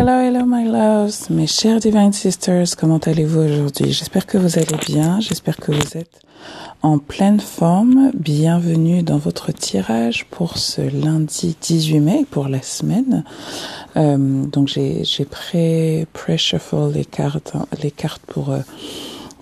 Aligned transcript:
Hello, 0.00 0.18
hello, 0.18 0.46
my 0.46 0.64
loves, 0.64 1.28
mes 1.28 1.46
chers 1.46 1.78
Divine 1.78 2.14
Sisters, 2.14 2.74
comment 2.74 2.96
allez-vous 2.96 3.40
aujourd'hui? 3.40 3.92
J'espère 3.92 4.24
que 4.24 4.38
vous 4.38 4.58
allez 4.58 4.78
bien, 4.86 5.20
j'espère 5.20 5.58
que 5.58 5.72
vous 5.72 5.94
êtes 5.94 6.22
en 6.80 6.96
pleine 6.98 7.38
forme. 7.38 8.10
Bienvenue 8.14 9.02
dans 9.02 9.18
votre 9.18 9.52
tirage 9.52 10.24
pour 10.30 10.56
ce 10.56 10.80
lundi 10.80 11.54
18 11.60 12.00
mai, 12.00 12.26
pour 12.30 12.48
la 12.48 12.62
semaine. 12.62 13.24
Euh, 13.98 14.46
donc 14.46 14.68
j'ai 14.68 15.04
j'ai 15.04 15.26
pré 15.26 16.06
shuffle 16.38 16.90
les 16.94 17.04
cartes, 17.04 17.52
les 17.82 17.90
cartes 17.90 18.22
pour 18.26 18.52
euh, 18.52 18.60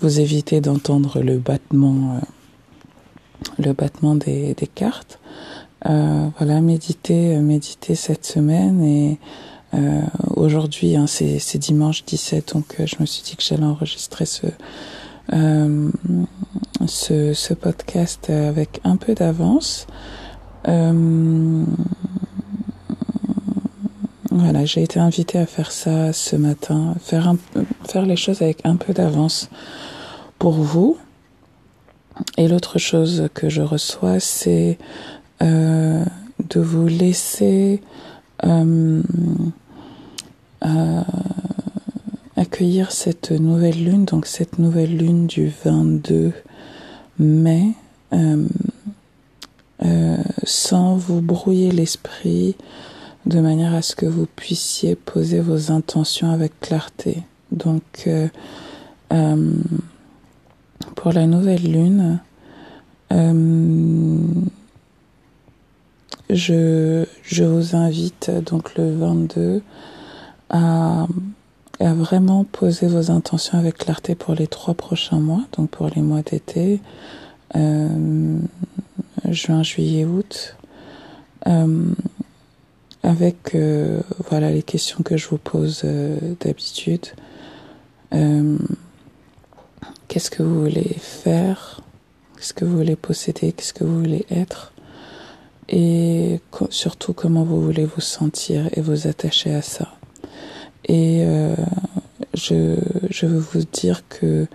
vous 0.01 0.19
éviter 0.19 0.61
d'entendre 0.61 1.21
le 1.21 1.39
battement, 1.39 2.17
euh, 2.17 3.63
le 3.63 3.75
battement 3.75 4.17
des, 4.17 4.55
des 4.55 4.67
cartes. 4.67 5.21
Voilà, 5.85 6.61
méditer, 6.61 7.37
méditer 7.37 7.95
cette 7.95 8.27
semaine 8.27 8.83
et 8.83 9.21
euh, 9.75 10.01
aujourd'hui, 10.37 10.97
hein, 10.97 11.07
c'est, 11.07 11.59
dimanche 11.59 12.05
17, 12.05 12.55
donc 12.55 12.77
euh, 12.81 12.87
je 12.87 12.97
me 13.01 13.07
suis 13.07 13.23
dit 13.23 13.37
que 13.37 13.43
j'allais 13.43 13.65
enregistrer 13.65 14.25
ce, 14.25 14.47
euh, 15.33 15.91
ce, 16.87 17.35
ce, 17.35 17.55
podcast 17.55 18.31
avec 18.31 18.81
un 18.85 18.97
peu 18.97 19.15
d'avance. 19.15 19.87
Euh, 20.69 21.65
voilà, 24.31 24.65
j'ai 24.65 24.83
été 24.83 25.01
invitée 25.01 25.39
à 25.39 25.47
faire 25.47 25.73
ça 25.73 26.13
ce 26.13 26.37
matin, 26.37 26.95
faire, 27.01 27.29
un, 27.29 27.37
faire 27.87 28.07
les 28.07 28.17
choses 28.17 28.43
avec 28.43 28.61
un 28.65 28.77
peu 28.77 28.93
d'avance 28.93 29.51
pour 30.39 30.53
vous. 30.53 30.97
Et 32.37 32.49
l'autre 32.49 32.79
chose 32.79 33.29
que 33.35 33.49
je 33.49 33.63
reçois, 33.63 34.21
c'est 34.21 34.79
euh, 35.43 36.05
de 36.49 36.61
vous 36.61 36.87
laisser 36.87 37.81
accueillir 42.39 42.93
cette 42.93 43.33
nouvelle 43.33 43.85
lune, 43.85 44.05
donc 44.05 44.27
cette 44.27 44.59
nouvelle 44.59 44.97
lune 44.97 45.27
du 45.27 45.53
22 45.65 46.33
mai, 47.19 47.73
euh, 48.13 48.47
euh, 49.85 50.17
sans 50.45 50.97
vous 50.97 51.21
brouiller 51.21 51.71
l'esprit, 51.73 52.57
de 53.27 53.41
manière 53.41 53.75
à 53.75 53.83
ce 53.83 53.95
que 53.95 54.07
vous 54.07 54.27
puissiez 54.27 54.95
poser 54.95 55.41
vos 55.41 55.71
intentions 55.73 56.31
avec 56.31 56.59
clarté. 56.61 57.23
Donc, 57.53 57.83
euh, 58.07 58.29
euh 59.13 59.55
pour 60.95 61.13
la 61.13 61.27
nouvelle 61.27 61.63
lune, 61.63 62.21
je, 66.31 67.05
vous 67.45 67.77
invite 67.77 68.31
donc 68.31 68.75
le 68.77 68.95
22 68.95 69.63
à, 70.51 71.07
vraiment 71.81 72.45
poser 72.45 72.87
vos 72.87 73.11
intentions 73.11 73.59
avec 73.59 73.79
clarté 73.79 74.15
pour 74.15 74.35
les 74.35 74.47
trois 74.47 74.75
prochains 74.75 75.21
mois, 75.21 75.45
donc 75.57 75.71
pour 75.71 75.89
les 75.95 76.03
mois 76.03 76.23
d'été, 76.23 76.81
euh, 77.57 78.39
juin, 79.31 79.63
juillet, 79.63 80.05
août, 80.05 80.57
euh, 81.47 81.95
avec 83.03 83.55
euh, 83.55 84.01
voilà 84.29 84.51
les 84.51 84.63
questions 84.63 85.03
que 85.03 85.17
je 85.17 85.29
vous 85.29 85.39
pose 85.39 85.83
euh, 85.85 86.19
d'habitude. 86.41 87.07
Euh, 88.13 88.59
qu'est-ce 90.09 90.31
que 90.31 90.43
vous 90.43 90.61
voulez 90.61 90.97
faire? 90.99 91.81
Qu'est-ce 92.37 92.53
que 92.53 92.65
vous 92.65 92.77
voulez 92.77 92.97
posséder? 92.97 93.53
Qu'est-ce 93.53 93.73
que 93.73 93.85
vous 93.85 93.99
voulez 93.99 94.27
être? 94.31 94.73
Et 95.69 96.41
surtout 96.71 97.13
comment 97.13 97.45
vous 97.45 97.61
voulez 97.61 97.85
vous 97.85 98.01
sentir 98.01 98.69
et 98.73 98.81
vous 98.81 99.07
attacher 99.07 99.55
à 99.55 99.63
ça. 99.63 99.89
Et 100.87 101.23
euh, 101.25 101.55
je, 102.35 102.77
je 103.11 103.27
veux 103.27 103.39
vous 103.39 103.65
dire 103.73 104.03
que 104.09 104.47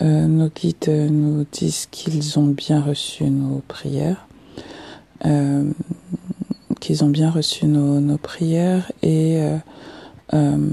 euh, 0.00 0.26
nos 0.26 0.48
guides 0.48 0.88
nous 1.10 1.44
disent 1.50 1.86
qu'ils 1.90 2.38
ont 2.38 2.46
bien 2.46 2.80
reçu 2.80 3.24
nos 3.24 3.62
prières, 3.68 4.26
euh, 5.26 5.70
qu'ils 6.80 7.04
ont 7.04 7.08
bien 7.08 7.30
reçu 7.30 7.66
nos, 7.66 8.00
nos 8.00 8.18
prières 8.18 8.90
et 9.02 9.42
euh, 9.42 9.56
euh, 10.34 10.68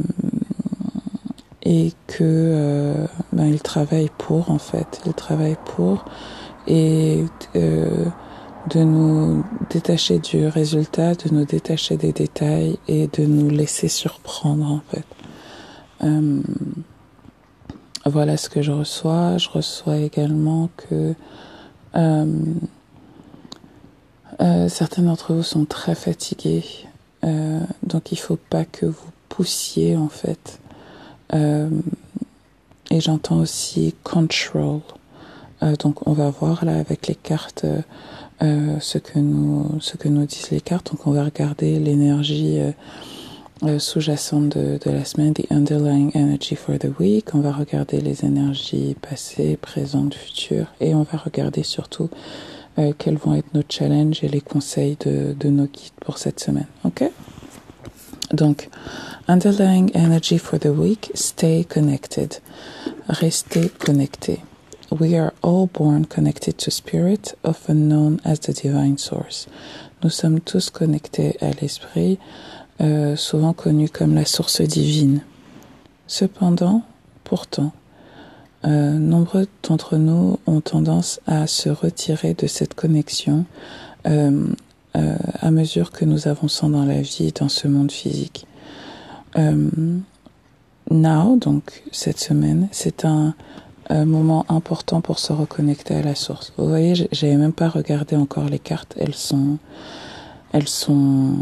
et 1.63 1.91
que 2.07 2.21
euh, 2.21 3.05
ben, 3.33 3.47
ils 3.47 3.61
travaillent 3.61 4.11
pour 4.17 4.51
en 4.51 4.59
fait, 4.59 5.01
ils 5.05 5.13
travaillent 5.13 5.57
pour 5.65 6.05
et 6.67 7.25
de 8.69 8.83
nous 8.83 9.43
détacher 9.69 10.19
du 10.19 10.47
résultat, 10.47 11.15
de 11.15 11.33
nous 11.33 11.45
détacher 11.45 11.97
des 11.97 12.11
détails 12.11 12.77
et 12.87 13.07
de 13.07 13.25
nous 13.25 13.49
laisser 13.49 13.87
surprendre 13.87 14.65
en 14.65 14.81
fait. 14.91 15.05
Euh, 16.03 16.41
voilà 18.05 18.37
ce 18.37 18.49
que 18.49 18.61
je 18.61 18.71
reçois. 18.71 19.37
Je 19.37 19.49
reçois 19.49 19.97
également 19.97 20.69
que 20.77 21.13
euh, 21.95 22.35
euh, 24.41 24.69
certains 24.69 25.03
d'entre 25.03 25.33
vous 25.33 25.43
sont 25.43 25.65
très 25.65 25.95
fatigués, 25.95 26.63
donc 27.83 28.11
il 28.11 28.17
faut 28.17 28.39
pas 28.49 28.65
que 28.65 28.85
vous 28.85 29.11
poussiez 29.27 29.97
en 29.97 30.09
fait. 30.09 30.59
Et 32.91 33.01
j'entends 33.01 33.39
aussi 33.39 33.93
control. 34.03 34.81
Donc 35.79 36.07
on 36.07 36.13
va 36.13 36.29
voir 36.29 36.65
là 36.65 36.79
avec 36.79 37.07
les 37.07 37.15
cartes 37.15 37.65
euh, 38.41 38.79
ce 38.79 38.97
que 38.97 39.19
nous 39.19 39.79
ce 39.79 39.97
que 39.97 40.07
nous 40.07 40.25
disent 40.25 40.51
les 40.51 40.61
cartes. 40.61 40.91
Donc 40.91 41.07
on 41.07 41.11
va 41.11 41.23
regarder 41.23 41.79
l'énergie 41.79 42.59
euh, 42.59 42.71
euh, 43.63 43.77
sous-jacente 43.77 44.49
de, 44.57 44.79
de 44.83 44.91
la 44.91 45.03
semaine, 45.03 45.33
the 45.33 45.45
underlying 45.51 46.11
energy 46.15 46.55
for 46.55 46.79
the 46.79 46.87
week. 46.99 47.35
On 47.35 47.41
va 47.41 47.51
regarder 47.51 47.99
les 47.99 48.23
énergies 48.23 48.95
passées, 49.01 49.57
présentes, 49.57 50.13
futures, 50.13 50.67
et 50.79 50.95
on 50.95 51.03
va 51.03 51.17
regarder 51.17 51.63
surtout 51.63 52.09
euh, 52.77 52.93
quels 52.97 53.17
vont 53.17 53.35
être 53.35 53.53
nos 53.53 53.63
challenges 53.67 54.23
et 54.23 54.29
les 54.29 54.39
conseils 54.39 54.95
de, 55.01 55.35
de 55.37 55.49
nos 55.49 55.65
guides 55.65 55.91
pour 55.99 56.17
cette 56.17 56.39
semaine. 56.39 56.67
Ok? 56.85 57.03
Donc, 58.31 58.69
underlying 59.27 59.91
energy 59.93 60.37
for 60.37 60.59
the 60.59 60.67
week, 60.67 61.11
stay 61.13 61.65
connected. 61.65 62.35
Restez 63.09 63.69
connecté. 63.69 64.39
We 64.91 65.15
are 65.15 65.33
all 65.43 65.67
born 65.67 66.05
connected 66.05 66.57
to 66.59 66.71
spirit, 66.71 67.35
often 67.43 67.87
known 67.87 68.19
as 68.25 68.39
the 68.39 68.53
divine 68.53 68.97
source. 68.97 69.47
Nous 70.01 70.09
sommes 70.09 70.39
tous 70.39 70.71
connectés 70.71 71.37
à 71.41 71.51
l'esprit, 71.51 72.17
euh, 72.81 73.15
souvent 73.15 73.53
connu 73.53 73.87
comme 73.87 74.15
la 74.15 74.25
source 74.25 74.61
divine. 74.61 75.21
Cependant, 76.07 76.81
pourtant, 77.23 77.71
euh, 78.65 78.93
nombreux 78.93 79.47
d'entre 79.61 79.97
nous 79.97 80.39
ont 80.47 80.61
tendance 80.61 81.19
à 81.27 81.45
se 81.45 81.69
retirer 81.69 82.33
de 82.33 82.47
cette 82.47 82.73
connexion 82.73 83.45
euh, 84.07 84.47
euh 84.95 85.15
à 85.41 85.51
mesure 85.51 85.91
que 85.91 86.03
nous 86.03 86.27
avançons 86.27 86.69
dans 86.69 86.83
la 86.83 87.01
vie, 87.01 87.31
dans 87.31 87.47
ce 87.47 87.67
monde 87.67 87.91
physique. 87.91 88.47
Euh, 89.37 89.69
now, 90.89 91.37
donc 91.37 91.83
cette 91.91 92.19
semaine, 92.19 92.67
c'est 92.71 93.05
un 93.05 93.35
un 93.89 94.05
moment 94.05 94.45
important 94.49 95.01
pour 95.01 95.19
se 95.19 95.33
reconnecter 95.33 95.95
à 95.95 96.01
la 96.01 96.15
source. 96.15 96.53
Vous 96.57 96.67
voyez, 96.67 96.93
j'avais 97.11 97.35
même 97.35 97.53
pas 97.53 97.69
regardé 97.69 98.15
encore 98.15 98.45
les 98.45 98.59
cartes. 98.59 98.95
Elles 98.99 99.15
sont, 99.15 99.57
elles 100.51 100.67
sont, 100.67 101.33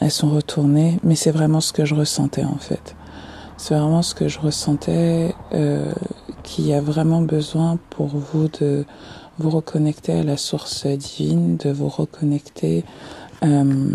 elles 0.00 0.10
sont 0.10 0.30
retournées, 0.30 0.98
mais 1.02 1.14
c'est 1.14 1.30
vraiment 1.30 1.60
ce 1.60 1.72
que 1.72 1.84
je 1.84 1.94
ressentais 1.94 2.44
en 2.44 2.56
fait. 2.56 2.96
C'est 3.58 3.74
vraiment 3.74 4.02
ce 4.02 4.14
que 4.14 4.26
je 4.26 4.40
ressentais, 4.40 5.34
euh, 5.52 5.92
qu'il 6.42 6.66
y 6.66 6.72
a 6.72 6.80
vraiment 6.80 7.20
besoin 7.20 7.78
pour 7.90 8.08
vous 8.08 8.48
de 8.60 8.84
vous 9.38 9.50
reconnecter 9.50 10.12
à 10.12 10.22
la 10.22 10.36
source 10.36 10.86
divine, 10.86 11.56
de 11.58 11.70
vous 11.70 11.88
reconnecter 11.88 12.84
euh, 13.44 13.90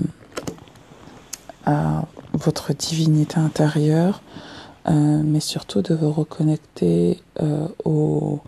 à 1.65 2.05
votre 2.33 2.73
divinité 2.73 3.39
intérieure, 3.39 4.21
euh, 4.89 5.21
mais 5.23 5.41
surtout 5.41 5.81
de 5.81 5.93
vous 5.93 6.11
reconnecter 6.11 7.19
euh, 7.41 7.67
au, 7.83 8.39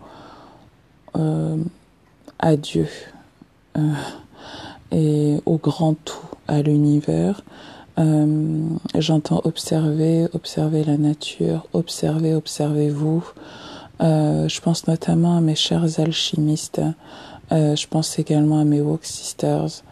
euh, 1.16 1.56
à 2.38 2.56
Dieu 2.56 2.88
euh, 3.76 3.92
et 4.90 5.38
au 5.44 5.58
grand 5.58 5.94
tout, 6.04 6.16
à 6.48 6.62
l'univers. 6.62 7.42
Euh, 7.98 8.62
j'entends 8.96 9.42
observer, 9.44 10.28
observer 10.32 10.84
la 10.84 10.96
nature, 10.96 11.66
observer, 11.74 12.34
observez-vous. 12.34 13.22
je 14.00 14.60
pense 14.60 14.86
notamment 14.86 15.36
à 15.36 15.40
mes 15.42 15.54
chers 15.54 16.00
alchimistes. 16.00 16.80
je 17.50 17.86
pense 17.86 18.18
également 18.18 18.60
à 18.60 18.64
mes 18.64 18.80
Walk 18.80 19.04
Sisters. 19.04 19.82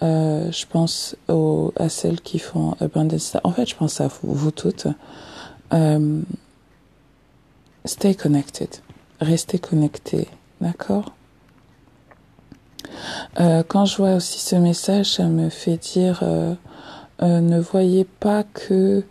je 0.00 0.66
pense 0.66 1.16
aux, 1.28 1.72
à 1.76 1.88
celles 1.88 2.20
qui 2.20 2.38
font 2.38 2.76
Abundance. 2.80 3.36
En 3.42 3.50
fait, 3.50 3.68
je 3.68 3.74
pense 3.74 4.00
à 4.00 4.06
vous, 4.06 4.32
vous 4.32 4.52
toutes. 4.52 4.86
Euh, 5.72 6.22
stay 7.84 8.14
connected. 8.14 8.68
Restez 9.20 9.58
connecté. 9.58 10.28
D'accord? 10.60 11.12
Euh, 13.40 13.62
Quand 13.66 13.84
je 13.84 13.96
vois 13.96 14.14
aussi 14.14 14.38
ce 14.38 14.56
message, 14.56 15.12
ça 15.12 15.24
me 15.24 15.48
fait 15.48 15.76
dire 15.76 16.20
euh, 16.22 16.54
ne 17.20 17.58
voyez 17.58 18.04
pas 18.04 18.44
que 18.44 19.02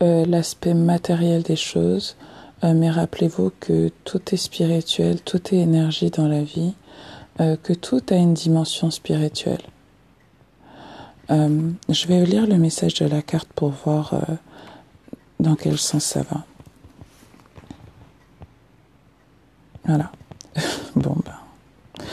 l'aspect 0.00 0.74
matériel 0.74 1.42
des 1.42 1.56
choses, 1.56 2.16
mais 2.62 2.90
rappelez-vous 2.90 3.52
que 3.58 3.90
tout 4.04 4.20
est 4.32 4.36
spirituel, 4.36 5.20
tout 5.22 5.54
est 5.54 5.58
énergie 5.58 6.10
dans 6.10 6.28
la 6.28 6.42
vie, 6.42 6.74
que 7.38 7.72
tout 7.72 8.02
a 8.10 8.16
une 8.16 8.34
dimension 8.34 8.90
spirituelle. 8.90 9.62
je 11.30 12.06
vais 12.06 12.26
lire 12.26 12.46
le 12.46 12.58
message 12.58 12.94
de 12.94 13.06
la 13.06 13.22
carte 13.22 13.48
pour 13.54 13.70
voir 13.70 14.14
dans 15.40 15.56
quel 15.56 15.78
sens 15.78 16.04
ça 16.04 16.22
va? 16.22 16.44
Voilà. 19.84 20.10
bon 20.96 21.16
ben. 21.24 22.06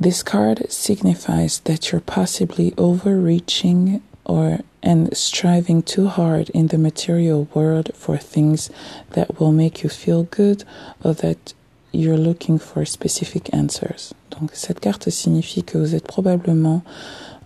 This 0.00 0.22
card 0.22 0.66
signifies 0.68 1.60
that 1.64 1.92
you're 1.92 2.00
possibly 2.00 2.74
overreaching 2.76 4.02
or 4.24 4.58
and 4.82 5.16
striving 5.16 5.82
too 5.82 6.08
hard 6.08 6.50
in 6.50 6.68
the 6.68 6.78
material 6.78 7.46
world 7.54 7.90
for 7.94 8.16
things 8.18 8.68
that 9.10 9.38
will 9.38 9.52
make 9.52 9.84
you 9.84 9.88
feel 9.88 10.24
good 10.24 10.64
or 11.04 11.14
that 11.14 11.54
you're 11.92 12.16
looking 12.16 12.58
for 12.58 12.84
specific 12.84 13.52
answers. 13.54 14.12
Donc 14.30 14.50
cette 14.54 14.80
carte 14.80 15.08
signifie 15.10 15.62
que 15.62 15.78
vous 15.78 15.94
êtes 15.94 16.08
probablement 16.08 16.82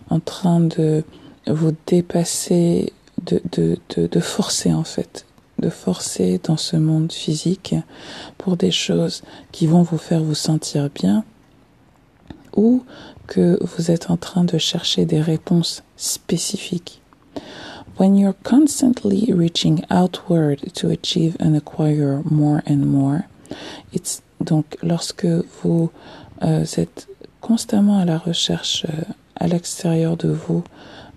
en 0.09 0.19
train 0.19 0.61
de 0.61 1.03
vous 1.45 1.75
dépasser, 1.85 2.91
de, 3.33 4.19
forcer 4.19 4.73
en 4.73 4.83
fait, 4.83 5.25
de 5.59 5.69
forcer 5.69 6.39
dans 6.43 6.57
ce 6.57 6.77
monde 6.77 7.11
physique 7.11 7.75
pour 8.37 8.57
des 8.57 8.71
choses 8.71 9.23
qui 9.51 9.67
vont 9.67 9.81
vous 9.81 9.97
faire 9.97 10.23
vous 10.23 10.35
sentir 10.35 10.89
bien 10.89 11.23
ou 12.55 12.83
que 13.27 13.57
vous 13.61 13.91
êtes 13.91 14.09
en 14.09 14.17
train 14.17 14.43
de 14.43 14.57
chercher 14.57 15.05
des 15.05 15.21
réponses 15.21 15.83
spécifiques. 15.95 17.01
When 17.99 18.15
you're 18.15 18.35
constantly 18.43 19.33
reaching 19.33 19.83
outward 19.89 20.59
to 20.75 20.89
achieve 20.89 21.35
and 21.39 21.55
acquire 21.55 22.21
more 22.29 22.61
and 22.67 22.85
more, 22.85 23.21
it's 23.93 24.21
donc 24.39 24.77
lorsque 24.83 25.25
vous 25.25 25.89
euh, 26.43 26.63
êtes 26.77 27.07
constamment 27.41 27.97
à 27.97 28.05
la 28.05 28.17
recherche 28.17 28.85
euh, 28.87 29.03
à 29.35 29.47
l'extérieur 29.47 30.17
de 30.17 30.29
vous, 30.29 30.63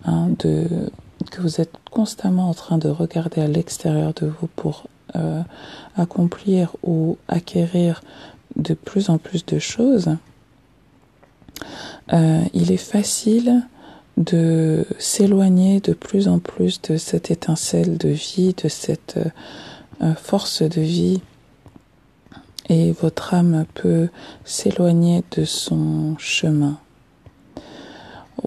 hein, 0.04 0.30
de 0.38 0.90
que 1.30 1.40
vous 1.40 1.60
êtes 1.60 1.72
constamment 1.90 2.48
en 2.48 2.54
train 2.54 2.78
de 2.78 2.88
regarder 2.88 3.40
à 3.40 3.46
l'extérieur 3.46 4.14
de 4.14 4.26
vous 4.26 4.48
pour 4.56 4.86
euh, 5.16 5.42
accomplir 5.96 6.76
ou 6.82 7.18
acquérir 7.28 8.02
de 8.56 8.74
plus 8.74 9.10
en 9.10 9.18
plus 9.18 9.44
de 9.44 9.58
choses, 9.58 10.16
euh, 12.12 12.42
il 12.52 12.72
est 12.72 12.76
facile 12.76 13.66
de 14.16 14.86
s'éloigner 14.98 15.80
de 15.80 15.92
plus 15.92 16.28
en 16.28 16.38
plus 16.38 16.80
de 16.82 16.96
cette 16.96 17.30
étincelle 17.30 17.96
de 17.96 18.08
vie, 18.08 18.54
de 18.62 18.68
cette 18.68 19.18
euh, 20.02 20.14
force 20.14 20.62
de 20.62 20.80
vie, 20.80 21.20
et 22.68 22.92
votre 22.92 23.34
âme 23.34 23.64
peut 23.74 24.08
s'éloigner 24.44 25.24
de 25.32 25.44
son 25.44 26.16
chemin. 26.18 26.78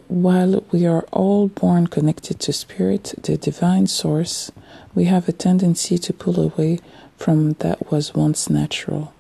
While 0.08 0.64
we 0.72 0.86
are 0.86 1.06
all 1.12 1.48
born 1.48 1.88
connected 1.88 2.40
to 2.42 2.54
Spirit, 2.54 3.14
the 3.22 3.38
divine 3.38 3.88
source, 3.88 4.52
we 4.96 5.06
have 5.06 5.28
a 5.28 5.32
tendency 5.32 5.98
to 5.98 6.14
pull 6.14 6.40
away 6.40 6.80
from 7.18 7.54
that 7.60 7.92
was 7.92 8.14
once 8.16 8.50
natural. 8.50 9.14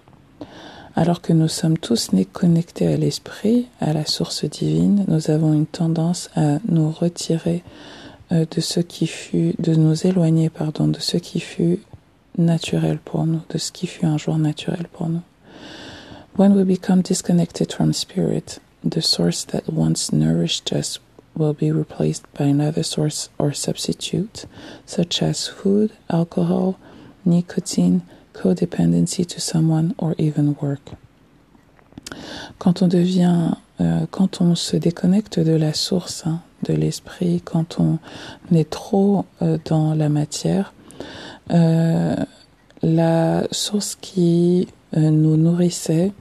Alors 0.95 1.21
que 1.21 1.33
nous 1.33 1.47
sommes 1.47 1.77
tous 1.77 2.13
nés 2.13 2.25
connectés 2.25 2.87
à 2.87 2.97
l'esprit, 2.97 3.67
à 3.81 3.93
la 3.93 4.05
source 4.05 4.45
divine, 4.45 5.05
nous 5.07 5.31
avons 5.31 5.53
une 5.53 5.65
tendance 5.65 6.29
à 6.35 6.59
nous 6.67 6.91
retirer 6.91 7.63
euh, 8.31 8.45
de 8.49 8.61
ce 8.61 8.79
qui 8.79 9.07
fut, 9.07 9.55
de 9.57 9.73
nous 9.73 10.05
éloigner, 10.05 10.49
pardon, 10.49 10.87
de 10.87 10.99
ce 10.99 11.17
qui 11.17 11.39
fut 11.39 11.79
naturel 12.37 12.99
pour 13.03 13.25
nous, 13.25 13.41
de 13.49 13.57
ce 13.57 13.71
qui 13.71 13.87
fut 13.87 14.05
un 14.05 14.17
jour 14.17 14.37
naturel 14.37 14.87
pour 14.91 15.09
nous. 15.09 15.21
When 16.37 16.53
we 16.53 16.63
become 16.63 17.01
disconnected 17.01 17.71
from 17.71 17.93
spirit, 17.93 18.59
the 18.83 19.01
source 19.01 19.43
that 19.45 19.71
once 19.71 20.11
nourished 20.11 20.71
us 20.73 20.99
will 21.35 21.53
be 21.53 21.71
replaced 21.71 22.25
by 22.33 22.45
another 22.45 22.83
source 22.83 23.29
or 23.37 23.53
substitute, 23.53 24.45
such 24.85 25.21
as 25.21 25.47
food, 25.47 25.91
alcohol, 26.09 26.79
nicotine, 27.25 28.03
codependency 28.33 29.25
to 29.25 29.39
someone 29.39 29.95
or 29.97 30.15
even 30.17 30.55
work. 30.61 30.91
Quand 32.59 32.81
on 32.81 32.87
devient, 32.87 33.55
euh, 33.79 34.05
quand 34.11 34.41
on 34.41 34.55
se 34.55 34.77
déconnecte 34.77 35.39
de 35.39 35.55
la 35.55 35.73
source 35.73 36.23
hein, 36.25 36.41
de 36.63 36.73
l'esprit, 36.73 37.41
quand 37.43 37.79
on 37.79 37.99
est 38.53 38.69
trop 38.69 39.25
euh, 39.41 39.57
dans 39.65 39.95
la 39.95 40.09
matière, 40.09 40.73
euh, 41.51 42.15
la 42.81 43.43
source 43.51 43.95
qui 43.99 44.67
euh, 44.95 45.09
nous 45.09 45.37
nourrissait 45.37 46.11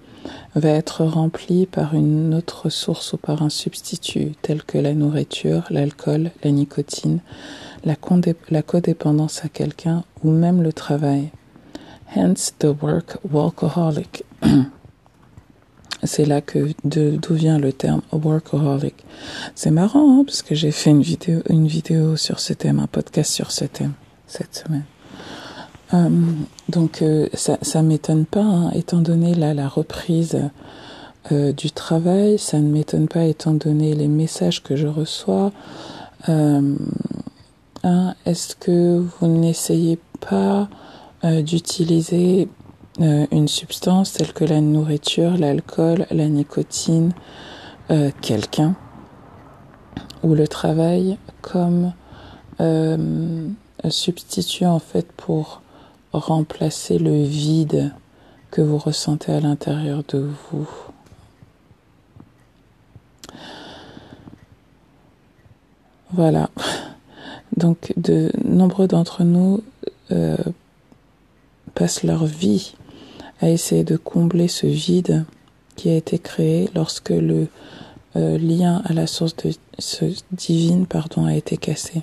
va 0.55 0.69
être 0.69 1.05
remplie 1.05 1.67
par 1.67 1.95
une 1.95 2.35
autre 2.35 2.69
source 2.69 3.13
ou 3.13 3.17
par 3.17 3.43
un 3.43 3.49
substitut 3.49 4.33
tel 4.43 4.63
que 4.63 4.79
la 4.79 4.95
nourriture, 4.95 5.65
l'alcool, 5.71 6.31
la 6.45 6.51
nicotine, 6.51 7.21
la, 7.85 7.97
codépendance 8.63 9.45
à 9.45 9.49
quelqu'un 9.49 10.05
ou 10.23 10.31
même 10.31 10.63
le 10.63 10.73
travail. 10.73 11.31
Hence 12.15 12.53
the 12.59 12.69
work 12.83 13.19
workaholic. 13.31 14.25
C'est 16.05 16.25
là 16.25 16.41
que 16.41 16.73
d'où 16.85 17.35
vient 17.35 17.59
le 17.59 17.73
terme 17.73 18.03
workaholic. 18.11 19.05
C'est 19.55 19.71
marrant 19.71 20.19
hein, 20.19 20.25
parce 20.27 20.43
que 20.43 20.55
j'ai 20.55 20.73
fait 20.73 20.91
une 20.91 21.03
vidéo, 21.03 21.43
une 21.49 21.69
vidéo 21.69 22.17
sur 22.17 22.41
ce 22.41 22.53
thème, 22.53 22.81
un 22.81 22.89
podcast 22.89 23.33
sur 23.33 23.53
ce 23.53 23.65
thème 23.65 23.93
cette 24.27 24.55
semaine. 24.55 24.85
Euh, 25.95 26.09
donc 26.69 27.03
euh, 27.03 27.29
ça, 27.35 27.59
ça 27.63 27.83
m'étonne 27.83 28.25
pas, 28.25 28.43
hein, 28.43 28.71
étant 28.75 29.01
donné 29.01 29.35
là 29.35 29.53
la 29.53 29.69
reprise 29.69 30.39
euh, 31.31 31.53
du 31.53 31.71
travail, 31.71 32.37
ça 32.39 32.59
ne 32.59 32.69
m'étonne 32.69 33.07
pas 33.07 33.25
étant 33.25 33.53
donné 33.53 33.95
les 33.95 34.09
messages 34.09 34.63
que 34.63 34.75
je 34.75 34.89
reçois. 34.89 35.53
Euh, 36.29 36.75
hein, 37.85 38.15
Est-ce 38.27 38.57
que 38.57 38.99
vous 38.99 39.27
n'essayez 39.29 40.01
pas 40.21 40.69
euh, 41.25 41.43
d'utiliser 41.43 42.49
une 42.99 43.49
substance 43.49 44.13
telle 44.13 44.35
que 44.35 44.45
la 44.45 44.61
nourriture, 44.61 45.39
l'alcool, 45.39 46.07
la 46.11 46.29
nicotine, 46.29 47.15
quelqu'un 48.21 48.75
ou 50.23 50.35
le 50.35 50.47
travail 50.47 51.17
comme 51.41 51.95
substitut 53.89 54.67
en 54.67 54.79
fait 54.79 55.11
pour 55.13 55.62
remplacer 56.13 56.99
le 56.99 57.23
vide 57.23 57.93
que 58.51 58.61
vous 58.61 58.79
ressentez 58.79 59.33
à 59.33 59.41
l'intérieur 59.41 60.03
de 60.09 60.29
vous. 60.51 60.69
Voilà. 66.13 66.51
Donc 67.57 67.93
de 67.97 68.31
nombreux 68.45 68.87
d'entre 68.87 69.25
nous 69.25 69.63
euh, 70.11 70.37
passent 71.75 72.03
leur 72.03 72.27
vie 72.27 72.75
à 73.41 73.49
essayer 73.49 73.85
de 73.85 73.97
combler 73.97 74.49
ce 74.49 74.67
vide 74.67 75.25
qui 75.77 75.89
a 75.89 75.97
été 75.97 76.19
créé 76.19 76.69
lorsque 76.75 77.11
le 77.11 77.49
euh, 78.17 78.37
lien 78.37 78.83
à 78.85 78.93
la 78.93 79.07
source 79.07 79.35
de, 79.37 79.53
ce 79.79 80.05
divine 80.33 80.87
pardon, 80.87 81.25
a 81.25 81.35
été 81.35 81.57
cassé. 81.57 82.03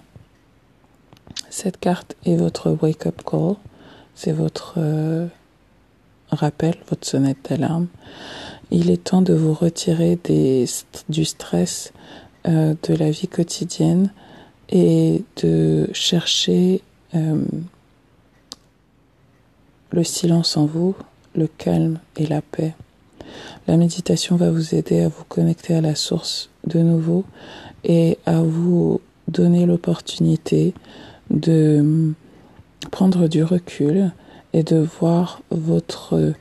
Cette 1.50 1.80
carte 1.80 2.16
est 2.26 2.36
votre 2.36 2.72
wake-up 2.82 3.22
call, 3.24 3.56
c'est 4.20 4.34
votre 4.34 4.74
euh, 4.76 5.28
rappel, 6.30 6.76
votre 6.90 7.08
sonnette 7.08 7.38
d'alarme. 7.50 7.88
Il 8.70 8.92
est 8.92 9.06
temps 9.06 9.22
de 9.22 9.34
vous 9.34 9.54
retirer 9.54 10.20
des, 10.22 10.66
du 11.08 11.24
stress 11.24 11.94
euh, 12.46 12.76
de 12.84 12.96
la 12.96 13.12
vie 13.12 13.30
quotidienne 13.30 14.12
et 14.68 15.24
de 15.42 15.90
chercher 15.94 16.82
le 19.92 20.04
silence 20.04 20.58
en 20.58 20.66
vous, 20.66 20.96
le 21.34 21.48
calme 21.48 22.00
et 22.18 22.28
la 22.28 22.42
paix. 22.42 22.76
La 23.68 23.78
méditation 23.78 24.36
va 24.36 24.52
vous 24.52 24.76
aider 24.76 25.00
à 25.00 25.08
vous 25.08 25.24
connecter 25.30 25.76
à 25.76 25.82
la 25.82 25.96
source 25.96 26.50
de 26.68 26.80
nouveau 26.80 27.24
et 27.86 28.20
à 28.26 28.42
vous 28.42 29.00
donner 29.30 29.66
l'opportunité 29.66 30.74
de 31.32 32.14
prendre 32.92 33.28
du 33.28 33.44
recul 33.44 34.12
et 34.54 34.64
de 34.64 34.78
voir 34.78 35.42
votre 35.52 36.34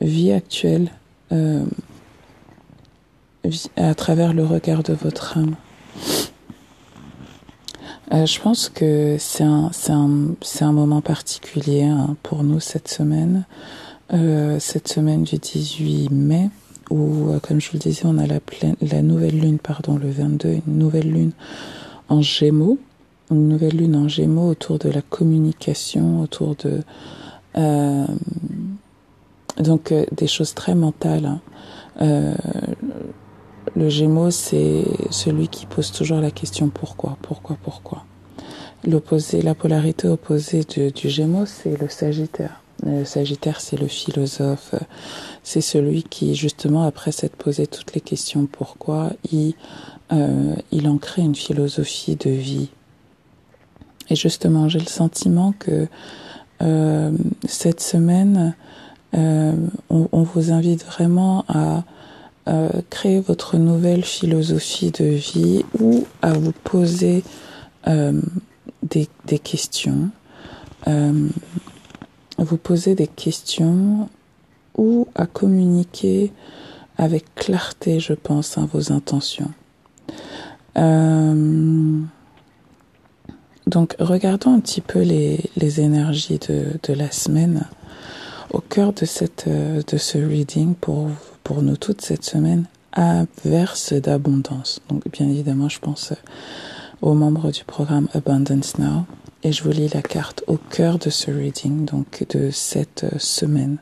vie 0.00 0.32
actuelle 0.32 0.90
euh, 1.32 1.64
à 3.76 3.94
travers 3.94 4.32
le 4.32 4.44
regard 4.44 4.82
de 4.82 4.92
votre 4.92 5.38
âme. 5.38 5.56
Euh, 8.12 8.24
je 8.24 8.40
pense 8.40 8.68
que 8.68 9.16
c'est 9.18 9.42
un, 9.42 9.70
un, 9.88 10.34
un 10.60 10.72
moment 10.72 11.00
particulier 11.00 11.82
hein, 11.82 12.16
pour 12.22 12.44
nous 12.44 12.60
cette 12.60 12.88
semaine, 12.88 13.44
euh, 14.12 14.58
cette 14.60 14.86
semaine 14.86 15.24
du 15.24 15.38
18 15.38 16.10
mai, 16.12 16.50
où, 16.90 17.30
euh, 17.30 17.40
comme 17.40 17.60
je 17.60 17.70
vous 17.70 17.78
le 17.78 17.80
disais, 17.80 18.02
on 18.04 18.18
a 18.18 18.26
la, 18.26 18.38
pleine, 18.38 18.76
la 18.80 19.02
nouvelle 19.02 19.40
lune, 19.40 19.58
pardon, 19.58 19.96
le 19.96 20.08
22, 20.08 20.60
une 20.66 20.78
nouvelle 20.78 21.10
lune 21.10 21.32
en 22.08 22.22
Gémeaux. 22.22 22.78
Une 23.30 23.48
nouvelle 23.48 23.76
lune 23.76 23.96
en 23.96 24.08
Gémeaux 24.08 24.48
autour 24.48 24.78
de 24.78 24.88
la 24.88 25.02
communication, 25.02 26.20
autour 26.20 26.56
de 26.56 26.80
donc 29.58 29.94
des 30.12 30.26
choses 30.26 30.52
très 30.54 30.74
mentales. 30.74 31.38
Hein. 31.98 32.34
le 33.74 33.88
Gémeaux, 33.88 34.30
c'est 34.30 34.84
celui 35.10 35.48
qui 35.48 35.64
pose 35.64 35.90
toujours 35.90 36.20
la 36.20 36.30
question 36.30 36.68
pourquoi, 36.68 37.16
pourquoi, 37.22 37.56
pourquoi. 37.62 38.04
L'opposé, 38.86 39.42
la 39.42 39.54
polarité 39.54 40.06
opposée 40.06 40.62
du, 40.64 41.08
Gémeaux, 41.08 41.46
c'est 41.46 41.80
le 41.80 41.88
Sagittaire. 41.88 42.62
Le 42.84 43.04
Sagittaire, 43.04 43.60
c'est 43.60 43.80
le 43.80 43.88
philosophe, 43.88 44.74
c'est 45.42 45.60
celui 45.60 46.02
qui, 46.04 46.34
justement, 46.34 46.84
après 46.84 47.10
s'être 47.10 47.36
posé 47.36 47.66
toutes 47.66 47.94
les 47.94 48.00
questions 48.00 48.46
pourquoi, 48.46 49.10
il, 49.32 49.54
euh, 50.12 50.54
il 50.70 50.88
en 50.88 50.98
crée 50.98 51.22
une 51.22 51.34
philosophie 51.34 52.16
de 52.16 52.30
vie. 52.30 52.68
Et 54.10 54.16
justement, 54.16 54.68
j'ai 54.68 54.78
le 54.78 54.86
sentiment 54.86 55.52
que 55.58 55.86
euh, 56.62 57.12
cette 57.46 57.80
semaine, 57.80 58.54
euh, 59.14 59.52
on, 59.90 60.08
on, 60.12 60.22
vous 60.22 60.52
invite 60.52 60.84
vraiment 60.84 61.44
à 61.48 61.84
euh, 62.48 62.68
créer 62.90 63.20
votre 63.20 63.56
nouvelle 63.56 64.04
philosophie 64.04 64.92
de 64.92 65.04
vie 65.04 65.64
ou 65.80 66.04
à 66.22 66.32
vous 66.32 66.52
poser 66.52 67.24
euh, 67.88 68.20
des, 68.82 69.08
des, 69.26 69.38
questions. 69.38 70.10
Euh, 70.86 71.28
vous 72.38 72.56
poser 72.56 72.94
des 72.94 73.08
questions 73.08 74.08
ou 74.76 75.08
à 75.14 75.26
communiquer 75.26 76.32
avec 76.98 77.34
clarté, 77.34 78.00
je 78.00 78.12
pense, 78.12 78.58
à 78.58 78.62
vos 78.62 78.92
intentions. 78.92 79.50
Euh, 80.78 82.00
donc, 83.66 83.96
regardons 83.98 84.54
un 84.54 84.60
petit 84.60 84.80
peu 84.80 85.00
les, 85.00 85.50
les 85.56 85.80
énergies 85.80 86.38
de, 86.38 86.78
de, 86.82 86.92
la 86.94 87.10
semaine. 87.10 87.66
Au 88.52 88.60
cœur 88.60 88.92
de, 88.92 89.04
cette, 89.04 89.48
de 89.48 89.96
ce 89.96 90.18
reading, 90.18 90.74
pour, 90.74 91.08
pour 91.42 91.62
nous 91.62 91.76
toutes 91.76 92.00
cette 92.00 92.24
semaine, 92.24 92.66
averse 92.92 93.92
d'abondance. 93.92 94.80
Donc, 94.88 95.02
bien 95.10 95.28
évidemment, 95.28 95.68
je 95.68 95.80
pense 95.80 96.12
aux 97.02 97.14
membres 97.14 97.50
du 97.50 97.64
programme 97.64 98.08
Abundance 98.14 98.78
Now 98.78 99.04
et 99.46 99.52
je 99.52 99.62
vous 99.62 99.70
lis 99.70 99.88
la 99.94 100.02
carte 100.02 100.42
au 100.48 100.56
cœur 100.56 100.98
de 100.98 101.08
ce 101.08 101.30
reading, 101.30 101.84
donc 101.84 102.26
de 102.30 102.50
cette 102.50 103.04
euh, 103.04 103.18
semaine. 103.20 103.78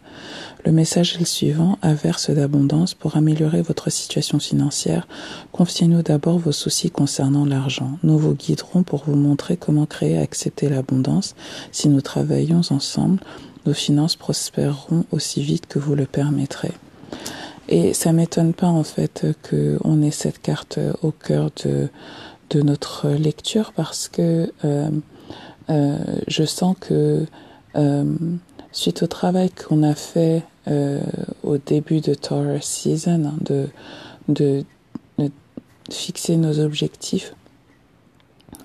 Le 0.66 0.72
message 0.72 1.14
est 1.14 1.20
le 1.20 1.24
suivant, 1.24 1.78
averse 1.80 2.28
d'abondance 2.28 2.92
pour 2.92 3.16
améliorer 3.16 3.62
votre 3.62 3.88
situation 3.88 4.38
financière. 4.38 5.08
Confiez-nous 5.52 6.02
d'abord 6.02 6.38
vos 6.38 6.52
soucis 6.52 6.90
concernant 6.90 7.46
l'argent. 7.46 7.98
Nous 8.02 8.18
vous 8.18 8.34
guiderons 8.34 8.82
pour 8.82 9.04
vous 9.06 9.16
montrer 9.16 9.56
comment 9.56 9.86
créer 9.86 10.12
et 10.12 10.18
accepter 10.18 10.68
l'abondance. 10.68 11.34
Si 11.72 11.88
nous 11.88 12.02
travaillons 12.02 12.60
ensemble, 12.68 13.20
nos 13.64 13.72
finances 13.72 14.16
prospéreront 14.16 15.06
aussi 15.12 15.42
vite 15.42 15.66
que 15.66 15.78
vous 15.78 15.94
le 15.94 16.04
permettrez. 16.04 16.72
Et 17.70 17.94
ça 17.94 18.12
m'étonne 18.12 18.52
pas 18.52 18.66
en 18.66 18.84
fait 18.84 19.28
que 19.42 19.78
on 19.82 20.02
ait 20.02 20.10
cette 20.10 20.42
carte 20.42 20.78
au 21.00 21.10
cœur 21.10 21.48
de 21.64 21.88
de 22.50 22.60
notre 22.60 23.08
lecture 23.08 23.72
parce 23.72 24.08
que 24.08 24.52
euh, 24.64 24.90
euh, 25.70 25.98
je 26.28 26.44
sens 26.44 26.76
que 26.78 27.26
euh, 27.76 28.14
suite 28.72 29.02
au 29.02 29.06
travail 29.06 29.50
qu'on 29.50 29.82
a 29.82 29.94
fait 29.94 30.42
euh, 30.68 31.00
au 31.42 31.58
début 31.58 32.00
de 32.00 32.14
Taurus 32.14 32.64
Season, 32.64 33.24
hein, 33.24 33.34
de, 33.40 33.68
de, 34.28 34.64
de, 35.18 35.30
fixer 35.90 36.36
nos 36.36 36.60
objectifs, 36.60 37.34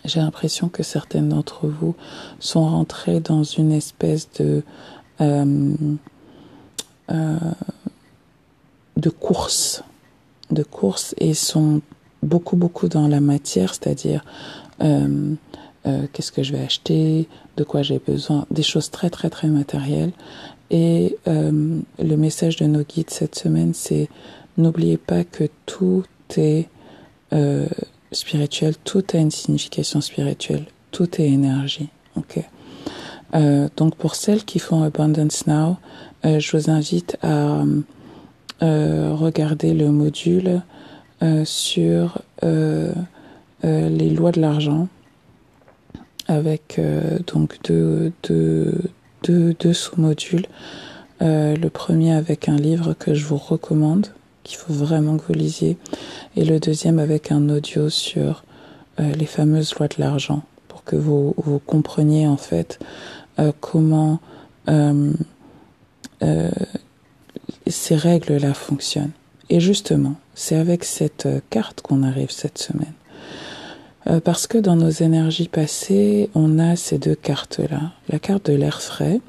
j'ai 0.05 0.21
l'impression 0.21 0.69
que 0.69 0.83
certaines 0.83 1.29
d'entre 1.29 1.67
vous 1.67 1.95
sont 2.39 2.65
rentrées 2.65 3.19
dans 3.19 3.43
une 3.43 3.73
espèce 3.73 4.29
de 4.39 4.63
de 8.99 9.09
course, 9.09 9.83
de 10.51 10.63
course 10.63 11.15
et 11.17 11.33
sont 11.33 11.81
beaucoup 12.23 12.55
beaucoup 12.55 12.87
dans 12.87 13.07
la 13.07 13.19
matière, 13.19 13.73
c'est-à-dire 13.73 14.23
euh, 14.81 15.33
euh, 15.85 16.07
qu'est-ce 16.11 16.31
que 16.31 16.43
je 16.43 16.53
vais 16.53 16.63
acheter, 16.63 17.27
de 17.57 17.63
quoi 17.63 17.81
j'ai 17.81 17.99
besoin, 17.99 18.45
des 18.51 18.63
choses 18.63 18.89
très 18.89 19.09
très 19.09 19.29
très 19.29 19.47
matérielles. 19.47 20.11
Et 20.71 21.17
euh, 21.27 21.79
le 21.97 22.15
message 22.15 22.57
de 22.57 22.65
nos 22.65 22.83
guides 22.83 23.09
cette 23.09 23.35
semaine, 23.35 23.73
c'est 23.73 24.09
n'oubliez 24.57 24.97
pas 24.97 25.23
que 25.23 25.45
tout 25.65 26.03
est 26.37 26.67
euh, 27.33 27.67
spirituel, 28.11 28.75
tout 28.83 29.03
a 29.13 29.17
une 29.17 29.31
signification 29.31 30.01
spirituelle, 30.01 30.65
tout 30.91 31.21
est 31.21 31.27
énergie. 31.27 31.89
Ok. 32.15 32.43
Euh, 33.35 33.69
donc 33.77 33.95
pour 33.95 34.15
celles 34.15 34.43
qui 34.43 34.59
font 34.59 34.83
Abundance 34.83 35.45
Now, 35.47 35.77
euh, 36.25 36.39
je 36.39 36.57
vous 36.57 36.69
invite 36.69 37.17
à 37.21 37.63
euh, 38.61 39.13
regarder 39.13 39.73
le 39.73 39.91
module 39.91 40.61
sur 41.43 42.19
les 43.61 44.09
lois 44.09 44.31
de 44.31 44.39
l'argent 44.39 44.87
avec 46.29 46.77
euh, 46.77 47.17
donc 47.27 47.57
deux, 47.63 48.13
deux, 48.23 48.73
deux, 49.23 49.53
deux 49.53 49.73
sous-modules. 49.73 50.45
Euh, 51.21 51.55
le 51.55 51.69
premier 51.69 52.13
avec 52.13 52.47
un 52.47 52.55
livre 52.55 52.93
que 52.93 53.13
je 53.13 53.25
vous 53.25 53.37
recommande, 53.37 54.07
qu'il 54.43 54.57
faut 54.57 54.71
vraiment 54.71 55.17
que 55.17 55.25
vous 55.25 55.33
lisiez, 55.33 55.77
et 56.37 56.45
le 56.45 56.59
deuxième 56.59 56.99
avec 56.99 57.31
un 57.31 57.49
audio 57.49 57.89
sur 57.89 58.45
euh, 58.99 59.11
les 59.13 59.25
fameuses 59.25 59.75
lois 59.75 59.87
de 59.87 59.95
l'argent, 59.97 60.43
pour 60.69 60.83
que 60.83 60.95
vous, 60.95 61.33
vous 61.37 61.59
compreniez 61.59 62.25
en 62.27 62.37
fait 62.37 62.79
comment 63.61 64.19
ces 67.65 67.95
règles-là 67.95 68.53
fonctionnent. 68.53 69.11
Et 69.49 69.61
justement, 69.61 70.15
c'est 70.35 70.57
avec 70.57 70.83
cette 70.83 71.27
carte 71.49 71.81
qu'on 71.81 72.03
arrive 72.03 72.31
cette 72.31 72.57
semaine. 72.57 72.93
Euh, 74.07 74.19
parce 74.19 74.47
que 74.47 74.57
dans 74.57 74.75
nos 74.75 74.89
énergies 74.89 75.49
passées, 75.49 76.29
on 76.35 76.59
a 76.59 76.75
ces 76.75 76.97
deux 76.97 77.15
cartes-là. 77.15 77.91
La 78.09 78.19
carte 78.19 78.49
de 78.49 78.53
l'air 78.53 78.81
frais. 78.81 79.19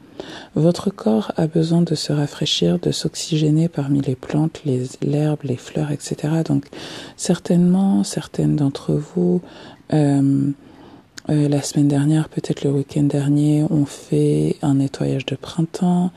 Votre 0.54 0.90
corps 0.90 1.32
a 1.36 1.46
besoin 1.46 1.82
de 1.82 1.94
se 1.94 2.12
rafraîchir, 2.12 2.78
de 2.78 2.90
s'oxygéner 2.90 3.68
parmi 3.68 4.00
les 4.00 4.14
plantes, 4.14 4.60
les 4.64 4.82
l'herbe, 5.02 5.40
les 5.44 5.56
fleurs, 5.56 5.90
etc. 5.90 6.42
Donc 6.44 6.66
certainement, 7.16 8.04
certaines 8.04 8.56
d'entre 8.56 8.92
vous, 8.92 9.40
euh, 9.92 10.52
euh, 11.28 11.48
la 11.48 11.62
semaine 11.62 11.88
dernière, 11.88 12.28
peut-être 12.28 12.64
le 12.64 12.70
week-end 12.70 13.02
dernier, 13.02 13.64
ont 13.70 13.84
fait 13.84 14.56
un 14.62 14.74
nettoyage 14.74 15.26
de 15.26 15.36
printemps, 15.36 16.10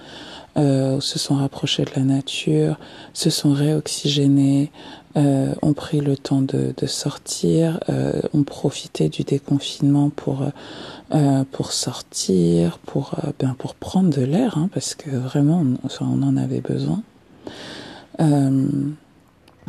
euh, 0.58 1.00
se 1.02 1.20
sont 1.20 1.36
rapprochés 1.36 1.84
de 1.84 1.92
la 1.96 2.04
nature, 2.04 2.80
se 3.14 3.30
sont 3.30 3.52
réoxygénés, 3.52 4.72
euh, 5.16 5.54
ont 5.62 5.74
pris 5.74 6.02
le 6.02 6.18
temps 6.18 6.42
de, 6.42 6.74
de 6.76 6.86
sortir, 6.88 7.80
euh, 7.90 8.22
ont 8.34 8.44
profité 8.44 9.10
du 9.10 9.24
déconfinement 9.24 10.10
pour 10.10 10.44
euh, 11.14 11.44
pour 11.52 11.72
sortir, 11.72 12.80
pour 12.80 13.16
euh, 13.24 13.32
bien 13.38 13.56
pour 13.58 13.76
prendre 13.76 14.10
de 14.10 14.24
l'air, 14.24 14.58
hein, 14.58 14.70
parce 14.74 14.96
que 14.96 15.12
vraiment, 15.12 15.62
on, 15.62 15.86
enfin, 15.86 16.08
on 16.12 16.24
en 16.24 16.38
avait 16.38 16.62
besoin. 16.62 17.04
Euh, 18.20 18.68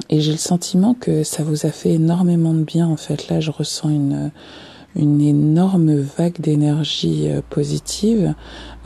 et 0.08 0.20
j'ai 0.20 0.32
le 0.32 0.38
sentiment 0.38 0.94
que 0.94 1.22
ça 1.22 1.42
vous 1.42 1.66
a 1.66 1.70
fait 1.70 1.92
énormément 1.92 2.54
de 2.54 2.62
bien. 2.62 2.86
En 2.88 2.96
fait, 2.96 3.28
là, 3.28 3.40
je 3.40 3.50
ressens 3.50 3.90
une 3.90 4.30
une 4.96 5.20
énorme 5.20 5.94
vague 5.96 6.40
d'énergie 6.40 7.28
euh, 7.28 7.40
positive, 7.50 8.34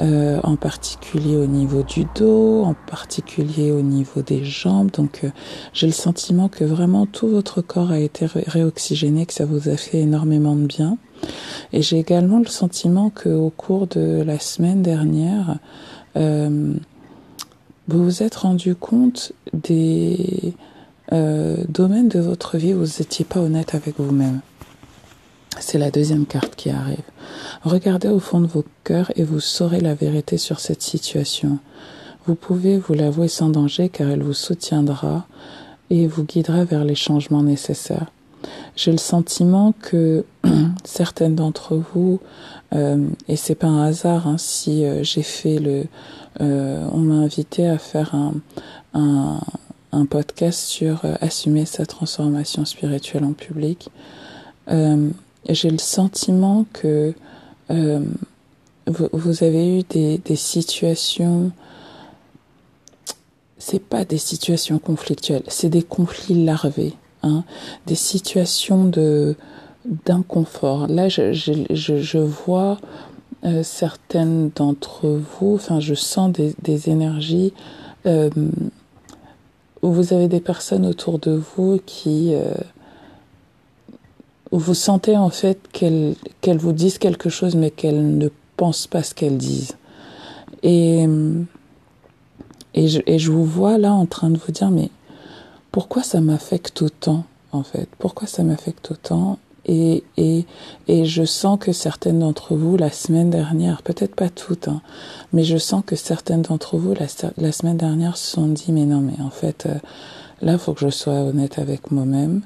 euh, 0.00 0.40
en 0.42 0.56
particulier 0.56 1.36
au 1.36 1.46
niveau 1.46 1.82
du 1.82 2.06
dos, 2.14 2.62
en 2.64 2.74
particulier 2.74 3.70
au 3.72 3.82
niveau 3.82 4.22
des 4.22 4.44
jambes. 4.44 4.90
Donc 4.92 5.20
euh, 5.24 5.30
j'ai 5.72 5.86
le 5.86 5.92
sentiment 5.92 6.48
que 6.48 6.64
vraiment 6.64 7.06
tout 7.06 7.28
votre 7.28 7.60
corps 7.60 7.90
a 7.90 7.98
été 7.98 8.26
ré 8.26 8.44
réoxygéné, 8.46 9.26
que 9.26 9.34
ça 9.34 9.44
vous 9.44 9.68
a 9.68 9.76
fait 9.76 9.98
énormément 9.98 10.56
de 10.56 10.66
bien. 10.66 10.98
Et 11.72 11.82
j'ai 11.82 11.98
également 11.98 12.38
le 12.38 12.46
sentiment 12.46 13.10
que 13.10 13.28
au 13.28 13.50
cours 13.50 13.86
de 13.86 14.22
la 14.22 14.38
semaine 14.38 14.82
dernière, 14.82 15.58
euh, 16.16 16.74
vous 17.88 18.04
vous 18.04 18.22
êtes 18.22 18.36
rendu 18.36 18.74
compte 18.74 19.32
des 19.52 20.54
euh, 21.12 21.56
domaines 21.68 22.08
de 22.08 22.20
votre 22.20 22.58
vie 22.58 22.74
où 22.74 22.80
vous 22.80 23.00
n'étiez 23.00 23.24
pas 23.24 23.40
honnête 23.40 23.74
avec 23.74 23.98
vous-même. 23.98 24.40
C'est 25.60 25.78
la 25.78 25.90
deuxième 25.90 26.26
carte 26.26 26.56
qui 26.56 26.70
arrive. 26.70 27.02
Regardez 27.62 28.08
au 28.08 28.20
fond 28.20 28.40
de 28.40 28.46
vos 28.46 28.64
cœurs 28.84 29.10
et 29.16 29.24
vous 29.24 29.40
saurez 29.40 29.80
la 29.80 29.94
vérité 29.94 30.38
sur 30.38 30.60
cette 30.60 30.82
situation. 30.82 31.58
Vous 32.26 32.34
pouvez 32.34 32.78
vous 32.78 32.94
l'avouer 32.94 33.28
sans 33.28 33.48
danger 33.48 33.88
car 33.88 34.08
elle 34.08 34.22
vous 34.22 34.34
soutiendra 34.34 35.26
et 35.90 36.06
vous 36.06 36.24
guidera 36.24 36.64
vers 36.64 36.84
les 36.84 36.94
changements 36.94 37.42
nécessaires. 37.42 38.10
J'ai 38.76 38.92
le 38.92 38.98
sentiment 38.98 39.74
que 39.80 40.24
certaines 40.84 41.34
d'entre 41.34 41.76
vous, 41.76 42.20
euh, 42.74 43.08
et 43.26 43.36
c'est 43.36 43.54
pas 43.54 43.66
un 43.66 43.86
hasard 43.86 44.28
hein, 44.28 44.36
si 44.38 44.84
euh, 44.84 45.02
j'ai 45.02 45.22
fait 45.22 45.58
le, 45.58 45.86
euh, 46.40 46.86
on 46.92 46.98
m'a 46.98 47.14
invité 47.14 47.66
à 47.66 47.78
faire 47.78 48.14
un, 48.14 48.34
un, 48.94 50.06
podcast 50.06 50.60
sur 50.60 51.04
euh, 51.04 51.14
assumer 51.20 51.64
sa 51.64 51.86
transformation 51.86 52.64
spirituelle 52.64 53.24
en 53.24 53.32
public. 53.32 53.90
J'ai 55.48 55.70
le 55.70 55.78
sentiment 55.78 56.66
que 56.72 57.14
euh, 57.70 58.00
vous, 58.86 59.08
vous, 59.12 59.44
avez 59.44 59.78
eu 59.78 59.82
des, 59.82 60.18
des 60.18 60.36
situations 60.36 61.52
c'est 63.58 63.82
pas 63.82 64.04
des 64.04 64.18
situations 64.18 64.78
conflictuelles, 64.78 65.42
c'est 65.48 65.68
des 65.68 65.82
conflits 65.82 66.44
larvés, 66.44 66.94
hein, 67.22 67.44
des 67.86 67.96
situations 67.96 68.84
de 68.84 69.36
d'inconfort. 70.04 70.86
Là, 70.86 71.08
je, 71.08 71.32
je, 71.32 71.64
je, 71.70 72.18
vois 72.18 72.78
euh, 73.44 73.62
certaines 73.62 74.50
d'entre 74.54 75.06
vous, 75.08 75.54
enfin, 75.54 75.80
je 75.80 75.94
sens 75.94 76.30
des, 76.30 76.54
des 76.62 76.90
énergies 76.90 77.54
euh, 78.06 78.28
où 79.80 79.90
vous 79.92 80.12
avez 80.12 80.28
des 80.28 80.40
personnes 80.40 80.84
autour 80.84 81.18
de 81.18 81.30
vous 81.56 81.80
qui 81.86 82.34
euh, 82.34 82.52
où 84.50 84.58
vous 84.58 84.74
sentez 84.74 85.16
en 85.16 85.30
fait 85.30 85.58
qu'elles 85.72 86.14
qu'elles 86.40 86.58
vous 86.58 86.72
disent 86.72 86.98
quelque 86.98 87.28
chose, 87.28 87.54
mais 87.54 87.70
qu'elles 87.70 88.18
ne 88.18 88.28
pensent 88.56 88.86
pas 88.86 89.02
ce 89.02 89.14
qu'elles 89.14 89.38
disent. 89.38 89.76
Et 90.62 91.06
et 92.74 92.86
je, 92.86 93.00
et 93.06 93.18
je 93.18 93.32
vous 93.32 93.44
vois 93.44 93.76
là 93.76 93.92
en 93.92 94.06
train 94.06 94.30
de 94.30 94.38
vous 94.38 94.52
dire, 94.52 94.70
mais 94.70 94.90
pourquoi 95.72 96.02
ça 96.02 96.20
m'affecte 96.20 96.80
autant, 96.82 97.24
en 97.52 97.62
fait? 97.62 97.88
Pourquoi 97.98 98.28
ça 98.28 98.42
m'affecte 98.44 98.90
autant? 98.90 99.38
Et, 99.66 100.04
et, 100.16 100.46
et 100.86 101.04
je 101.04 101.24
sens 101.24 101.58
que 101.58 101.72
certaines 101.72 102.20
d'entre 102.20 102.54
vous, 102.54 102.76
la 102.76 102.90
semaine 102.90 103.30
dernière, 103.30 103.82
peut-être 103.82 104.14
pas 104.14 104.30
toutes, 104.30 104.68
hein, 104.68 104.80
mais 105.32 105.44
je 105.44 105.58
sens 105.58 105.82
que 105.84 105.96
certaines 105.96 106.42
d'entre 106.42 106.78
vous, 106.78 106.94
la, 106.94 107.06
la, 107.36 107.52
semaine 107.52 107.76
dernière, 107.76 108.16
se 108.16 108.30
sont 108.30 108.46
dit, 108.46 108.70
mais 108.72 108.86
non, 108.86 109.00
mais 109.00 109.20
en 109.22 109.30
fait, 109.30 109.66
euh, 109.66 109.74
là, 110.40 110.52
il 110.52 110.58
faut 110.58 110.72
que 110.72 110.80
je 110.80 110.88
sois 110.88 111.20
honnête 111.20 111.58
avec 111.58 111.90
moi-même. 111.90 112.42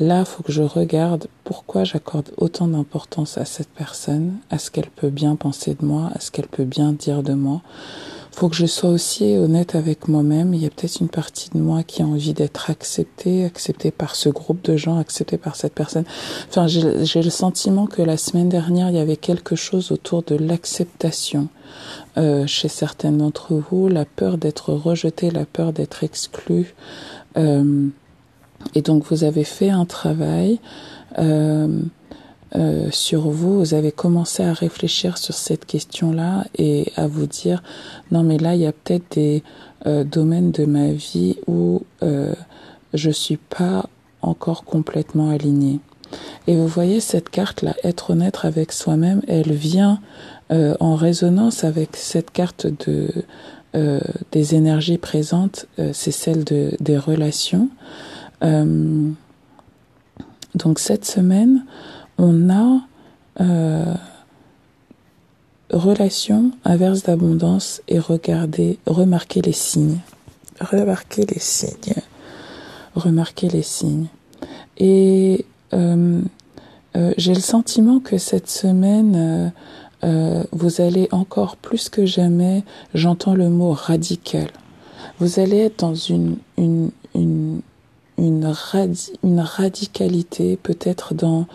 Là, 0.00 0.24
faut 0.24 0.42
que 0.42 0.50
je 0.50 0.62
regarde 0.62 1.26
pourquoi 1.44 1.84
j'accorde 1.84 2.30
autant 2.38 2.66
d'importance 2.66 3.36
à 3.36 3.44
cette 3.44 3.68
personne, 3.68 4.38
à 4.48 4.58
ce 4.58 4.70
qu'elle 4.70 4.88
peut 4.88 5.10
bien 5.10 5.36
penser 5.36 5.76
de 5.78 5.84
moi, 5.84 6.10
à 6.14 6.20
ce 6.20 6.30
qu'elle 6.30 6.48
peut 6.48 6.64
bien 6.64 6.92
dire 6.92 7.22
de 7.22 7.34
moi 7.34 7.60
faut 8.32 8.48
que 8.48 8.56
je 8.56 8.66
sois 8.66 8.90
aussi 8.90 9.36
honnête 9.36 9.74
avec 9.74 10.08
moi-même. 10.08 10.54
Il 10.54 10.62
y 10.62 10.66
a 10.66 10.70
peut-être 10.70 11.00
une 11.00 11.08
partie 11.08 11.50
de 11.50 11.58
moi 11.58 11.82
qui 11.82 12.00
a 12.00 12.06
envie 12.06 12.32
d'être 12.32 12.70
acceptée, 12.70 13.44
acceptée 13.44 13.90
par 13.90 14.14
ce 14.14 14.28
groupe 14.28 14.64
de 14.64 14.76
gens, 14.76 14.98
acceptée 14.98 15.36
par 15.36 15.56
cette 15.56 15.74
personne. 15.74 16.04
Enfin, 16.48 16.66
j'ai 16.66 17.22
le 17.22 17.30
sentiment 17.30 17.86
que 17.86 18.02
la 18.02 18.16
semaine 18.16 18.48
dernière, 18.48 18.88
il 18.88 18.96
y 18.96 19.00
avait 19.00 19.16
quelque 19.16 19.56
chose 19.56 19.92
autour 19.92 20.22
de 20.22 20.36
l'acceptation 20.36 21.48
euh, 22.16 22.46
chez 22.46 22.68
certaines 22.68 23.18
d'entre 23.18 23.54
vous, 23.70 23.88
la 23.88 24.04
peur 24.04 24.38
d'être 24.38 24.72
rejeté, 24.72 25.30
la 25.30 25.44
peur 25.44 25.72
d'être 25.72 26.04
exclu. 26.04 26.74
Euh, 27.36 27.88
et 28.74 28.82
donc, 28.82 29.04
vous 29.10 29.24
avez 29.24 29.44
fait 29.44 29.70
un 29.70 29.84
travail. 29.84 30.60
Euh, 31.18 31.80
euh, 32.56 32.88
sur 32.90 33.28
vous, 33.28 33.58
vous 33.60 33.74
avez 33.74 33.92
commencé 33.92 34.42
à 34.42 34.52
réfléchir 34.52 35.18
sur 35.18 35.34
cette 35.34 35.66
question-là 35.66 36.44
et 36.58 36.90
à 36.96 37.06
vous 37.06 37.26
dire 37.26 37.62
non 38.10 38.24
mais 38.24 38.38
là 38.38 38.56
il 38.56 38.62
y 38.62 38.66
a 38.66 38.72
peut-être 38.72 39.14
des 39.14 39.44
euh, 39.86 40.02
domaines 40.02 40.50
de 40.50 40.64
ma 40.64 40.88
vie 40.88 41.36
où 41.46 41.82
euh, 42.02 42.34
je 42.92 43.10
suis 43.10 43.36
pas 43.36 43.86
encore 44.20 44.64
complètement 44.64 45.30
alignée. 45.30 45.78
Et 46.48 46.56
vous 46.56 46.66
voyez 46.66 46.98
cette 46.98 47.30
carte 47.30 47.62
là, 47.62 47.76
être 47.84 48.10
honnête 48.10 48.38
avec 48.42 48.72
soi-même, 48.72 49.22
elle 49.28 49.52
vient 49.52 50.00
euh, 50.50 50.74
en 50.80 50.96
résonance 50.96 51.62
avec 51.62 51.96
cette 51.96 52.30
carte 52.30 52.66
de 52.86 53.10
des 54.32 54.56
énergies 54.56 54.98
présentes, 54.98 55.66
c'est 55.92 56.10
celle 56.10 56.42
de 56.42 56.72
des 56.80 56.98
relations. 56.98 57.68
Donc 60.54 60.78
cette 60.78 61.04
semaine, 61.04 61.64
on 62.18 62.50
a 62.50 62.80
euh, 63.40 63.94
relation 65.72 66.50
inverse 66.64 67.04
d'abondance 67.04 67.80
et 67.88 67.98
regarder, 67.98 68.78
remarquer 68.86 69.40
les 69.40 69.52
signes. 69.52 69.98
Remarquer 70.60 71.24
les 71.26 71.38
signes. 71.38 71.94
Remarquer 72.94 73.48
les 73.48 73.62
signes. 73.62 74.08
Et 74.76 75.46
euh, 75.72 76.20
euh, 76.96 77.14
j'ai 77.16 77.34
le 77.34 77.40
sentiment 77.40 78.00
que 78.00 78.18
cette 78.18 78.50
semaine, 78.50 79.52
vous 80.02 80.80
allez 80.80 81.08
encore 81.12 81.56
plus 81.56 81.88
que 81.90 82.06
jamais, 82.06 82.64
j'entends 82.94 83.34
le 83.34 83.50
mot 83.50 83.72
radical. 83.72 84.48
Vous 85.18 85.38
allez 85.38 85.58
être 85.58 85.80
dans 85.80 85.94
une, 85.94 86.38
une, 88.18 88.52
une 89.22 89.40
radicalité, 89.40 90.56
peut-être 90.56 91.14
dans 91.14 91.46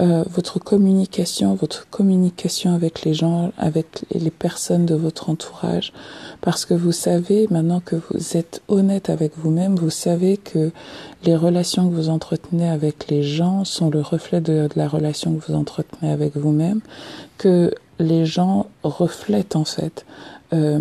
euh, 0.00 0.24
votre 0.28 0.58
communication, 0.58 1.54
votre 1.54 1.88
communication 1.88 2.74
avec 2.74 3.04
les 3.04 3.14
gens, 3.14 3.52
avec 3.56 4.04
les 4.12 4.32
personnes 4.32 4.86
de 4.86 4.96
votre 4.96 5.30
entourage, 5.30 5.92
parce 6.40 6.64
que 6.64 6.74
vous 6.74 6.90
savez, 6.90 7.46
maintenant 7.48 7.78
que 7.78 7.94
vous 8.10 8.36
êtes 8.36 8.60
honnête 8.66 9.08
avec 9.08 9.38
vous-même, 9.38 9.76
vous 9.76 9.90
savez 9.90 10.36
que 10.36 10.72
les 11.22 11.36
relations 11.36 11.88
que 11.88 11.94
vous 11.94 12.08
entretenez 12.08 12.68
avec 12.68 13.08
les 13.08 13.22
gens 13.22 13.64
sont 13.64 13.88
le 13.88 14.00
reflet 14.00 14.40
de, 14.40 14.68
la 14.74 14.88
relation 14.88 15.32
que 15.36 15.46
vous 15.46 15.54
entretenez 15.54 16.10
avec 16.10 16.36
vous-même, 16.36 16.80
que 17.38 17.72
les 18.00 18.26
gens 18.26 18.66
reflètent 18.82 19.54
en 19.54 19.64
fait. 19.64 20.04
Euh, 20.52 20.80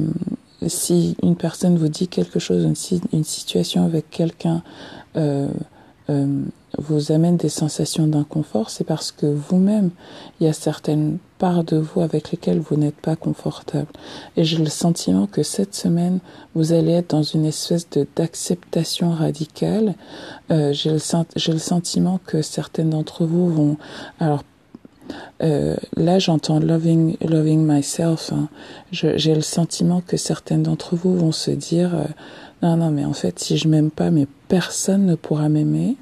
si 0.67 1.15
une 1.23 1.36
personne 1.36 1.78
vous 1.78 1.88
dit 1.88 2.08
quelque 2.08 2.39
chose, 2.39 2.63
une, 2.63 3.23
situation 3.23 3.86
avec 3.86 4.10
quelqu'un, 4.10 4.63
euh, 5.15 5.47
euh, 6.10 6.43
vous 6.78 7.12
amène 7.12 7.38
des 7.38 7.49
sensations 7.49 8.08
d'inconfort, 8.08 8.69
c'est 8.69 8.84
parce 8.84 9.12
que 9.12 9.28
vous-même, 9.28 9.91
il 10.39 10.47
y 10.47 10.49
a 10.49 10.54
certaines 10.54 11.19
parts 11.38 11.63
de 11.63 11.78
vous 11.78 12.02
avec 12.02 12.32
lesquelles 12.32 12.60
vous 12.60 12.76
n'êtes 12.76 12.95
pas 12.95 13.15
confortable. 13.15 13.88
Et 14.36 14.43
j'ai 14.43 14.58
le 14.58 14.69
sentiment 14.69 15.28
que 15.28 15.43
cette 15.43 15.76
semaine, 15.76 16.19
vous 16.56 16.73
allez 16.73 16.93
être 16.93 17.12
dans 17.12 17.23
une 17.23 17.45
espèce 17.45 17.88
d'acceptation 18.15 19.12
radicale. 19.12 19.95
Euh, 20.52 20.73
j'ai 20.73 20.89
le, 20.89 20.97
le 20.97 21.60
sentiment 21.60 22.19
que 22.26 22.41
certaines 22.41 22.89
d'entre 22.89 23.26
vous 23.26 23.49
vont, 23.49 23.78
alors 24.19 24.43
euh, 25.41 25.75
là, 25.95 26.19
j'entends 26.19 26.59
loving, 26.59 27.17
loving 27.21 27.65
myself. 27.65 28.31
Hein. 28.31 28.49
J'ai 28.91 29.35
le 29.35 29.41
sentiment 29.41 30.01
que 30.01 30.17
certaines 30.17 30.63
d'entre 30.63 30.95
vous 30.95 31.15
vont 31.15 31.31
se 31.31 31.51
dire, 31.51 31.95
euh, 31.95 32.05
non, 32.61 32.77
non, 32.77 32.91
mais 32.91 33.05
en 33.05 33.13
fait, 33.13 33.39
si 33.39 33.57
je 33.57 33.67
m'aime 33.67 33.91
pas, 33.91 34.11
mais 34.11 34.27
personne 34.47 35.05
ne 35.05 35.15
pourra 35.15 35.49
m'aimer. 35.49 35.97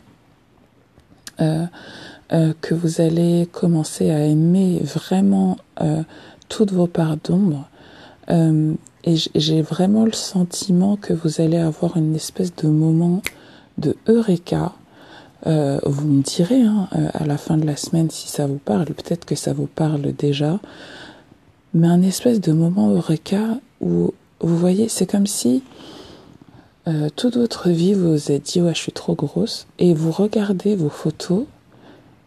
Euh, 1.39 1.65
euh, 2.33 2.53
que 2.61 2.73
vous 2.73 3.01
allez 3.01 3.47
commencer 3.51 4.09
à 4.09 4.19
aimer 4.19 4.79
vraiment 4.83 5.57
toutes 6.47 6.71
vos 6.71 6.87
parts 6.87 7.17
d'ombre. 7.17 7.67
et 8.29 9.15
j'ai 9.35 9.61
vraiment 9.61 10.05
le 10.05 10.13
sentiment 10.13 10.95
que 10.95 11.13
vous 11.13 11.41
allez 11.41 11.57
avoir 11.57 11.97
une 11.97 12.15
espèce 12.15 12.55
de 12.55 12.67
moment 12.67 13.21
de 13.77 13.97
eureka. 14.07 14.73
Vous 15.45 16.07
me 16.07 16.21
direz 16.21 16.61
hein, 16.61 16.87
à 17.13 17.25
la 17.25 17.37
fin 17.37 17.57
de 17.57 17.65
la 17.65 17.75
semaine 17.75 18.09
si 18.09 18.27
ça 18.27 18.45
vous 18.47 18.59
parle, 18.59 18.85
peut-être 18.85 19.25
que 19.25 19.35
ça 19.35 19.53
vous 19.53 19.67
parle 19.67 20.13
déjà, 20.13 20.59
mais 21.73 21.87
un 21.87 22.01
espèce 22.01 22.41
de 22.41 22.51
moment 22.51 22.89
eureka 22.91 23.59
où 23.79 24.13
vous 24.41 24.57
voyez, 24.57 24.89
c'est 24.89 25.09
comme 25.09 25.27
si 25.27 25.63
euh, 26.87 27.09
toute 27.15 27.37
votre 27.37 27.69
vie, 27.69 27.93
vous 27.93 28.11
vous 28.11 28.31
êtes 28.31 28.43
dit, 28.43 28.61
ouais, 28.61 28.73
je 28.73 28.79
suis 28.79 28.91
trop 28.91 29.13
grosse, 29.13 29.67
et 29.77 29.93
vous 29.93 30.11
regardez 30.11 30.75
vos 30.75 30.89
photos, 30.89 31.45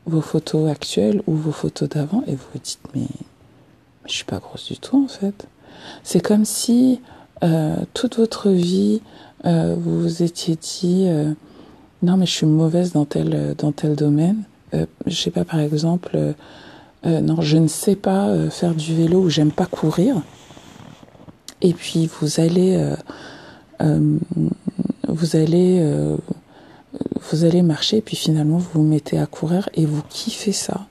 vos 0.07 0.21
photos 0.21 0.71
actuelles 0.71 1.23
ou 1.27 1.35
vos 1.35 1.51
photos 1.51 1.89
d'avant, 1.89 2.23
et 2.27 2.33
vous 2.33 2.45
vous 2.53 2.61
dites, 2.63 2.81
mais, 2.95 3.09
je 4.07 4.13
suis 4.13 4.25
pas 4.25 4.39
grosse 4.39 4.67
du 4.67 4.79
tout, 4.79 5.03
en 5.05 5.09
fait. 5.09 5.49
C'est 6.05 6.21
comme 6.21 6.45
si 6.45 7.01
euh, 7.43 7.77
toute 7.95 8.17
votre 8.17 8.51
vie, 8.51 9.03
euh, 9.45 9.75
vous 9.77 10.03
vous 10.03 10.23
étiez 10.23 10.57
dit, 10.57 11.07
euh, 11.09 11.33
non, 12.05 12.17
mais 12.17 12.27
je 12.27 12.33
suis 12.33 12.47
mauvaise 12.47 12.93
dans 12.93 13.05
tel, 13.05 13.55
dans 13.59 13.73
tel 13.73 13.97
domaine. 13.97 14.43
Euh, 14.75 14.87
je 15.07 15.15
sais 15.15 15.31
pas, 15.31 15.45
par 15.45 15.61
exemple, 15.61 16.35
non, 17.05 17.43
je 17.43 17.59
ne 17.59 17.69
sais 17.69 17.97
pas 17.97 18.35
faire 18.49 18.75
du 18.75 18.95
vélo 18.95 19.21
ou 19.21 19.29
j'aime 19.29 19.53
pas 19.53 19.67
courir. 19.67 20.23
Et 21.61 21.75
puis 21.75 22.09
vous 22.21 22.41
allez 22.41 22.97
euh, 23.83 24.19
vous 25.09 25.37
allez 25.37 25.79
euh, 25.81 26.17
vous 27.31 27.45
allez 27.45 27.63
marcher 27.63 28.01
puis 28.01 28.17
finalement 28.17 28.59
vous 28.59 28.71
vous 28.75 28.83
mettez 28.83 29.19
à 29.19 29.27
courir 29.27 29.69
et 29.75 29.87
vous 29.87 30.03
kiffez 30.09 30.53
ça. 30.53 30.87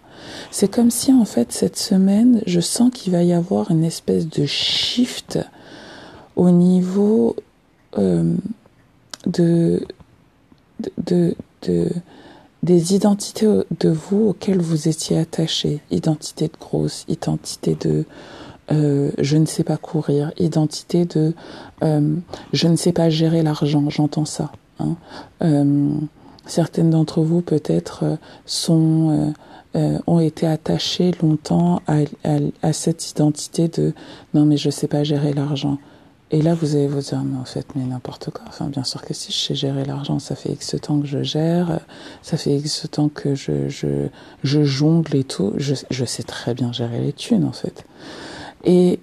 C'est 0.52 0.70
comme 0.70 0.92
si 0.92 1.12
en 1.12 1.26
fait 1.26 1.52
cette 1.52 1.78
semaine, 1.78 2.42
je 2.46 2.60
sens 2.60 2.92
qu'il 2.94 3.12
va 3.12 3.24
y 3.24 3.34
avoir 3.34 3.72
une 3.72 3.84
espèce 3.84 4.28
de 4.28 4.46
shift 4.46 5.40
au 6.36 6.50
niveau 6.50 7.36
euh, 7.98 8.34
de, 9.26 9.86
de, 11.06 11.36
de, 11.64 11.90
des 12.64 12.96
identités 12.96 13.48
de 13.80 13.90
vous 13.90 14.30
auxquelles 14.30 14.62
vous 14.62 14.88
étiez 14.88 15.18
attaché. 15.18 15.82
Identité 15.92 16.48
de 16.48 16.58
grosse, 16.60 17.06
identité 17.08 17.76
de 17.76 18.06
euh, 18.72 19.12
je 19.18 19.38
ne 19.38 19.46
sais 19.46 19.64
pas 19.64 19.78
courir, 19.78 20.32
identité 20.40 21.06
de 21.06 21.34
euh, 21.84 22.16
je 22.54 22.68
ne 22.68 22.76
sais 22.78 22.94
pas 22.94 23.10
gérer 23.10 23.44
l'argent, 23.44 23.90
j'entends 23.90 24.26
ça. 24.26 24.52
Hein. 24.80 24.96
Euh, 25.42 25.90
certaines 26.46 26.90
d'entre 26.90 27.22
vous 27.22 27.42
peut-être 27.42 28.18
sont 28.46 29.34
ont 30.06 30.20
été 30.20 30.46
attachées 30.46 31.14
longtemps 31.24 31.82
à, 31.88 32.74
cette 32.74 33.10
identité 33.10 33.68
de 33.70 33.94
non 34.36 34.46
mais 34.46 34.56
je 34.56 34.70
sais 34.70 34.88
pas 34.88 35.04
gérer 35.04 35.34
l'argent. 35.34 35.80
Et 36.34 36.42
là, 36.42 36.56
vous 36.56 36.76
allez 36.76 36.88
vous 36.88 37.00
dire, 37.00 37.22
mais 37.24 37.38
en 37.38 37.46
fait, 37.46 37.68
mais 37.76 37.84
n'importe 37.84 38.32
quoi. 38.32 38.44
Enfin, 38.48 38.66
bien 38.66 38.84
sûr 38.84 39.04
que 39.04 39.14
si 39.14 39.32
je 39.32 39.38
sais 39.38 39.54
gérer 39.54 39.86
l'argent, 39.86 40.18
ça 40.18 40.36
fait 40.36 40.50
X 40.50 40.76
temps 40.82 41.00
que 41.00 41.06
je 41.06 41.22
gère, 41.22 41.80
ça 42.24 42.38
fait 42.38 42.58
X 42.58 42.88
temps 42.90 43.08
que 43.08 43.36
je, 43.36 43.70
je, 43.70 44.08
je 44.44 44.64
jongle 44.64 45.16
et 45.16 45.24
tout. 45.24 45.54
Je, 45.58 45.76
je 45.92 46.06
sais 46.06 46.24
très 46.24 46.56
bien 46.56 46.74
gérer 46.74 47.00
les 47.02 47.14
thunes, 47.14 47.46
en 47.46 47.52
fait. 47.52 47.86
Et, 48.64 49.00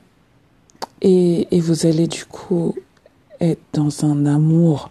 et, 1.02 1.46
et 1.56 1.60
vous 1.60 1.86
allez 1.86 2.08
du 2.08 2.24
coup 2.24 2.74
être 3.38 3.62
dans 3.74 4.04
un 4.04 4.26
amour 4.26 4.90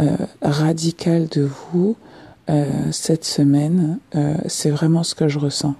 euh, 0.00 0.18
radical 0.42 1.28
de 1.28 1.48
vous 1.72 1.96
euh, 2.50 2.66
cette 2.92 3.24
semaine. 3.24 4.00
Euh, 4.16 4.36
c'est 4.48 4.70
vraiment 4.70 5.02
ce 5.02 5.14
que 5.14 5.28
je 5.28 5.38
ressens. 5.38 5.76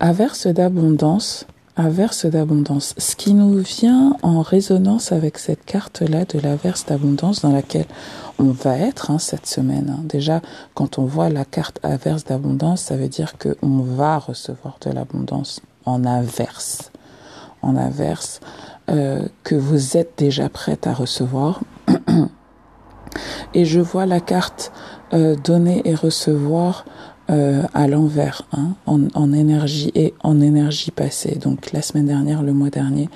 Averse 0.00 0.48
d'abondance, 0.48 1.46
averse 1.76 2.26
d'abondance. 2.26 2.94
Ce 2.98 3.16
qui 3.16 3.34
nous 3.34 3.58
vient 3.58 4.16
en 4.22 4.42
résonance 4.42 5.12
avec 5.12 5.38
cette 5.38 5.64
carte-là 5.64 6.24
de 6.24 6.38
l'averse 6.38 6.86
d'abondance 6.86 7.40
dans 7.40 7.52
laquelle 7.52 7.86
on 8.38 8.50
va 8.50 8.76
être 8.78 9.10
hein, 9.10 9.18
cette 9.18 9.46
semaine. 9.46 9.96
Hein. 9.96 10.02
Déjà, 10.04 10.42
quand 10.74 10.98
on 10.98 11.04
voit 11.04 11.28
la 11.28 11.44
carte 11.44 11.78
averse 11.82 12.24
d'abondance, 12.24 12.82
ça 12.82 12.96
veut 12.96 13.08
dire 13.08 13.34
qu'on 13.38 13.80
va 13.80 14.18
recevoir 14.18 14.76
de 14.84 14.90
l'abondance 14.90 15.60
en 15.84 16.04
averse. 16.04 16.90
En 17.62 17.76
averse, 17.76 18.40
euh, 18.90 19.22
que 19.44 19.54
vous 19.54 19.96
êtes 19.96 20.14
déjà 20.18 20.48
prête 20.48 20.86
à 20.86 20.92
recevoir. 20.92 21.60
Et 23.54 23.64
je 23.64 23.80
vois 23.80 24.06
la 24.06 24.20
carte 24.20 24.72
euh, 25.12 25.36
donner 25.36 25.82
et 25.84 25.94
recevoir 25.94 26.86
euh, 27.32 27.62
à 27.72 27.88
l'envers, 27.88 28.42
hein, 28.52 28.74
en, 28.86 29.32
énergie 29.32 29.90
et 29.94 30.12
en 30.22 30.40
énergie 30.40 30.90
passée. 30.90 31.36
Donc 31.36 31.72
la 31.72 31.80
semaine 31.80 32.06
dernière, 32.06 32.42
le 32.42 32.52
mois 32.52 32.68
dernier. 32.68 33.08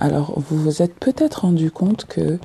Alors 0.00 0.38
vous 0.38 0.58
vous 0.58 0.82
êtes 0.82 0.94
peut-être 0.94 1.42
rendu 1.42 1.70
compte 1.70 2.04
que 2.04 2.38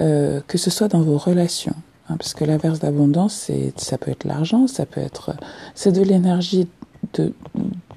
euh, 0.00 0.40
que 0.46 0.58
ce 0.58 0.70
soit 0.70 0.88
dans 0.88 1.00
vos 1.00 1.16
relations, 1.16 1.74
hein, 2.08 2.16
parce 2.18 2.34
que 2.34 2.44
l'averse 2.44 2.80
d'abondance, 2.80 3.50
ça 3.76 3.98
peut 3.98 4.10
être 4.10 4.24
l'argent, 4.24 4.66
ça 4.66 4.84
peut 4.84 5.00
être 5.00 5.34
c'est 5.74 5.92
de 5.92 6.02
l'énergie 6.02 6.68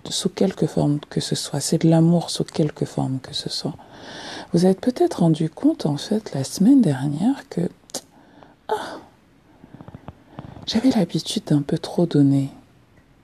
sous 0.10 0.30
quelque 0.30 0.66
forme 0.66 1.00
que 1.10 1.20
ce 1.20 1.36
soit, 1.36 1.60
c'est 1.60 1.84
de 1.84 1.90
l'amour 1.90 2.30
sous 2.30 2.46
quelque 2.46 2.86
forme 2.86 3.20
que 3.22 3.36
ce 3.36 3.50
soit. 3.50 3.76
Vous 4.54 4.66
êtes 4.66 4.80
peut-être 4.80 5.20
rendu 5.20 5.50
compte 5.50 5.86
en 5.86 5.98
fait 5.98 6.34
la 6.34 6.44
semaine 6.44 6.82
dernière 6.82 7.50
que 7.50 7.62
ah, 8.70 8.98
j'avais 10.66 10.92
l'habitude 10.92 11.44
d'un 11.48 11.62
peu 11.62 11.78
trop 11.78 12.06
donner. 12.06 12.50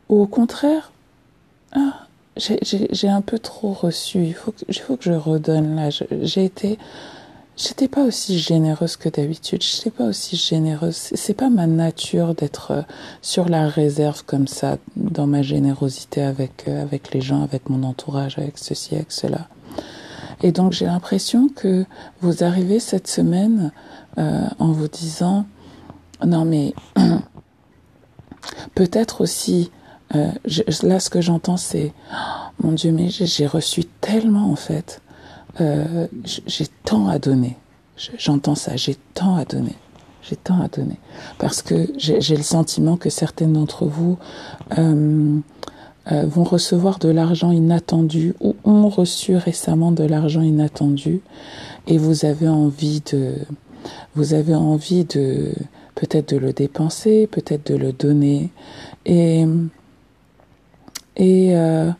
Ou 0.10 0.22
au 0.22 0.28
contraire, 0.28 0.92
ah, 1.74 2.08
j'ai 2.38 3.10
un 3.10 3.22
peu 3.22 3.40
trop 3.40 3.74
reçu. 3.74 4.24
Il 4.24 4.34
faut 4.34 4.52
que, 4.52 4.64
il 4.68 4.80
faut 4.80 4.96
que 4.96 5.04
je 5.04 5.12
redonne 5.12 5.76
là. 5.76 5.90
J'ai 5.90 6.46
été, 6.46 6.78
j'étais 7.58 7.88
pas 7.88 8.04
aussi 8.04 8.40
généreuse 8.40 8.96
que 8.96 9.10
d'habitude. 9.10 9.62
J'étais 9.62 9.92
pas 9.92 10.06
aussi 10.06 10.36
généreuse. 10.36 10.96
C'est 10.96 11.34
pas 11.34 11.50
ma 11.50 11.68
nature 11.68 12.36
d'être 12.36 12.72
euh, 12.72 12.82
sur 13.22 13.50
la 13.50 13.68
réserve 13.68 14.24
comme 14.26 14.48
ça 14.48 14.78
dans 14.96 15.28
ma 15.28 15.42
générosité 15.42 16.22
avec 16.22 16.66
euh, 16.68 16.82
avec 16.82 17.14
les 17.14 17.22
gens, 17.22 17.44
avec 17.44 17.70
mon 17.70 17.84
entourage, 17.84 18.38
avec 18.38 18.58
ceci, 18.58 18.96
avec 18.96 19.12
cela. 19.12 19.48
Et 20.42 20.52
donc 20.52 20.72
j'ai 20.72 20.86
l'impression 20.86 21.50
que 21.50 21.86
vous 22.22 22.44
arrivez 22.44 22.80
cette 22.80 23.08
semaine 23.08 23.72
euh, 24.18 24.48
en 24.60 24.72
vous 24.72 24.88
disant 24.88 25.46
non 26.26 26.46
mais 26.46 26.74
peut-être 28.76 29.22
aussi, 29.22 29.72
euh, 30.16 30.32
je, 30.46 30.64
là 30.84 31.00
ce 31.00 31.10
que 31.10 31.22
j'entends 31.22 31.58
c'est, 31.58 31.94
oh, 32.14 32.64
mon 32.64 32.72
Dieu, 32.72 32.92
mais 32.92 33.10
j'ai 33.10 33.48
reçu 33.48 33.84
tellement 33.86 34.52
en 34.52 34.56
fait, 34.56 35.02
euh, 35.62 36.08
j'ai 36.24 36.68
tant 36.84 37.08
à 37.08 37.20
donner. 37.20 37.58
J'entends 38.18 38.56
ça, 38.56 38.76
j'ai 38.76 38.96
tant 39.14 39.36
à 39.36 39.46
donner. 39.46 39.76
J'ai 40.22 40.36
tant 40.36 40.62
à 40.62 40.68
donner. 40.68 40.98
Parce 41.40 41.62
que 41.62 41.88
j'ai 41.98 42.36
le 42.36 42.44
sentiment 42.44 42.98
que 42.98 43.10
certaines 43.10 43.54
d'entre 43.54 43.86
vous 43.86 44.18
euh, 44.78 45.40
euh, 46.12 46.26
vont 46.26 46.44
recevoir 46.44 47.00
de 47.00 47.10
l'argent 47.10 47.52
inattendu 47.52 48.34
ou 48.42 48.56
ont 48.66 48.90
reçu 48.90 49.36
récemment 49.36 49.92
de 49.92 50.04
l'argent 50.04 50.42
inattendu 50.42 51.22
et 51.88 51.98
vous 51.98 52.26
avez 52.26 52.50
envie 52.50 53.02
de, 53.12 53.36
vous 54.16 54.34
avez 54.34 54.54
envie 54.54 55.06
de, 55.06 55.54
peut-être 55.96 56.34
de 56.34 56.38
le 56.38 56.54
dépenser, 56.54 57.28
peut-être 57.28 57.72
de 57.72 57.78
le 57.78 57.94
donner. 57.94 58.52
Et, 59.06 59.46
et 61.18 61.56
euh, 61.56 61.92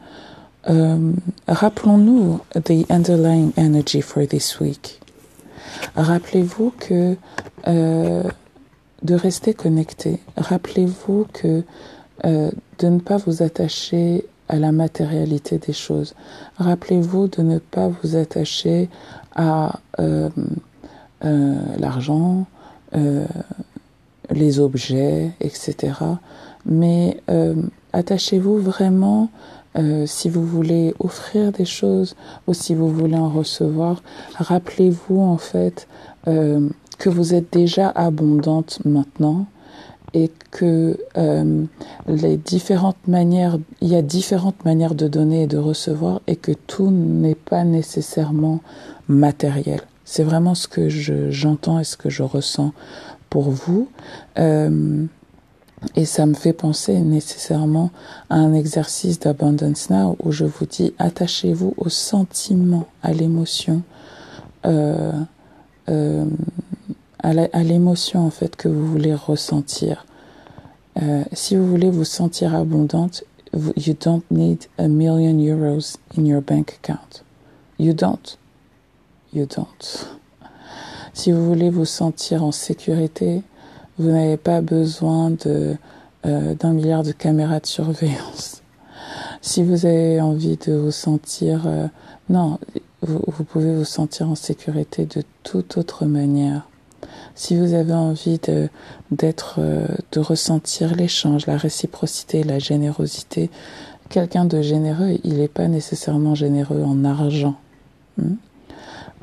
euh, 0.70 1.12
rappelons-nous 1.48 2.40
the 2.64 2.86
underlying 2.90 3.52
energy 3.58 4.02
for 4.02 4.26
this 4.28 4.60
week. 4.60 5.02
Rappelez-vous 5.96 6.72
que 6.80 7.16
euh, 7.68 8.24
de 9.02 9.16
rester 9.16 9.54
connecté. 9.54 10.20
Rappelez-vous 10.38 11.28
que 11.34 11.64
de 12.24 12.88
ne 12.88 13.00
pas 13.00 13.18
vous 13.18 13.44
attacher 13.44 14.26
à 14.50 14.58
la 14.58 14.72
matérialité 14.72 15.60
des 15.60 15.74
choses. 15.74 16.16
Rappelez-vous 16.58 17.28
de 17.28 17.44
ne 17.44 17.60
pas 17.60 17.90
vous 17.90 18.16
attacher 18.16 18.90
à 19.36 19.80
l'argent, 21.22 22.48
les 24.32 24.60
objets, 24.60 25.32
etc. 25.42 25.94
Mais 26.66 27.22
attachez-vous 27.98 28.60
vraiment, 28.60 29.30
euh, 29.78 30.06
si 30.06 30.30
vous 30.30 30.46
voulez 30.46 30.94
offrir 31.00 31.52
des 31.52 31.66
choses 31.66 32.16
ou 32.48 32.54
si 32.54 32.76
vous 32.76 32.90
voulez 32.90 33.18
en 33.18 33.30
recevoir, 33.30 34.02
rappelez-vous 34.36 35.20
en 35.20 35.38
fait 35.38 35.88
euh, 36.28 36.70
que 37.00 37.10
vous 37.10 37.34
êtes 37.34 37.52
déjà 37.52 37.90
abondante 37.90 38.80
maintenant 38.86 39.48
et 40.14 40.32
que 40.52 40.98
euh, 41.18 41.66
les 42.08 42.38
différentes 42.38 43.08
manières, 43.08 43.58
il 43.82 43.90
y 43.90 43.96
a 43.96 44.02
différentes 44.02 44.64
manières 44.64 44.96
de 44.96 45.08
donner 45.08 45.44
et 45.44 45.48
de 45.48 45.58
recevoir 45.58 46.22
et 46.28 46.36
que 46.36 46.52
tout 46.52 46.92
n'est 46.92 47.36
pas 47.36 47.64
nécessairement 47.64 48.62
matériel. 49.08 49.82
C'est 50.06 50.24
vraiment 50.24 50.56
ce 50.56 50.68
que 50.68 50.88
j'entends 50.88 51.80
et 51.80 51.84
ce 51.84 51.98
que 51.98 52.10
je 52.10 52.24
ressens 52.24 52.72
pour 53.30 53.50
vous. 53.50 53.90
Et 55.96 56.06
ça 56.06 56.26
me 56.26 56.34
fait 56.34 56.54
penser 56.54 57.00
nécessairement 57.00 57.92
à 58.30 58.36
un 58.36 58.54
exercice 58.54 59.20
d'Abundance 59.20 59.90
Now 59.90 60.18
où 60.24 60.32
je 60.32 60.46
vous 60.46 60.66
dis 60.66 60.94
attachez-vous 60.98 61.74
au 61.78 61.90
sentiment, 61.90 62.88
à 63.04 63.14
l'émotion, 63.14 63.84
euh, 64.66 65.12
euh, 65.90 66.26
à 67.22 67.64
l'émotion 67.64 68.26
en 68.26 68.30
fait 68.30 68.56
que 68.56 68.68
vous 68.68 68.88
voulez 68.88 69.14
ressentir. 69.14 70.06
Euh, 71.02 71.24
si 71.34 71.56
vous 71.56 71.68
voulez 71.68 71.92
vous 71.92 72.06
sentir 72.06 72.56
abondante, 72.56 73.24
you 73.76 73.96
don't 74.00 74.24
need 74.32 74.66
a 74.78 74.88
million 74.88 75.38
euros 75.38 75.98
in 76.18 76.26
your 76.26 76.42
bank 76.42 76.80
account. 76.82 77.24
You 77.80 77.94
don't. 77.94 78.38
You 79.34 79.46
don't. 79.46 80.08
Si 81.14 81.32
vous 81.32 81.46
voulez 81.46 81.70
vous 81.70 81.86
sentir 81.86 82.44
en 82.44 82.52
sécurité, 82.52 83.44
vous 83.98 84.12
n'avez 84.12 84.38
pas 84.38 84.62
besoin 84.62 85.32
de 85.32 85.76
euh, 86.26 86.56
d'un 86.56 86.74
milliard 86.74 87.04
de 87.04 87.12
caméras 87.12 87.60
de 87.60 87.68
surveillance. 87.68 88.62
Si 89.42 89.64
vous 89.64 89.86
avez 89.86 90.20
envie 90.20 90.58
de 90.58 90.74
vous 90.74 90.92
sentir 90.92 91.64
euh, 91.68 91.88
non, 92.30 92.60
vous, 93.02 93.22
vous, 93.28 93.44
pouvez 93.44 93.76
vous 93.76 93.86
sentir 93.86 94.30
en 94.30 94.36
sécurité 94.36 95.06
de 95.06 95.24
toute 95.44 95.78
autre 95.78 96.06
manière. 96.06 96.68
Si 97.36 97.56
vous 97.56 97.74
avez 97.74 97.94
envie 97.94 98.40
de 98.40 98.70
d'être 99.12 99.58
euh, 99.60 99.86
de 100.12 100.20
ressentir 100.20 100.96
l'échange, 100.96 101.46
la 101.46 101.58
réciprocité, 101.58 102.44
la 102.44 102.60
générosité, 102.60 103.50
quelqu'un 104.10 104.46
de 104.46 104.62
généreux, 104.62 105.18
il 105.24 105.38
n'est 105.38 105.48
pas 105.48 105.68
nécessairement 105.68 106.36
généreux 106.36 106.84
en 106.84 107.06
argent. 107.06 107.56
Hmm? 108.18 108.36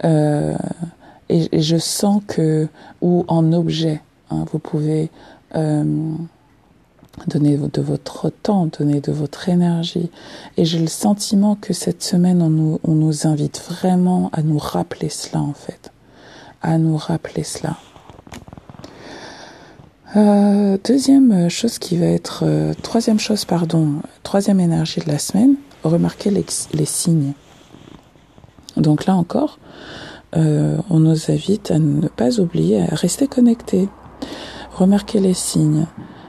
Euh, 0.04 0.56
et, 1.28 1.56
et, 1.56 1.60
je 1.60 1.76
sens 1.76 2.22
que, 2.26 2.68
ou 3.00 3.24
en 3.28 3.52
objet, 3.52 4.00
hein, 4.34 4.46
vous 4.52 4.58
pouvez 4.58 5.10
euh, 5.54 6.14
donner 7.28 7.56
de 7.56 7.80
votre 7.80 8.28
temps, 8.28 8.66
donner 8.66 9.00
de 9.00 9.12
votre 9.12 9.48
énergie. 9.48 10.10
Et 10.56 10.64
j'ai 10.64 10.80
le 10.80 10.88
sentiment 10.88 11.54
que 11.54 11.72
cette 11.72 12.02
semaine, 12.02 12.42
on 12.42 12.92
nous, 12.92 13.26
invite 13.26 13.62
vraiment 13.70 14.30
à 14.32 14.42
nous 14.42 14.58
rappeler 14.58 15.08
cela, 15.08 15.40
en 15.40 15.52
fait. 15.52 15.92
À 16.60 16.78
nous 16.78 16.96
rappeler 16.96 17.44
cela. 17.44 17.76
Euh, 20.16 20.76
deuxième 20.84 21.48
chose 21.48 21.78
qui 21.78 21.96
va 21.96 22.06
être, 22.06 22.42
euh, 22.44 22.74
troisième 22.82 23.20
chose, 23.20 23.44
pardon, 23.44 24.00
troisième 24.24 24.58
énergie 24.58 25.00
de 25.00 25.08
la 25.08 25.18
semaine, 25.18 25.54
remarquez 25.84 26.30
les, 26.30 26.84
signes. 26.84 27.32
Donc 28.76 29.06
là 29.06 29.14
encore, 29.14 29.58
on 30.36 30.98
nous 30.98 31.30
invite 31.30 31.70
à 31.70 31.78
ne 31.78 32.08
pas 32.08 32.40
oublier, 32.40 32.82
à 32.82 32.94
rester 32.94 33.28
connecté. 33.28 33.88
Remarquez 34.72 35.20
les 35.20 35.34
signes. 35.34 35.86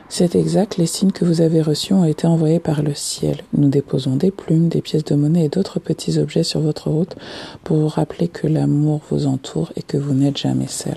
C'est 0.08 0.36
exact, 0.36 0.78
les 0.78 0.86
signes 0.86 1.12
que 1.12 1.26
vous 1.26 1.42
avez 1.42 1.62
reçus 1.62 1.94
ont 1.94 2.06
été 2.06 2.28
envoyés 2.28 2.60
par 2.60 2.84
le 2.84 2.94
ciel. 2.94 3.38
Nous 3.58 3.70
déposons 3.70 4.16
des 4.16 4.32
plumes, 4.32 4.70
des 4.70 4.82
pièces 4.82 5.04
de 5.04 5.16
monnaie 5.16 5.46
et 5.46 5.50
d'autres 5.50 5.80
petits 5.80 6.20
objets 6.20 6.44
sur 6.44 6.60
votre 6.60 6.90
route 6.90 7.16
pour 7.64 7.78
vous 7.78 7.88
rappeler 7.88 8.28
que 8.28 8.46
l'amour 8.46 9.02
vous 9.10 9.26
entoure 9.26 9.72
et 9.76 9.82
que 9.82 9.98
vous 9.98 10.14
n'êtes 10.14 10.38
jamais 10.38 10.68
seul. 10.68 10.96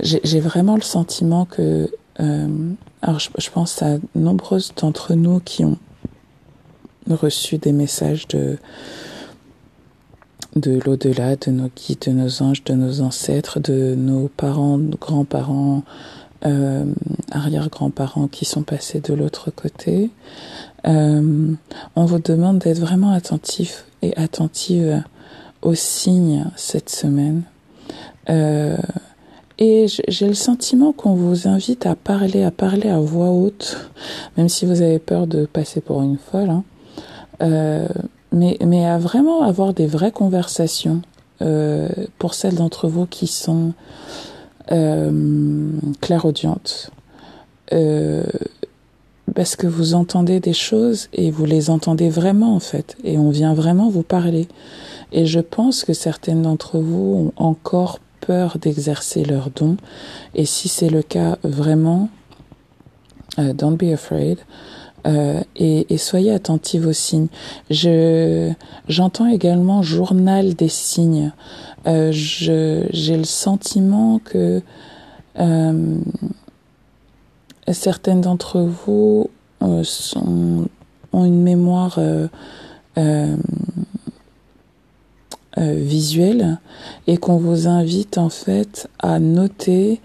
J'ai 0.00 0.40
vraiment 0.40 0.74
le 0.74 0.82
sentiment 0.82 1.44
que, 1.44 1.88
euh, 2.18 2.72
alors 3.02 3.20
je, 3.20 3.30
je, 3.38 3.50
pense 3.50 3.80
à 3.82 3.98
nombreuses 4.16 4.72
d'entre 4.76 5.14
nous 5.14 5.38
qui 5.40 5.64
ont 5.64 5.78
reçu 7.08 7.58
des 7.58 7.72
messages 7.72 8.26
de 8.28 8.58
de 10.56 10.80
l'au-delà, 10.84 11.36
de 11.36 11.50
nos 11.50 11.70
guides, 11.74 12.06
de 12.06 12.12
nos 12.12 12.42
anges, 12.42 12.64
de 12.64 12.74
nos 12.74 13.00
ancêtres, 13.00 13.60
de 13.60 13.94
nos 13.94 14.28
parents, 14.28 14.78
grands-parents, 14.78 15.82
euh, 16.44 16.84
arrière-grands-parents 17.30 18.28
qui 18.28 18.44
sont 18.44 18.62
passés 18.62 19.00
de 19.00 19.14
l'autre 19.14 19.50
côté. 19.50 20.10
Euh, 20.86 21.52
on 21.96 22.04
vous 22.04 22.18
demande 22.18 22.58
d'être 22.58 22.80
vraiment 22.80 23.12
attentif 23.12 23.86
et 24.02 24.16
attentive 24.16 25.02
aux 25.62 25.74
signes 25.74 26.46
cette 26.56 26.90
semaine. 26.90 27.42
Euh, 28.28 28.76
et 29.58 29.86
j'ai 30.08 30.26
le 30.26 30.34
sentiment 30.34 30.92
qu'on 30.92 31.14
vous 31.14 31.46
invite 31.46 31.86
à 31.86 31.94
parler, 31.94 32.42
à 32.42 32.50
parler 32.50 32.88
à 32.88 32.98
voix 32.98 33.30
haute, 33.30 33.90
même 34.36 34.48
si 34.48 34.66
vous 34.66 34.82
avez 34.82 34.98
peur 34.98 35.26
de 35.26 35.46
passer 35.46 35.80
pour 35.80 36.02
une 36.02 36.18
folle. 36.18 36.50
Hein. 36.50 36.64
Mais, 38.32 38.56
mais 38.64 38.86
à 38.86 38.98
vraiment 38.98 39.42
avoir 39.42 39.74
des 39.74 39.86
vraies 39.86 40.12
conversations 40.12 41.02
euh, 41.42 41.88
pour 42.18 42.34
celles 42.34 42.54
d'entre 42.54 42.88
vous 42.88 43.06
qui 43.06 43.26
sont 43.26 43.74
euh, 44.70 45.70
clairaudientes. 46.00 46.90
Euh, 47.72 48.24
parce 49.34 49.56
que 49.56 49.66
vous 49.66 49.94
entendez 49.94 50.40
des 50.40 50.52
choses 50.52 51.08
et 51.12 51.30
vous 51.30 51.44
les 51.44 51.70
entendez 51.70 52.10
vraiment 52.10 52.54
en 52.54 52.60
fait, 52.60 52.96
et 53.02 53.18
on 53.18 53.30
vient 53.30 53.54
vraiment 53.54 53.88
vous 53.88 54.02
parler. 54.02 54.46
Et 55.10 55.26
je 55.26 55.40
pense 55.40 55.84
que 55.84 55.92
certaines 55.92 56.42
d'entre 56.42 56.78
vous 56.78 57.32
ont 57.38 57.42
encore 57.42 57.98
peur 58.20 58.58
d'exercer 58.58 59.24
leurs 59.24 59.50
dons, 59.50 59.76
et 60.34 60.44
si 60.44 60.68
c'est 60.68 60.90
le 60.90 61.02
cas 61.02 61.38
vraiment, 61.42 62.08
uh, 63.38 63.52
don't 63.52 63.76
be 63.76 63.92
afraid. 63.92 64.38
Euh, 65.06 65.40
et, 65.56 65.92
et, 65.92 65.98
soyez 65.98 66.30
attentifs 66.32 66.86
aux 66.86 66.92
signes. 66.92 67.26
Je 67.70 68.52
j'entends 68.88 69.26
également 69.26 69.82
journal 69.82 70.54
des 70.54 70.68
signes. 70.68 71.32
Euh, 71.86 72.12
je 72.12 72.86
j'ai 72.90 73.16
le 73.16 73.24
sentiment 73.24 74.20
que 74.24 74.62
euh, 75.40 75.98
certaines 77.72 78.20
d'entre 78.20 78.60
vous 78.60 79.28
euh, 79.62 79.82
sont, 79.84 80.68
ont 81.12 81.24
une 81.24 81.42
mémoire 81.42 81.96
euh, 81.98 82.28
euh, 82.98 83.36
visuelle 85.58 86.58
et 87.06 87.18
qu'on 87.18 87.36
vous 87.36 87.68
invite 87.68 88.18
en 88.18 88.30
fait 88.30 88.88
à 88.98 89.18
noter 89.18 90.00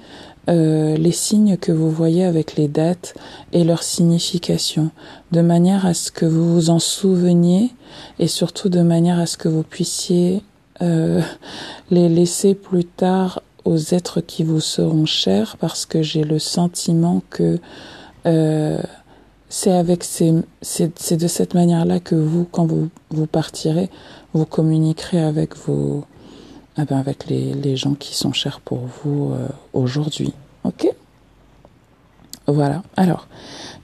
euh, 0.50 0.96
les 0.96 1.12
signes 1.12 1.58
que 1.58 1.72
vous 1.72 1.92
voyez 1.92 2.24
avec 2.24 2.56
les 2.56 2.68
dates 2.68 3.16
et 3.52 3.64
leur 3.64 3.84
signification, 3.84 4.92
de 5.32 5.42
manière 5.42 5.86
à 5.86 5.94
ce 5.94 6.12
que 6.12 6.26
vous 6.26 6.54
vous 6.54 6.70
en 6.70 6.80
souveniez 6.80 7.72
et 8.20 8.28
surtout 8.28 8.70
de 8.70 8.82
manière 8.82 9.20
à 9.20 9.26
ce 9.26 9.38
que 9.38 9.50
vous 9.50 9.64
puissiez 9.64 10.42
euh, 10.82 11.22
les 11.92 12.10
laisser 12.10 12.56
plus 12.56 12.86
tard 12.86 13.42
aux 13.66 13.78
êtres 13.94 14.22
qui 14.22 14.44
vous 14.46 14.62
seront 14.62 15.06
chers, 15.06 15.58
parce 15.58 15.86
que 15.86 16.02
j'ai 16.02 16.24
le 16.24 16.40
sentiment 16.40 17.22
que 17.30 17.60
euh, 18.26 18.82
c'est 19.50 19.74
avec 19.74 20.06
ces, 20.06 20.34
c'est 20.62 21.18
de 21.18 21.28
cette 21.28 21.54
manière-là 21.54 22.00
que 22.00 22.16
vous, 22.16 22.46
quand 22.50 22.66
vous 22.66 22.90
vous 23.12 23.28
partirez, 23.28 23.90
vous 24.34 24.46
communiquerez 24.46 25.22
avec 25.22 25.58
vos 25.58 26.06
ah 26.78 26.86
ben 26.86 26.98
avec 26.98 27.26
les, 27.28 27.54
les, 27.54 27.76
gens 27.76 27.96
qui 27.96 28.16
sont 28.16 28.34
chers 28.34 28.60
pour 28.60 28.82
vous 29.04 29.32
euh, 29.34 29.48
aujourd'hui. 29.74 30.34
Ok? 30.64 30.88
Voilà. 32.46 32.84
Alors, 32.96 33.28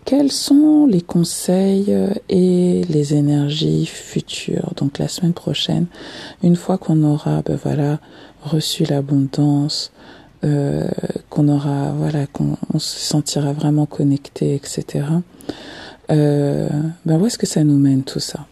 quels 0.06 0.32
sont 0.32 0.86
les 0.86 1.02
conseils 1.02 1.88
euh, 1.90 2.14
et 2.30 2.84
les 2.88 3.16
énergies 3.16 3.88
futures? 3.88 4.74
Donc 4.78 5.00
la 5.00 5.08
semaine 5.08 5.34
prochaine, 5.34 5.88
une 6.44 6.56
fois 6.56 6.78
qu'on 6.78 7.04
aura, 7.04 7.42
ben 7.42 7.58
voilà, 7.62 8.00
reçu 8.44 8.84
l'abondance, 8.84 9.92
euh, 10.44 10.88
qu'on 11.32 11.48
aura, 11.48 11.94
voilà, 11.94 12.28
qu'on 12.28 12.58
se 12.78 13.00
sentira 13.00 13.54
vraiment 13.54 13.88
connecté, 13.88 14.54
etc. 14.54 15.06
Ben 16.10 16.94
où 17.08 17.26
est-ce 17.26 17.40
que 17.40 17.48
ça 17.48 17.64
nous 17.64 17.78
mène 17.78 18.04
tout 18.04 18.20
ça? 18.20 18.46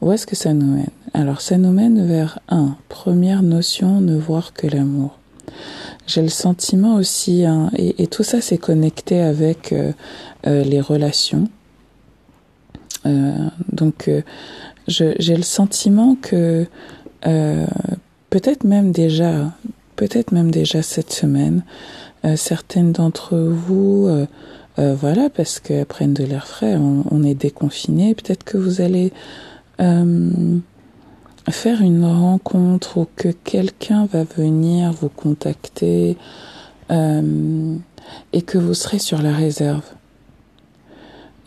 Où 0.00 0.12
est-ce 0.12 0.26
que 0.26 0.34
ça 0.34 0.54
nous 0.54 0.76
mène? 0.76 1.03
Alors 1.14 1.40
ça 1.40 1.56
nous 1.58 1.70
mène 1.70 2.04
vers 2.06 2.40
un, 2.48 2.76
première 2.88 3.44
notion, 3.44 4.00
ne 4.00 4.16
voir 4.16 4.52
que 4.52 4.66
l'amour. 4.66 5.16
J'ai 6.08 6.22
le 6.22 6.28
sentiment 6.28 6.96
aussi, 6.96 7.44
hein, 7.44 7.70
et, 7.76 8.08
tout 8.08 8.24
ça 8.24 8.40
c'est 8.40 8.58
connecté 8.58 9.20
avec 9.20 9.72
euh, 9.72 9.92
euh, 10.46 10.64
les 10.64 10.80
relations. 10.80 11.48
Euh, 13.06 13.48
donc 13.72 14.10
j'ai 14.88 15.36
le 15.36 15.42
sentiment 15.42 16.16
que 16.20 16.66
peut-être 17.22 18.64
même 18.64 18.90
déjà, 18.90 19.52
peut-être 19.96 20.32
même 20.32 20.50
déjà 20.50 20.82
cette 20.82 21.12
semaine, 21.12 21.62
certaines 22.36 22.92
d'entre 22.92 23.36
vous, 23.36 24.26
voilà, 24.76 25.30
parce 25.30 25.60
qu'elles 25.60 25.86
prennent 25.86 26.12
de 26.12 26.24
l'air 26.24 26.46
frais, 26.46 26.76
on, 26.76 27.04
on 27.10 27.22
est 27.22 27.34
déconfiné, 27.34 28.14
peut-être 28.14 28.44
que 28.44 28.58
vous 28.58 28.80
allez 28.80 29.12
faire 31.50 31.82
une 31.82 32.04
rencontre 32.04 32.98
ou 32.98 33.06
que 33.16 33.28
quelqu'un 33.28 34.06
va 34.06 34.24
venir 34.24 34.92
vous 34.92 35.08
contacter 35.08 36.16
euh, 36.90 37.76
et 38.32 38.42
que 38.42 38.58
vous 38.58 38.74
serez 38.74 38.98
sur 38.98 39.20
la 39.22 39.32
réserve. 39.32 39.84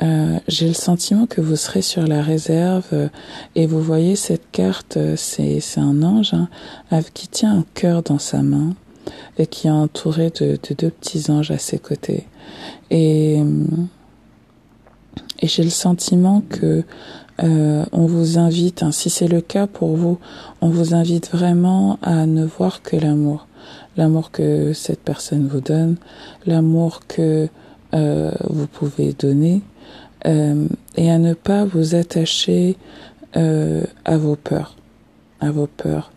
Euh, 0.04 0.40
J'ai 0.48 0.68
le 0.68 0.76
sentiment 0.76 1.26
que 1.26 1.42
vous 1.42 1.56
serez 1.56 1.82
sur 1.82 2.06
la 2.06 2.22
réserve 2.22 2.86
euh, 2.94 3.10
et 3.56 3.66
vous 3.66 3.82
voyez 3.82 4.16
cette 4.16 4.52
carte, 4.52 5.00
c'est 5.16 5.60
un 5.78 6.04
ange 6.04 6.36
hein, 6.36 7.02
qui 7.14 7.28
tient 7.28 7.60
un 7.60 7.66
cœur 7.74 8.04
dans 8.04 8.20
sa 8.20 8.44
main 8.44 8.76
et 9.40 9.48
qui 9.48 9.68
est 9.68 9.72
entouré 9.72 10.30
de, 10.30 10.60
de 10.70 10.76
deux 10.76 10.92
petits 10.92 11.32
anges 11.32 11.50
à 11.50 11.58
ses 11.58 11.80
côtés. 11.80 12.28
Et, 12.92 13.42
et 15.40 15.48
j'ai 15.48 15.64
le 15.64 15.70
sentiment 15.70 16.42
que 16.50 16.84
euh, 17.44 17.86
on 17.92 18.06
vous 18.06 18.38
invite, 18.38 18.84
hein, 18.84 18.92
si 18.92 19.10
c'est 19.10 19.28
le 19.28 19.42
cas 19.42 19.68
pour 19.68 19.96
vous, 19.96 20.18
on 20.62 20.70
vous 20.70 20.96
invite 20.96 21.30
vraiment 21.32 22.00
à 22.02 22.26
ne 22.26 22.46
voir 22.46 22.82
que 22.82 22.96
l'amour. 22.96 23.48
L'amour 23.96 24.32
que 24.32 24.74
cette 24.74 25.02
personne 25.02 25.48
vous 25.48 25.62
donne, 25.62 25.98
l'amour 26.46 27.02
que 27.08 27.48
euh, 27.94 28.32
vous 28.50 28.68
pouvez 28.68 29.14
donner, 29.14 29.62
euh, 30.26 30.68
et 30.96 31.12
à 31.12 31.18
ne 31.18 31.34
pas 31.34 31.66
vous 31.66 31.96
attacher 31.96 32.78
euh, 33.36 33.84
à 34.06 34.18
vos 34.18 34.36
peurs, 34.36 34.76
à 35.42 35.52
vos 35.52 35.68
peurs, 35.68 36.12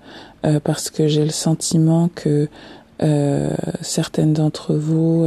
euh, 0.46 0.60
parce 0.62 0.90
que 0.90 1.06
j'ai 1.06 1.24
le 1.24 1.30
sentiment 1.30 2.08
que 2.14 2.48
euh, 3.02 3.50
certaines 3.80 4.32
d'entre 4.32 4.74
vous, 4.74 5.26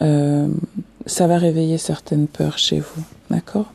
ça 0.00 1.26
va 1.26 1.38
réveiller 1.38 1.78
certaines 1.78 2.26
peurs 2.26 2.58
chez 2.58 2.80
vous, 2.80 3.02
d'accord? 3.30 3.72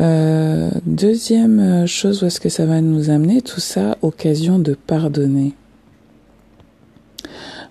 Euh, 0.00 0.70
deuxième 0.86 1.86
chose, 1.86 2.22
où 2.22 2.26
est-ce 2.26 2.40
que 2.40 2.48
ça 2.48 2.66
va 2.66 2.80
nous 2.80 3.10
amener 3.10 3.42
Tout 3.42 3.60
ça, 3.60 3.96
occasion 4.02 4.58
de 4.58 4.74
pardonner. 4.74 5.54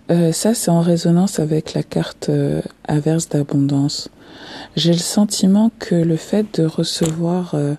Euh, 0.10 0.32
ça, 0.32 0.54
c'est 0.54 0.72
en 0.72 0.82
résonance 0.82 1.40
avec 1.40 1.74
la 1.74 1.84
carte 1.84 2.30
euh, 2.30 2.62
averse 2.88 3.30
d'abondance. 3.30 4.10
J'ai 4.76 4.94
le 4.94 5.00
sentiment 5.00 5.72
que 5.80 5.96
le 5.96 6.16
fait 6.16 6.60
de 6.60 6.66
recevoir 6.66 7.56
euh, 7.56 7.76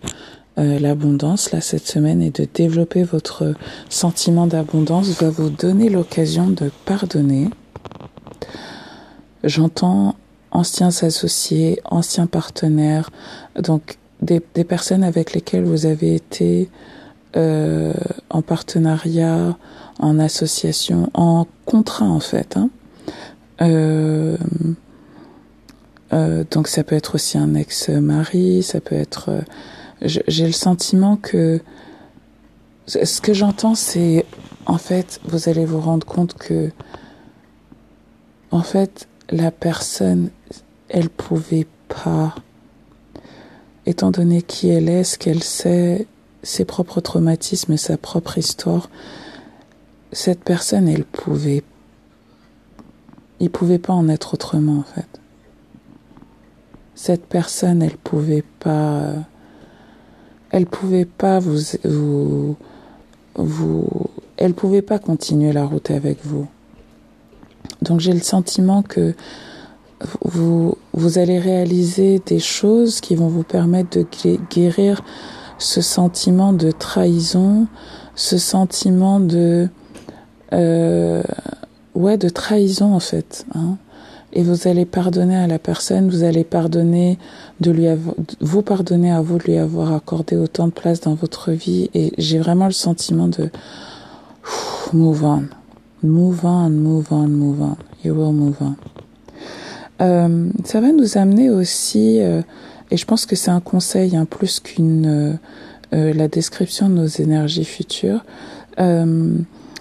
euh, 0.58 0.78
l'abondance 0.78 1.52
là 1.52 1.60
cette 1.60 1.86
semaine 1.86 2.20
et 2.20 2.30
de 2.30 2.46
développer 2.52 3.04
votre 3.04 3.54
sentiment 3.88 4.46
d'abondance 4.46 5.08
va 5.20 5.30
vous 5.30 5.50
donner 5.50 5.88
l'occasion 5.88 6.48
de 6.48 6.70
pardonner. 6.84 7.48
J'entends 9.44 10.16
anciens 10.50 10.88
associés, 10.88 11.80
anciens 11.84 12.26
partenaires, 12.26 13.10
donc 13.58 13.97
des, 14.22 14.40
des, 14.54 14.64
personnes 14.64 15.04
avec 15.04 15.32
lesquelles 15.32 15.64
vous 15.64 15.86
avez 15.86 16.14
été 16.14 16.68
euh, 17.36 17.92
en 18.30 18.42
partenariat, 18.42 19.56
en 19.98 20.18
association, 20.18 21.10
en 21.14 21.46
contrat 21.64 22.06
en 22.06 22.20
fait. 22.20 22.56
Hein. 22.56 22.70
Euh, 23.60 24.36
euh, 26.12 26.44
donc 26.50 26.68
ça 26.68 26.84
peut 26.84 26.96
être 26.96 27.16
aussi 27.16 27.38
un 27.38 27.54
ex-mari, 27.54 28.62
ça 28.62 28.80
peut 28.80 28.94
être... 28.94 29.30
Euh, 29.30 29.40
j'ai 30.00 30.46
le 30.46 30.52
sentiment 30.52 31.16
que 31.16 31.60
ce 32.86 33.20
que 33.20 33.34
j'entends, 33.34 33.74
c'est 33.74 34.24
en 34.64 34.78
fait, 34.78 35.20
vous 35.24 35.48
allez 35.48 35.64
vous 35.64 35.80
rendre 35.80 36.06
compte 36.06 36.34
que 36.34 36.70
en 38.50 38.62
fait, 38.62 39.08
la 39.30 39.50
personne, 39.50 40.30
elle 40.88 41.10
pouvait 41.10 41.66
pas, 41.88 42.34
étant 43.88 44.10
donné 44.10 44.42
qui 44.42 44.68
elle 44.68 44.90
est, 44.90 45.02
ce 45.02 45.16
qu'elle 45.16 45.42
sait, 45.42 46.06
ses 46.42 46.66
propres 46.66 47.00
traumatismes, 47.00 47.78
sa 47.78 47.96
propre 47.96 48.36
histoire, 48.36 48.90
cette 50.12 50.44
personne, 50.44 50.88
elle 50.88 51.04
pouvait, 51.04 51.62
il 53.40 53.50
pouvait 53.50 53.78
pas 53.78 53.94
en 53.94 54.10
être 54.10 54.34
autrement, 54.34 54.80
en 54.80 54.82
fait. 54.82 55.08
Cette 56.94 57.24
personne, 57.24 57.80
elle 57.80 57.96
pouvait 57.96 58.44
pas, 58.60 59.14
elle 60.50 60.66
pouvait 60.66 61.06
pas 61.06 61.38
vous, 61.38 61.58
vous, 61.84 62.56
vous, 63.36 63.86
elle 64.36 64.52
pouvait 64.52 64.82
pas 64.82 64.98
continuer 64.98 65.52
la 65.52 65.64
route 65.64 65.90
avec 65.90 66.18
vous. 66.26 66.46
Donc 67.80 68.00
j'ai 68.00 68.12
le 68.12 68.20
sentiment 68.20 68.82
que 68.82 69.14
vous, 70.22 70.76
vous 70.92 71.18
allez 71.18 71.38
réaliser 71.38 72.20
des 72.24 72.38
choses 72.38 73.00
qui 73.00 73.14
vont 73.14 73.28
vous 73.28 73.42
permettre 73.42 73.98
de 73.98 74.06
guérir 74.50 75.02
ce 75.58 75.80
sentiment 75.80 76.52
de 76.52 76.70
trahison, 76.70 77.66
ce 78.14 78.38
sentiment 78.38 79.20
de 79.20 79.68
euh, 80.52 81.22
ouais 81.94 82.16
de 82.16 82.28
trahison 82.28 82.94
en 82.94 83.00
fait. 83.00 83.44
Hein. 83.54 83.76
Et 84.32 84.42
vous 84.42 84.68
allez 84.68 84.84
pardonner 84.84 85.36
à 85.36 85.46
la 85.46 85.58
personne, 85.58 86.10
vous 86.10 86.22
allez 86.22 86.44
pardonner 86.44 87.18
de 87.60 87.70
lui 87.70 87.86
vous 88.40 88.62
pardonner 88.62 89.10
à 89.10 89.20
vous 89.22 89.38
de 89.38 89.44
lui 89.44 89.56
avoir 89.56 89.92
accordé 89.92 90.36
autant 90.36 90.66
de 90.66 90.72
place 90.72 91.00
dans 91.00 91.14
votre 91.14 91.52
vie. 91.52 91.90
Et 91.94 92.12
j'ai 92.18 92.38
vraiment 92.38 92.66
le 92.66 92.72
sentiment 92.72 93.28
de 93.28 93.50
move 94.92 95.24
on, 95.24 95.44
move 96.02 96.44
on, 96.44 96.70
move 96.70 97.06
on, 97.10 97.28
move 97.28 97.62
on. 97.62 97.76
You 98.04 98.14
will 98.14 98.32
move 98.32 98.56
on. 98.60 98.74
Euh, 100.00 100.48
ça 100.64 100.80
va 100.80 100.92
nous 100.92 101.18
amener 101.18 101.50
aussi, 101.50 102.20
euh, 102.20 102.42
et 102.90 102.96
je 102.96 103.04
pense 103.04 103.26
que 103.26 103.36
c'est 103.36 103.50
un 103.50 103.60
conseil 103.60 104.16
hein, 104.16 104.24
plus 104.24 104.60
qu'une 104.60 105.06
euh, 105.06 105.32
euh, 105.94 106.14
la 106.14 106.28
description 106.28 106.88
de 106.88 106.94
nos 106.94 107.06
énergies 107.06 107.64
futures. 107.64 108.24
Euh, 108.78 109.34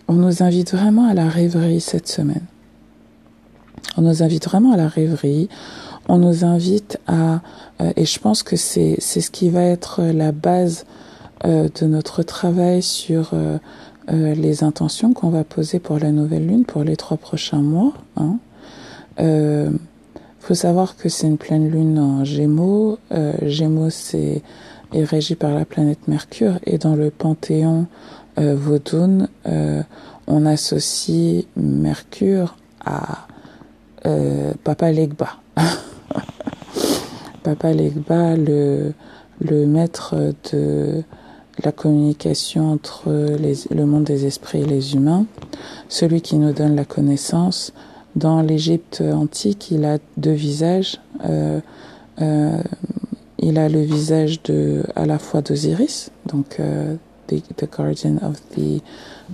on 0.08 0.13
nous 0.13 0.41
invite 0.41 0.73
vraiment 0.73 1.08
à 1.08 1.13
la 1.13 1.27
rêverie 1.27 1.82
cette 1.82 2.08
semaine. 2.08 2.43
On 3.97 4.01
nous 4.01 4.23
invite 4.23 4.45
vraiment 4.45 4.71
à 4.71 4.77
la 4.77 4.88
rêverie. 4.88 5.49
On 6.08 6.17
nous 6.17 6.45
invite 6.45 6.97
à, 7.08 7.41
et 7.97 8.06
je 8.06 8.19
pense 8.19 8.41
que 8.41 8.56
c'est 8.56 8.95
c'est 8.99 9.19
ce 9.19 9.30
qui 9.30 9.49
va 9.49 9.63
être 9.63 10.01
la 10.01 10.32
base 10.32 10.86
de 11.43 11.86
notre 11.86 12.23
travail 12.23 12.82
sur 12.82 13.34
les 14.10 14.63
intentions 14.63 15.12
qu'on 15.12 15.30
va 15.30 15.43
poser 15.43 15.80
pour 15.80 15.99
la 15.99 16.12
nouvelle 16.12 16.47
lune 16.47 16.63
pour 16.63 16.84
les 16.84 16.95
trois 16.95 17.17
prochains 17.17 17.62
mois. 17.62 17.93
Hein. 18.15 18.38
Euh, 19.19 19.69
faut 20.47 20.55
savoir 20.55 20.95
que 20.95 21.10
c'est 21.10 21.27
une 21.27 21.38
pleine 21.38 21.69
lune 21.69 21.99
en 21.99 22.23
Gémeaux. 22.23 22.99
Euh, 23.12 23.33
Gémeaux, 23.41 23.89
c'est 23.89 24.41
est 24.93 25.03
régi 25.03 25.36
par 25.36 25.53
la 25.53 25.65
planète 25.65 26.07
Mercure 26.07 26.60
et 26.65 26.77
dans 26.77 26.95
le 26.95 27.12
panthéon 27.12 27.88
euh, 28.39 28.55
euh, 29.47 29.83
on 30.27 30.45
associe 30.45 31.45
Mercure 31.57 32.55
à 32.86 33.27
euh, 34.05 34.53
Papa 34.63 34.91
Legba. 34.93 35.31
Papa 37.43 37.73
Legba, 37.73 38.38
le, 38.38 38.93
maître 39.41 40.15
de 40.53 41.03
la 41.62 41.71
communication 41.73 42.71
entre 42.71 43.10
le 43.10 43.86
monde 43.86 44.05
des 44.05 44.25
esprits 44.25 44.62
et 44.62 44.65
les 44.65 44.93
humains, 44.93 45.25
celui 45.89 46.21
qui 46.21 46.38
nous 46.38 46.53
donne 46.53 46.75
la 46.75 46.86
connaissance, 46.86 47.73
dans 48.17 48.41
l'Égypte 48.41 49.01
antique, 49.01 49.69
il 49.69 49.86
a 49.86 49.99
deux 50.17 50.32
visages. 50.32 50.99
Euh, 51.23 51.62
euh, 52.21 52.62
il 53.38 53.60
a 53.60 53.69
le 53.69 53.82
visage 53.82 54.41
de, 54.43 54.84
à 54.95 55.06
la 55.06 55.19
fois 55.19 55.41
d'Osiris, 55.41 56.10
donc 56.25 56.60
euh, 56.60 56.95
the, 57.27 57.69
guardian 57.71 58.17
of 58.23 58.41
the 58.56 58.82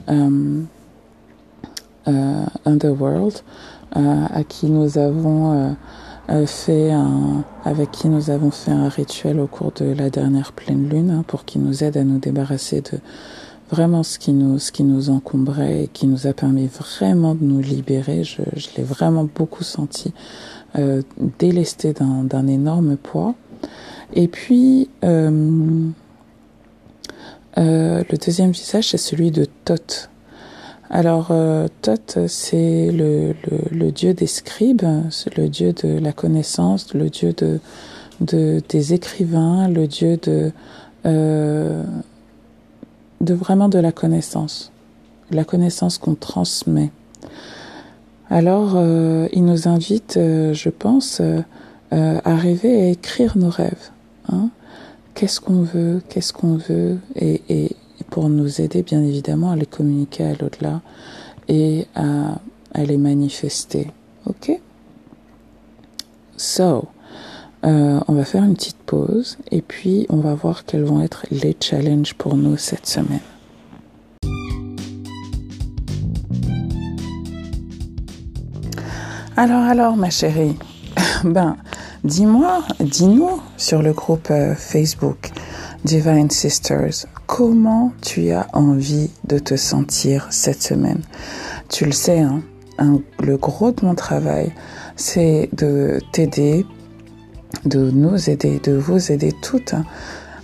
um, 0.10 0.68
uh, 2.06 2.46
underworld, 2.66 3.42
qui 4.50 4.66
nous 4.66 4.98
avons 4.98 5.76
fait 6.46 6.92
un, 6.92 7.46
avec 7.64 7.92
qui 7.92 8.10
nous 8.10 8.30
avons 8.30 8.52
fait 8.52 8.72
un 8.72 8.90
rituel 8.90 9.40
au 9.40 9.48
cours 9.48 9.72
de 9.72 9.86
la 9.86 10.10
dernière 10.10 10.52
pleine 10.52 10.90
lune 10.90 11.12
hein, 11.12 11.24
pour 11.26 11.46
qu'il 11.46 11.62
nous 11.62 11.84
aide 11.86 11.96
à 11.96 12.04
nous 12.04 12.18
débarrasser 12.18 12.82
de 12.82 13.00
vraiment 13.74 14.04
ce 14.04 14.20
qui 14.20 14.34
nous, 14.34 14.60
ce 14.60 14.72
qui 14.72 14.84
nous 14.84 15.10
encombrait 15.10 15.84
et 15.84 15.88
qui 15.88 16.06
nous 16.06 16.28
a 16.28 16.34
permis 16.34 16.68
vraiment 16.68 17.34
de 17.34 17.44
nous 17.44 17.60
libérer. 17.60 18.24
Je, 18.24 18.42
je 18.56 18.68
l'ai 18.78 18.84
vraiment 18.84 19.24
beaucoup 19.24 19.64
senti 19.64 20.14
euh, 20.78 21.02
délesté 21.40 21.94
d'un 21.94 22.48
énorme 22.48 22.98
poids. 22.98 23.34
Et 24.14 24.28
puis, 24.28 24.90
euh, 25.04 25.90
euh, 27.58 28.04
le 28.10 28.18
deuxième 28.18 28.52
visage, 28.52 28.90
c'est 28.90 28.98
celui 28.98 29.32
de 29.32 29.48
Thoth. 29.66 30.10
Alors, 30.92 31.30
euh, 31.32 31.68
Thoth, 31.82 32.20
c'est 32.28 32.92
le, 32.92 33.34
le, 33.72 33.92
dieu 33.92 34.14
des 34.14 34.28
scribes, 34.28 34.86
c'est 35.10 35.36
le 35.36 35.50
dieu 35.50 35.74
de 35.74 35.98
la 35.98 36.12
connaissance, 36.12 36.94
le 36.94 37.10
dieu 37.10 37.34
de, 37.34 37.60
de 38.22 38.62
des 38.70 38.94
écrivains, 38.94 39.68
le 39.68 39.88
dieu 39.88 40.18
de 40.18 40.52
de 43.24 43.34
vraiment 43.34 43.70
de 43.70 43.80
la 43.80 43.92
connaissance, 43.92 44.72
la 45.32 45.44
connaissance 45.44 45.98
qu'on 45.98 46.16
transmet. 46.16 46.92
Alors, 48.30 48.74
euh, 48.76 49.28
il 49.32 49.46
nous 49.46 49.68
invite, 49.68 50.18
euh, 50.18 50.54
je 50.54 50.70
pense, 50.70 51.22
euh, 51.22 51.42
à 51.92 52.36
rêver 52.36 52.80
et 52.80 52.84
à 52.84 52.90
écrire 52.90 53.38
nos 53.38 53.50
rêves. 53.50 53.92
Hein. 54.32 54.50
Qu'est-ce 55.14 55.40
qu'on 55.40 55.62
veut, 55.62 56.02
qu'est-ce 56.10 56.34
qu'on 56.34 56.56
veut, 56.56 56.98
et, 57.16 57.42
et, 57.50 57.76
pour 58.10 58.30
nous 58.30 58.62
aider, 58.62 58.84
bien 58.84 59.02
évidemment, 59.04 59.52
à 59.52 59.56
les 59.56 59.66
communiquer 59.66 60.24
à 60.26 60.34
l'au-delà 60.34 60.82
et 61.48 61.88
à, 61.96 62.40
à 62.74 62.84
les 62.84 62.98
manifester. 62.98 63.88
Ok? 64.26 64.60
So, 66.38 66.88
euh, 67.66 68.00
on 68.08 68.14
va 68.14 68.26
faire 68.26 68.44
une 68.44 68.56
petite 68.56 68.78
pause 68.86 69.38
et 69.52 69.62
puis 69.62 70.06
on 70.10 70.18
va 70.18 70.34
voir 70.34 70.66
quels 70.66 70.84
vont 70.84 71.02
être 71.02 71.26
les 71.32 71.56
challenges 71.60 72.14
pour 72.14 72.36
nous 72.36 72.58
cette 72.58 72.86
semaine. 72.86 73.22
Alors, 79.38 79.64
alors, 79.64 79.96
ma 79.96 80.10
chérie, 80.10 80.56
ben, 81.24 81.58
dis-moi, 82.04 82.64
dis-nous 82.80 83.42
sur 83.58 83.82
le 83.82 83.94
groupe 83.94 84.28
euh, 84.30 84.54
Facebook 84.56 85.32
Divine 85.86 86.30
Sisters, 86.30 87.08
comment 87.28 87.94
tu 88.02 88.32
as 88.32 88.48
envie 88.54 89.10
de 89.28 89.40
te 89.40 89.56
sentir 89.56 90.28
cette 90.30 90.62
semaine? 90.62 91.02
Tu 91.70 91.86
le 91.86 91.94
sais, 91.94 92.20
hein, 92.20 92.42
le 93.20 93.38
gros 93.38 93.72
de 93.72 93.86
mon 93.86 93.96
travail, 93.96 94.52
c'est 94.96 95.50
de 95.54 96.00
t'aider 96.12 96.66
de 97.66 97.92
nous 97.92 98.30
aider, 98.30 98.60
de 98.60 98.74
vous 98.74 99.12
aider 99.12 99.32
toutes 99.42 99.76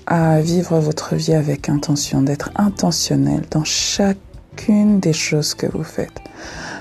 à 0.08 0.41
vivre 0.41 0.79
votre 0.79 1.15
vie 1.15 1.34
avec 1.34 1.69
intention, 1.69 2.21
d'être 2.21 2.49
intentionnel 2.55 3.43
dans 3.51 3.63
chacune 3.63 4.99
des 4.99 5.13
choses 5.13 5.53
que 5.53 5.67
vous 5.67 5.84
faites. 5.84 6.21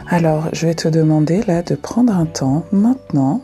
Alors, 0.08 0.48
je 0.52 0.66
vais 0.66 0.74
te 0.74 0.88
demander 0.88 1.42
là 1.42 1.62
de 1.62 1.74
prendre 1.74 2.14
un 2.14 2.24
temps 2.24 2.64
maintenant. 2.72 3.42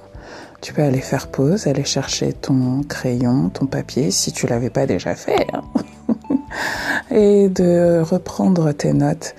Tu 0.62 0.72
peux 0.72 0.82
aller 0.82 1.02
faire 1.02 1.26
pause, 1.26 1.66
aller 1.66 1.84
chercher 1.84 2.32
ton 2.32 2.82
crayon, 2.88 3.50
ton 3.50 3.66
papier, 3.66 4.10
si 4.10 4.32
tu 4.32 4.46
l'avais 4.46 4.70
pas 4.70 4.86
déjà 4.86 5.14
fait, 5.14 5.46
hein. 5.52 5.62
et 7.10 7.50
de 7.50 8.00
reprendre 8.00 8.72
tes 8.72 8.94
notes 8.94 9.34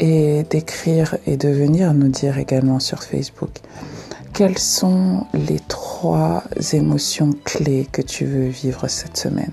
et 0.00 0.42
d'écrire 0.50 1.16
et 1.26 1.38
de 1.38 1.48
venir 1.48 1.94
nous 1.94 2.08
dire 2.08 2.38
également 2.38 2.78
sur 2.78 3.02
Facebook 3.02 3.62
quelles 4.36 4.58
sont 4.58 5.26
les 5.32 5.60
trois 5.60 6.44
émotions 6.74 7.30
clés 7.44 7.88
que 7.90 8.02
tu 8.02 8.26
veux 8.26 8.48
vivre 8.48 8.86
cette 8.86 9.16
semaine? 9.16 9.52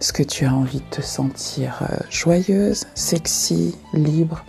Est-ce 0.00 0.12
que 0.12 0.22
tu 0.22 0.46
as 0.46 0.54
envie 0.54 0.78
de 0.78 0.96
te 0.96 1.02
sentir 1.02 1.80
euh, 1.82 1.96
joyeuse, 2.08 2.84
sexy, 2.94 3.74
libre, 3.92 4.44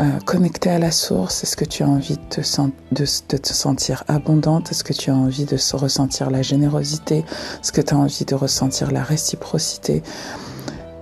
euh, 0.00 0.18
connectée 0.24 0.70
à 0.70 0.78
la 0.78 0.90
source? 0.92 1.44
Est-ce 1.44 1.58
que 1.58 1.66
tu 1.66 1.82
as 1.82 1.88
envie 1.88 2.16
de 2.16 2.24
te, 2.30 2.40
de, 2.40 3.04
de 3.28 3.36
te 3.36 3.52
sentir 3.52 4.02
abondante? 4.08 4.70
Est-ce 4.70 4.82
que 4.82 4.94
tu 4.94 5.10
as 5.10 5.14
envie 5.14 5.44
de 5.44 5.58
ressentir 5.76 6.30
la 6.30 6.40
générosité? 6.40 7.18
Est-ce 7.18 7.72
que 7.72 7.82
tu 7.82 7.92
as 7.92 7.98
envie 7.98 8.24
de 8.24 8.34
ressentir 8.34 8.92
la 8.92 9.02
réciprocité? 9.02 10.02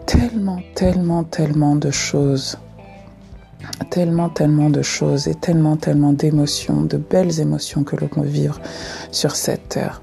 Tellement, 0.05 0.59
tellement, 0.75 1.23
tellement 1.23 1.77
de 1.77 1.93
choses 1.93 2.59
tellement, 3.91 4.29
tellement 4.29 4.71
de 4.71 4.83
choses 4.83 5.29
et 5.29 5.35
tellement, 5.35 5.77
tellement 5.77 6.13
d'émotions, 6.13 6.83
de 6.83 6.97
belles 6.97 7.41
émotions 7.41 7.85
que 7.85 7.97
l'on 7.97 8.09
peut 8.09 8.23
vivre 8.23 8.61
sur 9.11 9.37
cette 9.37 9.69
terre. 9.69 10.03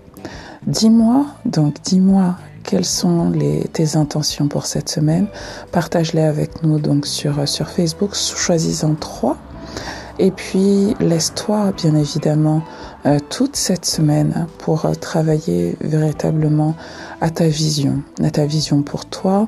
Dis-moi, 0.67 1.25
donc 1.45 1.75
dis-moi 1.83 2.35
quelles 2.63 2.85
sont 2.85 3.29
les, 3.29 3.63
tes 3.71 3.95
intentions 3.95 4.47
pour 4.47 4.65
cette 4.65 4.89
semaine. 4.89 5.27
Partage-les 5.71 6.23
avec 6.23 6.63
nous 6.63 6.79
donc 6.79 7.05
sur, 7.05 7.47
sur 7.47 7.69
Facebook, 7.69 8.15
choisis-en 8.15 8.95
trois. 8.95 9.37
Et 10.17 10.31
puis, 10.31 10.95
laisse-toi, 10.99 11.73
bien 11.73 11.93
évidemment, 11.95 12.63
euh, 13.05 13.19
toute 13.29 13.55
cette 13.55 13.85
semaine 13.85 14.47
pour 14.59 14.89
travailler 14.99 15.77
véritablement 15.81 16.73
à 17.21 17.29
ta 17.29 17.47
vision, 17.47 18.01
à 18.23 18.31
ta 18.31 18.45
vision 18.45 18.81
pour 18.81 19.05
toi, 19.05 19.47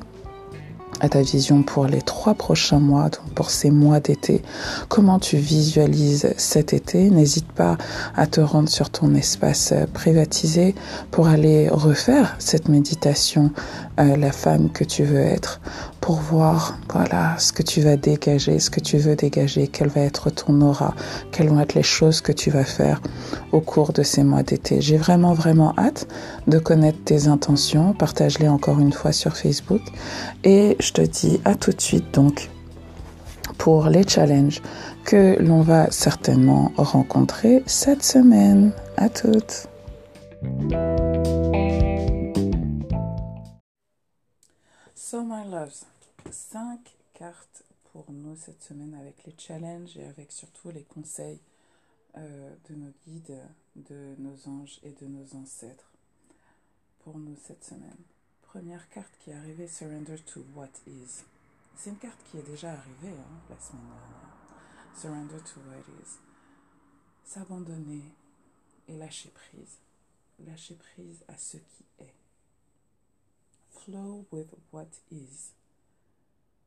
à 1.00 1.08
ta 1.08 1.22
vision 1.22 1.62
pour 1.62 1.86
les 1.86 2.02
trois 2.02 2.34
prochains 2.34 2.80
mois, 2.80 3.04
donc 3.04 3.32
pour 3.34 3.50
ces 3.50 3.70
mois 3.70 4.00
d'été. 4.00 4.42
Comment 4.88 5.18
tu 5.18 5.36
visualises 5.36 6.34
cet 6.36 6.72
été? 6.72 7.10
N'hésite 7.10 7.50
pas 7.52 7.76
à 8.16 8.26
te 8.26 8.40
rendre 8.40 8.68
sur 8.68 8.90
ton 8.90 9.14
espace 9.14 9.72
euh, 9.72 9.86
privatisé 9.92 10.74
pour 11.10 11.28
aller 11.28 11.68
refaire 11.68 12.36
cette 12.38 12.68
méditation, 12.68 13.50
la 14.04 14.32
femme 14.32 14.70
que 14.70 14.84
tu 14.84 15.04
veux 15.04 15.20
être, 15.20 15.60
pour 16.00 16.16
voir 16.16 16.78
voilà 16.92 17.36
ce 17.38 17.52
que 17.52 17.62
tu 17.62 17.80
vas 17.80 17.96
dégager, 17.96 18.58
ce 18.58 18.70
que 18.70 18.80
tu 18.80 18.96
veux 18.98 19.16
dégager, 19.16 19.68
quelle 19.68 19.88
va 19.88 20.02
être 20.02 20.30
ton 20.30 20.60
aura, 20.60 20.94
quelles 21.32 21.48
vont 21.48 21.60
être 21.60 21.74
les 21.74 21.82
choses 21.82 22.20
que 22.20 22.32
tu 22.32 22.50
vas 22.50 22.64
faire 22.64 23.00
au 23.52 23.60
cours 23.60 23.92
de 23.92 24.02
ces 24.02 24.22
mois 24.22 24.42
d'été. 24.42 24.80
J'ai 24.80 24.96
vraiment 24.96 25.34
vraiment 25.34 25.74
hâte 25.76 26.06
de 26.46 26.58
connaître 26.58 27.02
tes 27.04 27.26
intentions. 27.28 27.92
Partage-les 27.92 28.48
encore 28.48 28.80
une 28.80 28.92
fois 28.92 29.12
sur 29.12 29.36
Facebook 29.36 29.82
et 30.44 30.76
je 30.80 30.92
te 30.92 31.02
dis 31.02 31.40
à 31.44 31.54
tout 31.54 31.72
de 31.72 31.80
suite 31.80 32.14
donc 32.14 32.48
pour 33.58 33.88
les 33.88 34.06
challenges 34.06 34.62
que 35.04 35.36
l'on 35.40 35.62
va 35.62 35.90
certainement 35.90 36.72
rencontrer 36.76 37.62
cette 37.66 38.04
semaine. 38.04 38.72
À 38.96 39.08
toutes. 39.08 39.68
So 45.10 45.22
my 45.22 45.42
loves, 45.42 45.86
5 46.30 46.80
cartes 47.14 47.64
pour 47.92 48.04
nous 48.12 48.36
cette 48.36 48.62
semaine 48.62 48.92
avec 48.92 49.24
les 49.24 49.34
challenges 49.38 49.96
et 49.96 50.04
avec 50.04 50.30
surtout 50.30 50.70
les 50.70 50.82
conseils 50.82 51.40
euh, 52.18 52.54
de 52.68 52.74
nos 52.74 52.92
guides, 53.06 53.40
de 53.76 54.14
nos 54.18 54.36
anges 54.46 54.78
et 54.82 54.90
de 54.90 55.06
nos 55.06 55.34
ancêtres 55.34 55.90
pour 56.98 57.16
nous 57.16 57.38
cette 57.42 57.64
semaine. 57.64 57.96
Première 58.42 58.86
carte 58.90 59.14
qui 59.20 59.30
est 59.30 59.34
arrivée, 59.34 59.66
Surrender 59.66 60.18
to 60.18 60.44
What 60.54 60.68
Is. 60.86 61.24
C'est 61.74 61.88
une 61.88 61.96
carte 61.96 62.22
qui 62.30 62.36
est 62.36 62.42
déjà 62.42 62.72
arrivée 62.72 63.16
hein, 63.18 63.40
la 63.48 63.58
semaine 63.58 63.88
dernière. 63.88 64.94
Surrender 64.94 65.42
to 65.42 65.60
What 65.70 66.02
Is. 66.02 66.18
S'abandonner 67.24 68.04
et 68.88 68.98
lâcher 68.98 69.30
prise. 69.30 69.78
Lâcher 70.40 70.74
prise 70.74 71.24
à 71.28 71.38
ce 71.38 71.56
qui 71.56 71.84
est. 72.00 72.17
Flow 73.88 74.26
with 74.30 74.54
what 74.70 74.90
is. 75.10 75.52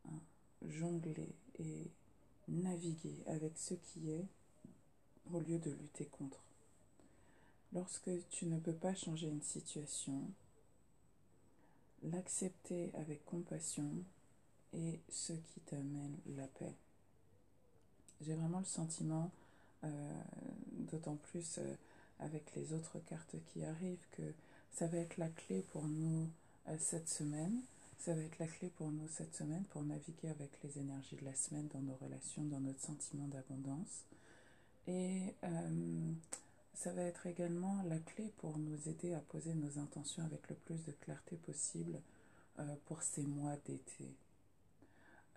Hein, 0.07 0.21
jongler 0.67 1.35
et 1.59 1.91
naviguer 2.47 3.15
avec 3.27 3.51
ce 3.59 3.75
qui 3.75 4.09
est 4.09 4.25
au 5.31 5.39
lieu 5.39 5.59
de 5.59 5.69
lutter 5.69 6.05
contre. 6.05 6.41
Lorsque 7.73 8.09
tu 8.31 8.47
ne 8.47 8.57
peux 8.57 8.73
pas 8.73 8.95
changer 8.95 9.27
une 9.27 9.43
situation, 9.43 10.31
l'accepter 12.01 12.89
avec 12.95 13.23
compassion 13.25 13.91
est 14.73 14.99
ce 15.09 15.33
qui 15.33 15.59
t'amène 15.59 16.17
la 16.35 16.47
paix. 16.47 16.73
J'ai 18.21 18.33
vraiment 18.33 18.59
le 18.59 18.65
sentiment, 18.65 19.29
euh, 19.83 20.21
d'autant 20.71 21.17
plus 21.17 21.59
euh, 21.59 21.75
avec 22.19 22.55
les 22.55 22.73
autres 22.73 22.97
cartes 23.05 23.35
qui 23.53 23.63
arrivent, 23.63 24.07
que 24.13 24.33
ça 24.71 24.87
va 24.87 24.97
être 24.97 25.17
la 25.17 25.29
clé 25.29 25.61
pour 25.71 25.85
nous 25.85 26.27
cette 26.79 27.09
semaine. 27.09 27.61
Ça 27.99 28.13
va 28.15 28.21
être 28.21 28.39
la 28.39 28.47
clé 28.47 28.69
pour 28.69 28.91
nous 28.91 29.07
cette 29.09 29.35
semaine 29.35 29.63
pour 29.65 29.83
naviguer 29.83 30.29
avec 30.29 30.51
les 30.63 30.79
énergies 30.79 31.15
de 31.17 31.25
la 31.25 31.35
semaine 31.35 31.67
dans 31.73 31.81
nos 31.81 31.95
relations, 31.95 32.43
dans 32.43 32.59
notre 32.59 32.81
sentiment 32.81 33.27
d'abondance. 33.27 34.05
Et 34.87 35.35
ça 36.81 36.91
va 36.93 37.03
être 37.03 37.27
également 37.27 37.83
la 37.83 37.99
clé 37.99 38.33
pour 38.37 38.57
nous 38.57 38.89
aider 38.89 39.13
à 39.13 39.19
poser 39.19 39.53
nos 39.53 39.77
intentions 39.77 40.23
avec 40.23 40.49
le 40.49 40.55
plus 40.55 40.83
de 40.83 40.91
clarté 40.91 41.35
possible 41.37 42.01
euh, 42.57 42.75
pour 42.85 43.03
ces 43.03 43.21
mois 43.21 43.55
d'été. 43.65 44.15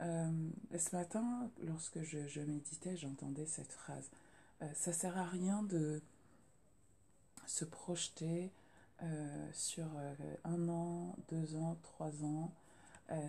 Euh, 0.01 0.49
ce 0.79 0.97
matin, 0.97 1.51
lorsque 1.62 2.03
je, 2.03 2.41
méditais, 2.41 2.97
j'entendais 2.97 3.45
cette 3.45 3.72
phrase. 3.72 4.09
Euh, 4.62 4.72
ça 4.75 4.95
sert 4.95 5.18
à 5.18 5.27
rien 5.27 5.62
de 5.64 6.01
se 7.47 7.66
projeter 7.66 8.51
sur 9.53 9.86
un 10.45 10.68
an, 10.68 11.16
deux 11.30 11.57
ans, 11.57 11.76
trois 11.82 12.24
ans, 12.24 12.51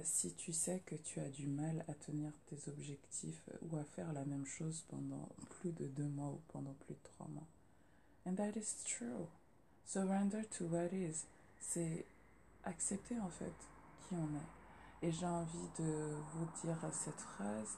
si 0.04 0.34
tu 0.34 0.54
sais 0.54 0.82
que 0.86 0.96
tu 0.96 1.20
as 1.20 1.30
du 1.30 1.48
mal 1.48 1.84
à 1.88 1.94
tenir 1.94 2.32
tes 2.48 2.70
objectifs 2.70 3.42
ou 3.62 3.78
à 3.78 3.84
faire 3.84 4.14
la 4.14 4.26
même 4.26 4.46
chose 4.46 4.84
pendant 4.90 5.30
plus 5.50 5.72
de 5.72 5.88
deux 5.88 6.08
mois 6.08 6.30
ou 6.30 6.40
pendant 6.50 6.74
plus 6.86 6.94
de 6.94 7.00
trois 7.04 7.28
mois. 7.28 7.48
And 8.26 8.36
that 8.36 8.58
is 8.58 8.84
true. 8.84 9.28
Surrender 9.86 10.44
to 10.58 10.66
what 10.66 10.94
is. 10.94 11.26
C'est 11.60 12.06
accepter 12.64 13.20
en 13.20 13.30
fait 13.30 13.54
qui 14.08 14.16
on 14.16 14.36
est. 14.36 15.08
Et 15.08 15.12
j'ai 15.12 15.28
envie 15.28 15.70
de 15.78 16.16
vous 16.34 16.48
dire 16.64 16.78
cette 16.92 17.20
phrase 17.20 17.78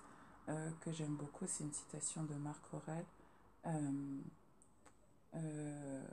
euh, 0.50 0.72
que 0.82 0.92
j'aime 0.92 1.16
beaucoup. 1.16 1.46
C'est 1.48 1.66
une 1.66 1.74
citation 1.74 2.24
de 2.24 2.34
Marc 2.36 2.62
Aurel 2.74 3.04
euh, 3.66 4.22
euh, 5.36 6.08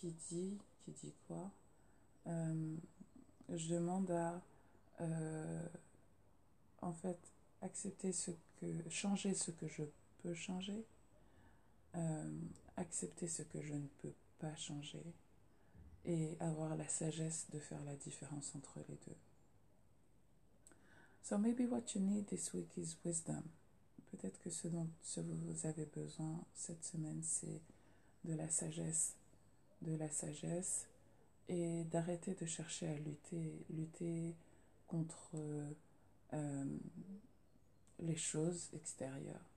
qui 0.00 0.12
dit, 0.30 0.58
qui 0.84 0.92
dit 0.92 1.14
quoi? 1.26 1.50
Je 2.26 3.74
demande 3.74 4.10
à 4.10 4.42
en 6.80 6.92
fait 6.92 7.18
accepter 7.62 8.12
ce 8.12 8.30
que, 8.60 8.66
changer 8.90 9.34
ce 9.34 9.50
que 9.50 9.66
je 9.68 9.82
peux 10.22 10.34
changer 10.34 10.84
accepter 12.76 13.28
ce 13.28 13.42
que 13.42 13.60
je 13.60 13.74
ne 13.74 13.86
peux 14.02 14.12
pas 14.38 14.54
changer 14.56 15.02
et 16.04 16.36
avoir 16.40 16.76
la 16.76 16.88
sagesse 16.88 17.46
de 17.52 17.58
faire 17.58 17.82
la 17.84 17.96
différence 17.96 18.54
entre 18.54 18.78
les 18.88 18.96
deux. 19.06 19.16
So 21.22 21.36
maybe 21.36 21.66
what 21.68 21.94
you 21.94 22.00
need 22.00 22.26
this 22.26 22.52
week 22.54 22.76
is 22.78 22.96
wisdom. 23.04 23.42
Peut-être 24.10 24.38
que 24.40 24.48
ce 24.50 24.68
dont 24.68 24.88
vous 25.16 25.66
avez 25.66 25.84
besoin 25.86 26.42
cette 26.54 26.84
semaine, 26.84 27.20
c'est 27.22 27.60
de 28.24 28.34
la 28.34 28.48
sagesse, 28.48 29.14
de 29.82 29.96
la 29.96 30.10
sagesse 30.10 30.86
et 31.48 31.84
d'arrêter 31.84 32.34
de 32.34 32.46
chercher 32.46 32.88
à 32.88 32.98
lutter, 32.98 33.64
lutter 33.70 34.34
contre 34.86 35.30
euh, 36.32 36.64
les 37.98 38.16
choses 38.16 38.68
extérieures. 38.74 39.48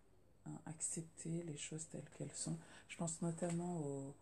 Hein, 0.48 0.60
accepter 0.66 1.44
les 1.44 1.58
choses 1.58 1.88
telles 1.92 2.10
qu'elles 2.18 2.32
sont. 2.34 2.58
Je 2.88 2.98
pense 2.98 3.22
notamment 3.22 3.78
au, 3.78 4.16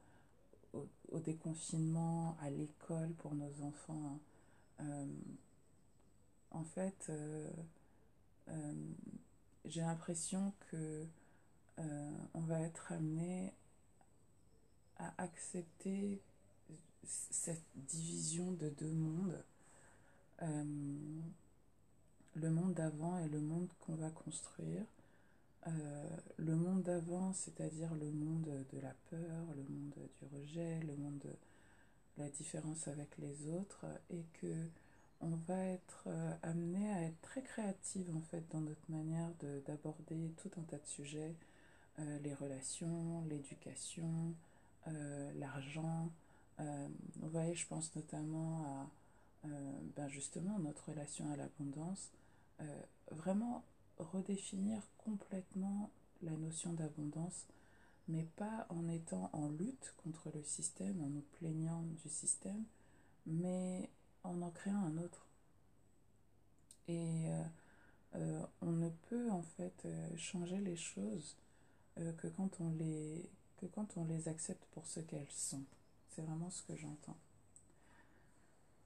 au, 1.11 1.19
déconfinement, 1.19 2.35
à 2.41 2.49
l'école 2.49 3.13
pour 3.13 3.35
nos 3.35 3.61
enfants. 3.61 4.19
Hein. 4.79 4.83
Euh, 4.85 5.07
en 6.51 6.63
fait, 6.63 7.05
euh, 7.09 7.49
euh, 8.49 8.73
j'ai 9.65 9.81
l'impression 9.81 10.53
que 10.71 11.05
on 12.33 12.41
va 12.41 12.59
être 12.59 12.91
amené 12.91 13.53
à 14.99 15.13
accepter 15.17 16.19
cette 17.03 17.63
division 17.75 18.51
de 18.51 18.69
deux 18.69 18.91
mondes, 18.91 19.43
le 22.35 22.49
monde 22.49 22.73
d'avant 22.73 23.17
et 23.19 23.27
le 23.29 23.39
monde 23.39 23.67
qu'on 23.79 23.95
va 23.95 24.09
construire. 24.09 24.83
Euh, 25.67 26.09
le 26.37 26.55
monde 26.55 26.83
d'avant, 26.83 27.33
c'est-à-dire 27.33 27.93
le 27.95 28.09
monde 28.11 28.65
de 28.71 28.79
la 28.79 28.93
peur, 29.09 29.45
le 29.55 29.63
monde 29.63 29.93
du 29.93 30.37
rejet, 30.37 30.79
le 30.81 30.95
monde 30.95 31.19
de 31.19 31.35
la 32.17 32.29
différence 32.29 32.87
avec 32.87 33.17
les 33.17 33.47
autres, 33.49 33.85
et 34.09 34.23
que 34.41 34.55
on 35.21 35.35
va 35.47 35.65
être 35.65 36.03
euh, 36.07 36.33
amené 36.43 36.89
à 36.93 37.01
être 37.03 37.19
très 37.21 37.41
créative 37.41 38.09
en 38.15 38.21
fait 38.21 38.41
dans 38.51 38.61
notre 38.61 38.89
manière 38.89 39.29
d'aborder 39.67 40.31
tout 40.37 40.49
un 40.57 40.63
tas 40.63 40.77
de 40.77 40.85
sujets, 40.85 41.35
euh, 41.99 42.19
les 42.19 42.33
relations, 42.33 43.25
l'éducation, 43.29 44.33
l'argent. 45.35 46.09
vous 46.57 47.29
voyez, 47.29 47.55
je 47.55 47.67
pense 47.67 47.95
notamment 47.95 48.63
à 48.65 49.47
ben 49.95 50.07
justement 50.09 50.59
notre 50.59 50.89
relation 50.89 51.31
à 51.31 51.35
l'abondance. 51.37 52.11
vraiment 53.11 53.63
redéfinir 53.97 54.81
complètement 54.97 55.89
la 56.21 56.31
notion 56.31 56.73
d'abondance, 56.73 57.45
mais 58.07 58.23
pas 58.35 58.65
en 58.69 58.87
étant 58.87 59.29
en 59.33 59.49
lutte 59.49 59.93
contre 60.03 60.31
le 60.33 60.43
système, 60.43 61.01
en 61.01 61.09
nous 61.09 61.25
plaignant 61.39 61.83
du 61.83 62.09
système, 62.09 62.63
mais 63.25 63.89
en 64.23 64.41
en 64.41 64.49
créant 64.49 64.83
un 64.85 64.97
autre. 64.97 65.25
Et 66.87 67.29
euh, 67.29 67.43
euh, 68.15 68.45
on 68.61 68.71
ne 68.71 68.89
peut 69.09 69.29
en 69.29 69.43
fait 69.43 69.83
euh, 69.85 70.17
changer 70.17 70.59
les 70.59 70.75
choses 70.75 71.35
que, 72.17 72.27
quand 72.27 72.61
on 72.61 72.71
les, 72.79 73.29
que 73.59 73.65
quand 73.67 73.97
on 73.97 74.05
les 74.05 74.27
accepte 74.27 74.65
pour 74.71 74.85
ce 74.85 74.99
qu'elles 74.99 75.31
sont. 75.31 75.63
C'est 76.09 76.21
vraiment 76.21 76.49
ce 76.49 76.63
que 76.63 76.75
j'entends. 76.75 77.17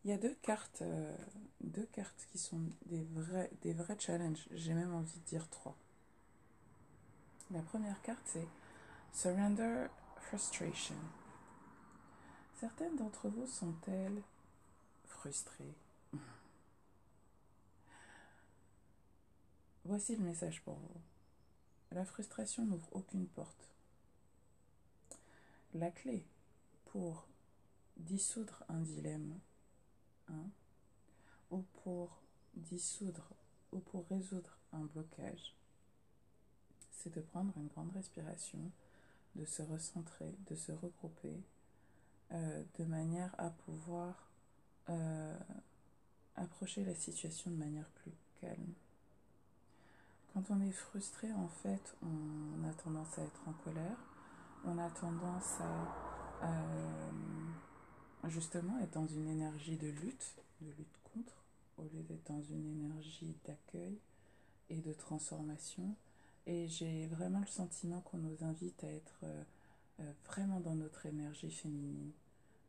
Il 0.03 0.11
y 0.11 0.13
a 0.13 0.17
deux 0.17 0.35
cartes, 0.41 0.81
euh, 0.81 1.15
deux 1.61 1.85
cartes 1.93 2.27
qui 2.31 2.37
sont 2.37 2.61
des 2.87 3.03
vrais, 3.13 3.49
des 3.61 3.73
vrais 3.73 3.97
challenges. 3.99 4.45
J'ai 4.51 4.73
même 4.73 4.93
envie 4.93 5.19
de 5.19 5.25
dire 5.25 5.49
trois. 5.49 5.77
La 7.51 7.61
première 7.61 8.01
carte, 8.01 8.23
c'est 8.25 8.47
Surrender 9.13 9.87
Frustration. 10.17 10.95
Certaines 12.59 12.95
d'entre 12.95 13.29
vous 13.29 13.47
sont-elles 13.47 14.21
frustrées? 15.05 15.75
Voici 19.85 20.15
le 20.15 20.23
message 20.23 20.61
pour 20.63 20.75
vous. 20.75 21.01
La 21.91 22.05
frustration 22.05 22.65
n'ouvre 22.65 22.87
aucune 22.93 23.27
porte. 23.27 23.72
La 25.73 25.89
clé 25.89 26.23
pour 26.85 27.27
dissoudre 27.97 28.63
un 28.69 28.79
dilemme, 28.79 29.39
hein, 30.29 30.45
ou 31.49 31.63
pour 31.83 32.21
dissoudre 32.53 33.27
ou 33.71 33.79
pour 33.79 34.05
résoudre 34.07 34.55
un 34.71 34.83
blocage, 34.85 35.55
c'est 36.91 37.15
de 37.15 37.21
prendre 37.21 37.57
une 37.57 37.69
grande 37.69 37.91
respiration, 37.91 38.59
de 39.35 39.45
se 39.45 39.63
recentrer, 39.63 40.35
de 40.47 40.55
se 40.55 40.71
regrouper, 40.71 41.41
euh, 42.33 42.63
de 42.77 42.83
manière 42.85 43.33
à 43.39 43.49
pouvoir 43.49 44.29
euh, 44.89 45.39
approcher 46.35 46.85
la 46.85 46.93
situation 46.93 47.49
de 47.49 47.57
manière 47.57 47.89
plus 47.89 48.13
calme. 48.39 48.73
Quand 50.33 50.43
on 50.51 50.61
est 50.61 50.71
frustré, 50.71 51.31
en 51.33 51.47
fait, 51.47 51.95
on 52.03 52.63
a 52.63 52.73
tendance 52.73 53.17
à 53.17 53.23
être 53.23 53.47
en 53.47 53.53
colère, 53.53 54.12
on 54.65 54.77
a 54.77 54.89
tendance 54.89 55.59
à 55.59 56.45
euh, 56.45 58.29
justement 58.29 58.79
être 58.79 58.93
dans 58.93 59.07
une 59.07 59.27
énergie 59.27 59.77
de 59.77 59.87
lutte, 59.87 60.35
de 60.61 60.71
lutte 60.71 60.97
contre, 61.13 61.43
au 61.77 61.83
lieu 61.83 62.03
d'être 62.03 62.25
dans 62.27 62.41
une 62.41 62.65
énergie 62.65 63.35
d'accueil 63.45 63.97
et 64.69 64.77
de 64.77 64.93
transformation. 64.93 65.95
Et 66.45 66.67
j'ai 66.67 67.07
vraiment 67.07 67.39
le 67.39 67.47
sentiment 67.47 68.01
qu'on 68.01 68.17
nous 68.17 68.43
invite 68.43 68.83
à 68.83 68.91
être 68.91 69.19
euh, 69.23 69.43
euh, 70.01 70.13
vraiment 70.25 70.59
dans 70.59 70.75
notre 70.75 71.05
énergie 71.05 71.51
féminine, 71.51 72.11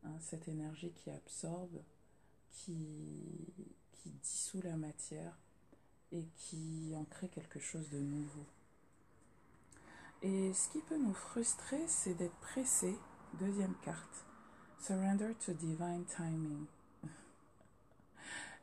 hein, 0.03 0.13
cette 0.19 0.47
énergie 0.47 0.91
qui 0.91 1.09
absorbe, 1.09 1.81
qui, 2.51 3.53
qui 3.91 4.09
dissout 4.11 4.61
la 4.61 4.77
matière 4.77 5.37
et 6.11 6.25
qui 6.37 6.93
en 6.95 7.03
crée 7.05 7.27
quelque 7.27 7.59
chose 7.59 7.89
de 7.89 7.99
nouveau. 7.99 8.45
Et 10.25 10.53
ce 10.53 10.69
qui 10.69 10.79
peut 10.79 10.97
nous 10.97 11.13
frustrer, 11.13 11.87
c'est 11.87 12.15
d'être 12.15 12.35
pressé. 12.37 12.97
Deuxième 13.39 13.75
carte. 13.83 14.25
Surrender 14.79 15.35
to 15.45 15.53
divine 15.53 16.03
timing. 16.05 16.65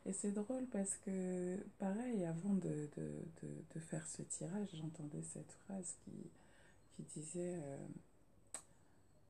Et 0.05 0.11
c'est 0.11 0.33
drôle 0.33 0.65
parce 0.73 0.97
que, 1.05 1.57
pareil, 1.79 2.25
avant 2.25 2.53
de, 2.55 2.89
faire 3.79 4.05
ce 4.05 4.23
tirage, 4.23 4.67
j'entendais 4.73 5.21
cette 5.21 5.53
phrase 5.65 5.95
qui, 6.03 6.11
qui 6.97 7.03
disait 7.17 7.55
euh, 7.55 7.87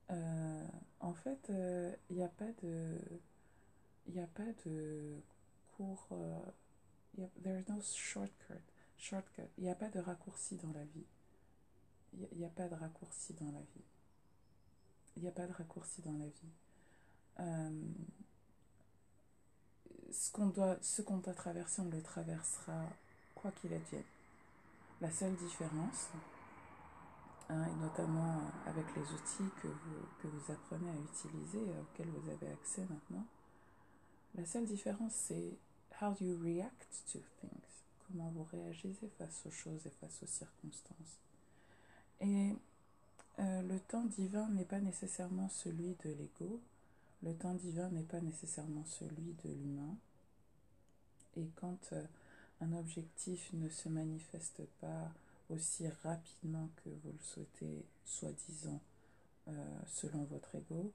euh, 0.09 0.67
En 1.01 1.13
fait, 1.13 1.37
il 1.49 1.55
euh, 1.55 1.91
n'y 2.09 2.23
a 2.23 2.29
pas 2.29 2.51
de. 2.63 2.97
Il 4.07 4.15
n'y 4.15 4.21
a 4.21 4.27
pas 4.27 4.51
de 4.65 5.21
cours. 5.77 6.07
there's 7.43 7.67
no 7.69 7.79
shortcut. 7.79 8.63
Shortcut. 8.97 9.51
Il 9.59 9.65
n'y 9.65 9.69
a 9.69 9.75
pas 9.75 9.89
de 9.89 9.99
raccourci 9.99 10.55
dans 10.55 10.73
la 10.73 10.83
vie. 10.83 11.05
Il 12.31 12.37
n'y 12.37 12.45
a, 12.45 12.49
pas 12.49 12.67
de 12.67 12.75
raccourci 12.75 13.33
dans 13.33 13.51
la 13.51 13.59
vie. 13.59 13.85
Il 15.15 15.23
n'y 15.23 15.29
a 15.29 15.31
pas 15.31 15.47
de 15.47 15.53
raccourci 15.53 16.01
dans 16.01 16.17
la 16.17 16.27
vie 16.27 16.53
ce 20.13 20.31
qu'on 20.31 20.47
doit, 20.47 20.77
ce 20.81 21.01
traverser, 21.01 21.81
on 21.81 21.89
le 21.89 22.01
traversera 22.01 22.85
quoi 23.35 23.51
qu'il 23.51 23.73
advienne. 23.73 24.03
La 25.01 25.11
seule 25.11 25.35
différence, 25.35 26.09
hein, 27.49 27.65
et 27.65 27.75
notamment 27.81 28.41
avec 28.65 28.85
les 28.95 29.01
outils 29.01 29.51
que 29.61 29.67
vous, 29.67 30.07
que 30.21 30.27
vous 30.27 30.51
apprenez 30.51 30.89
à 30.89 30.95
utiliser, 30.95 31.61
auxquels 31.81 32.09
vous 32.09 32.29
avez 32.29 32.47
accès 32.51 32.85
maintenant, 32.89 33.25
la 34.35 34.45
seule 34.45 34.65
différence 34.65 35.13
c'est 35.13 35.57
how 36.01 36.15
you 36.21 36.39
react 36.41 37.03
to 37.11 37.19
things, 37.41 37.83
comment 38.07 38.29
vous 38.29 38.43
réagissez 38.43 39.09
face 39.17 39.45
aux 39.45 39.51
choses 39.51 39.85
et 39.85 39.91
face 39.99 40.23
aux 40.23 40.27
circonstances? 40.27 41.19
Et 42.23 42.55
euh, 43.39 43.61
le 43.63 43.79
temps 43.81 44.05
divin 44.05 44.47
n'est 44.51 44.63
pas 44.63 44.79
nécessairement 44.79 45.49
celui 45.49 45.95
de 46.05 46.09
l'ego, 46.09 46.61
le 47.21 47.33
temps 47.35 47.53
divin 47.53 47.89
n'est 47.89 48.03
pas 48.03 48.21
nécessairement 48.21 48.85
celui 48.85 49.35
de 49.43 49.49
l'humain. 49.49 49.97
Et 51.35 51.49
quand 51.55 51.91
euh, 51.91 52.05
un 52.61 52.71
objectif 52.73 53.51
ne 53.53 53.67
se 53.67 53.89
manifeste 53.89 54.61
pas 54.79 55.11
aussi 55.49 55.85
rapidement 56.03 56.69
que 56.77 56.89
vous 56.89 57.11
le 57.11 57.19
souhaitez, 57.19 57.85
soi-disant, 58.05 58.79
euh, 59.49 59.79
selon 59.87 60.23
votre 60.23 60.55
ego, 60.55 60.93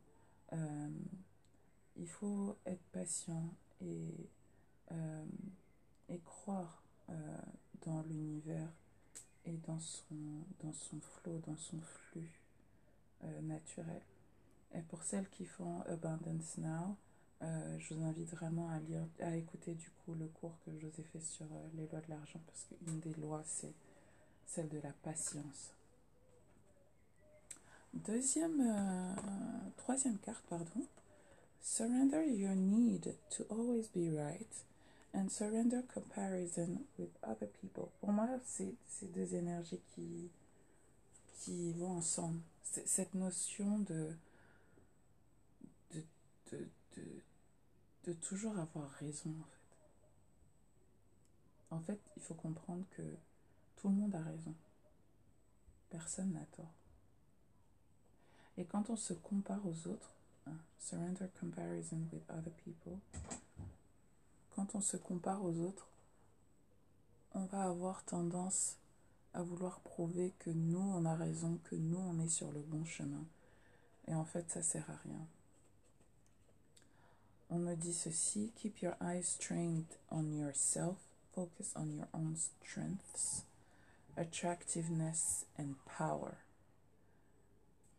il 1.97 2.09
faut 2.09 2.57
être 2.65 2.83
patient 2.93 3.45
et, 3.83 4.15
et 6.09 6.19
croire 6.21 6.83
dans 7.85 8.01
l'univers 8.03 8.71
dans 9.69 9.79
son, 9.79 10.17
dans 10.65 10.73
son 10.73 11.01
flot, 11.01 11.41
dans 11.47 11.57
son 11.57 11.81
flux 11.81 12.41
naturel. 13.43 14.01
Et 14.75 14.81
pour 14.83 15.03
celles 15.03 15.29
qui 15.29 15.45
font 15.45 15.83
Abundance 15.83 16.59
Now, 16.59 16.97
euh, 17.43 17.79
je 17.79 17.95
vous 17.95 18.05
invite 18.05 18.29
vraiment 18.31 18.69
à 18.69 18.81
lire, 18.81 19.07
à 19.21 19.37
écouter 19.37 19.75
du 19.75 19.89
coup 19.91 20.15
le 20.15 20.27
cours 20.27 20.59
que 20.65 20.73
je 20.77 20.87
vous 20.87 21.01
ai 21.01 21.05
fait 21.05 21.21
sur 21.21 21.47
euh, 21.47 21.69
les 21.75 21.87
lois 21.87 22.01
de 22.01 22.11
l'argent 22.11 22.41
parce 22.47 22.65
qu'une 22.65 22.99
des 22.99 23.15
lois 23.15 23.45
c'est 23.47 23.73
celle 24.47 24.69
de 24.69 24.79
la 24.81 24.93
patience. 25.03 25.71
Deuxième, 27.95 28.61
euh, 28.61 29.15
troisième 29.77 30.19
carte, 30.19 30.45
pardon. 30.49 30.87
Surrender 31.61 32.25
your 32.27 32.55
need 32.55 33.15
to 33.31 33.45
always 33.51 33.89
be 33.95 34.13
right 34.17 34.65
and 35.15 35.29
surrender 35.31 35.83
comparison 35.93 36.85
with 36.99 37.11
other 37.23 37.49
people. 37.61 37.89
Pour 38.01 38.13
moi, 38.13 38.29
c'est 38.45 38.75
ces 38.87 39.07
deux 39.07 39.35
énergies 39.35 39.81
qui, 39.95 40.31
qui 41.41 41.73
vont 41.73 41.97
ensemble. 41.99 42.41
Cette 42.63 43.15
notion 43.15 43.79
de 43.81 44.11
de, 48.05 48.13
toujours 48.15 48.59
avoir 48.59 48.91
raison 48.93 49.31
en 49.31 49.45
fait. 49.45 49.59
En 51.71 51.81
fait, 51.81 52.01
il 52.17 52.23
faut 52.23 52.35
comprendre 52.35 52.85
que 52.97 53.03
tout 53.77 53.89
le 53.89 53.95
monde 53.95 54.15
a 54.15 54.23
raison. 54.23 54.55
Personne 55.91 56.33
n'a 56.33 56.45
tort. 56.57 56.73
Et 58.57 58.65
quand 58.65 58.89
on 58.91 58.97
se 58.97 59.13
compare 59.13 59.65
aux 59.67 59.89
autres, 59.89 60.11
hein, 60.47 60.57
surrender 60.81 61.27
comparison 61.39 62.01
with 62.13 62.23
other 62.31 62.53
people, 62.65 62.99
quand 64.59 64.75
on 64.75 64.81
se 64.81 64.97
compare 64.97 65.45
aux 65.45 65.57
autres, 65.61 65.87
on 67.33 67.45
va 67.45 67.63
avoir 67.63 68.05
tendance 68.05 68.77
à 69.33 69.43
vouloir 69.43 69.79
prouver 69.79 70.35
que 70.41 70.51
nous, 70.51 70.81
on 70.81 71.05
a 71.05 71.15
raison, 71.15 71.61
que 71.71 71.77
nous, 71.77 72.01
on 72.01 72.19
est 72.19 72.29
sur 72.29 72.51
le 72.51 72.61
bon 72.61 72.85
chemin. 72.85 73.25
Et 74.09 74.15
en 74.15 74.25
fait, 74.25 74.51
ça 74.51 74.63
sert 74.63 74.91
à 74.91 74.97
rien 75.05 75.25
on 77.51 77.59
me 77.59 77.75
dit 77.77 77.95
ceci, 77.95 78.53
keep 78.57 78.83
your 78.83 78.95
eyes 79.01 79.37
trained 79.39 79.87
on 80.11 80.33
yourself, 80.33 80.97
focus 81.35 81.73
on 81.77 81.91
your 81.97 82.09
own 82.13 82.37
strengths, 82.37 83.45
attractiveness 84.17 85.47
and 85.59 85.77
power. 85.87 86.35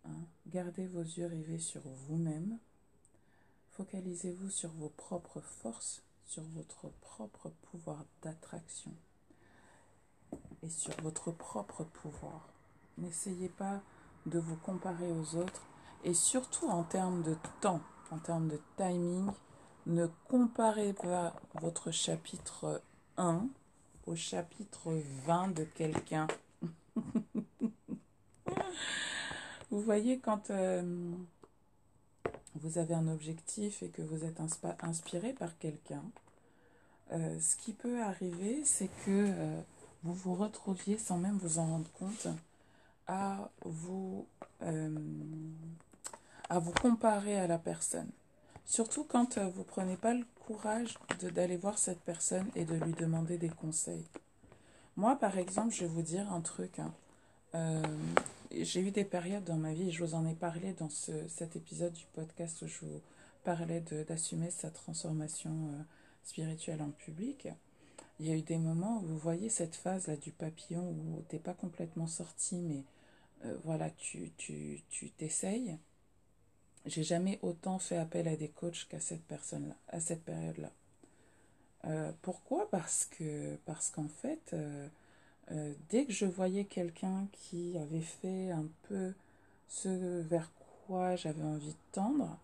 Hein? 0.05 0.27
Gardez 0.47 0.85
vos 0.85 1.01
yeux 1.01 1.25
rivés 1.25 1.59
sur 1.59 1.81
vous-même, 1.81 2.59
focalisez-vous 3.71 4.51
sur 4.51 4.69
vos 4.73 4.89
propres 4.89 5.41
forces, 5.41 6.03
sur 6.29 6.43
votre 6.55 6.89
propre 7.01 7.51
pouvoir 7.71 8.05
d'attraction 8.21 8.93
et 10.63 10.69
sur 10.69 10.93
votre 11.01 11.31
propre 11.31 11.83
pouvoir. 11.83 12.47
N'essayez 12.97 13.49
pas 13.49 13.81
de 14.25 14.39
vous 14.39 14.55
comparer 14.57 15.11
aux 15.11 15.35
autres 15.35 15.65
et 16.03 16.13
surtout 16.13 16.67
en 16.67 16.83
termes 16.83 17.23
de 17.23 17.35
temps 17.61 17.81
en 18.11 18.17
termes 18.17 18.47
de 18.47 18.59
timing, 18.77 19.29
ne 19.85 20.07
comparez 20.27 20.93
pas 20.93 21.33
votre 21.55 21.91
chapitre 21.91 22.81
1 23.17 23.47
au 24.05 24.15
chapitre 24.15 24.99
20 25.25 25.49
de 25.49 25.63
quelqu'un. 25.63 26.27
vous 29.69 29.81
voyez, 29.81 30.19
quand 30.19 30.49
euh, 30.49 31.11
vous 32.61 32.77
avez 32.77 32.93
un 32.93 33.07
objectif 33.07 33.83
et 33.83 33.89
que 33.89 34.01
vous 34.01 34.23
êtes 34.23 34.39
inspiré 34.81 35.33
par 35.33 35.57
quelqu'un, 35.57 36.03
euh, 37.11 37.39
ce 37.39 37.55
qui 37.55 37.73
peut 37.73 38.01
arriver, 38.01 38.61
c'est 38.65 38.89
que 39.05 39.07
euh, 39.07 39.61
vous 40.03 40.13
vous 40.13 40.35
retrouviez 40.35 40.97
sans 40.97 41.17
même 41.17 41.37
vous 41.37 41.59
en 41.59 41.65
rendre 41.65 41.89
compte 41.97 42.27
à 43.07 43.49
vous 43.65 44.25
à 46.49 46.59
vous 46.59 46.71
comparer 46.71 47.39
à 47.39 47.47
la 47.47 47.57
personne. 47.57 48.09
Surtout 48.65 49.03
quand 49.03 49.37
euh, 49.37 49.49
vous 49.55 49.63
prenez 49.63 49.95
pas 49.95 50.13
le 50.13 50.25
courage 50.45 50.95
d'aller 51.21 51.57
voir 51.57 51.77
cette 51.77 52.01
personne 52.01 52.47
et 52.55 52.65
de 52.65 52.75
lui 52.75 52.93
demander 52.93 53.37
des 53.37 53.49
conseils. 53.49 54.05
Moi, 54.97 55.15
par 55.15 55.37
exemple, 55.37 55.73
je 55.73 55.81
vais 55.81 55.87
vous 55.87 56.01
dire 56.01 56.31
un 56.31 56.41
truc. 56.41 56.79
Hein. 56.79 57.81
J'ai 58.51 58.81
eu 58.81 58.89
des 58.89 59.05
périodes 59.05 59.43
dans 59.43 59.57
ma 59.57 59.73
vie, 59.73 59.91
je 59.91 60.03
vous 60.03 60.15
en 60.15 60.25
ai 60.25 60.33
parlé 60.33 60.73
dans 60.73 60.89
ce, 60.89 61.27
cet 61.27 61.55
épisode 61.55 61.93
du 61.93 62.05
podcast 62.13 62.63
où 62.63 62.67
je 62.67 62.79
vous 62.79 63.01
parlais 63.43 63.79
d'assumer 64.07 64.49
sa 64.49 64.71
transformation 64.71 65.51
euh, 65.51 65.83
spirituelle 66.23 66.81
en 66.81 66.89
public. 66.89 67.47
Il 68.19 68.27
y 68.27 68.31
a 68.31 68.35
eu 68.35 68.41
des 68.41 68.57
moments 68.57 68.97
où 68.97 69.05
vous 69.05 69.17
voyez 69.19 69.49
cette 69.49 69.75
phase 69.75 70.07
là 70.07 70.17
du 70.17 70.31
papillon 70.31 70.81
où 70.81 71.21
t'es 71.27 71.37
pas 71.37 71.53
complètement 71.53 72.07
sorti, 72.07 72.55
mais 72.55 72.83
euh, 73.45 73.55
voilà, 73.65 73.91
tu 73.91 74.31
tu 74.37 74.81
tu 74.89 75.11
t'essayes. 75.11 75.77
J'ai 76.87 77.03
jamais 77.03 77.37
autant 77.43 77.77
fait 77.77 77.97
appel 77.97 78.27
à 78.27 78.35
des 78.35 78.49
coachs 78.49 78.87
qu'à 78.89 78.99
cette 78.99 79.23
personne-là, 79.25 79.75
à 79.89 79.99
cette 79.99 80.23
période-là. 80.23 80.71
Euh, 81.85 82.11
pourquoi? 82.23 82.69
Parce 82.71 83.05
que 83.05 83.57
parce 83.65 83.91
qu'en 83.91 84.07
fait, 84.07 84.55
euh, 85.51 85.73
dès 85.89 86.05
que 86.05 86.13
je 86.13 86.25
voyais 86.25 86.65
quelqu'un 86.65 87.27
qui 87.31 87.77
avait 87.77 88.01
fait 88.01 88.51
un 88.51 88.65
peu 88.87 89.13
ce 89.67 90.21
vers 90.21 90.51
quoi 90.85 91.15
j'avais 91.15 91.43
envie 91.43 91.71
de 91.71 91.91
tendre, 91.91 92.37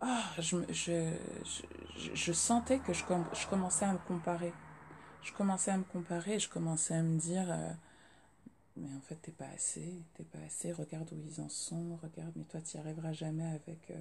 ah, 0.00 0.24
je, 0.38 2.32
sentais 2.32 2.80
que 2.80 2.92
je, 2.92 3.04
commençais 3.48 3.84
à 3.84 3.92
me 3.92 3.98
comparer. 3.98 4.52
Je 5.22 5.32
commençais 5.32 5.70
à 5.70 5.76
me 5.76 5.84
comparer, 5.84 6.40
je 6.40 6.48
commençais 6.48 6.94
à 6.94 7.02
me 7.02 7.18
dire, 7.20 7.46
euh, 7.48 7.72
mais 8.76 8.88
en 8.96 9.00
fait, 9.02 9.14
t'es 9.22 9.30
pas 9.30 9.46
assez, 9.54 10.02
t'es 10.14 10.24
pas 10.24 10.40
assez, 10.44 10.72
regarde 10.72 11.08
où 11.12 11.22
ils 11.24 11.40
en 11.40 11.48
sont, 11.48 11.96
regarde, 12.02 12.32
mais 12.34 12.42
toi, 12.44 12.60
tu 12.60 12.76
n'y 12.76 12.82
arriveras 12.82 13.12
jamais 13.12 13.46
avec 13.46 13.90
euh, 13.90 14.00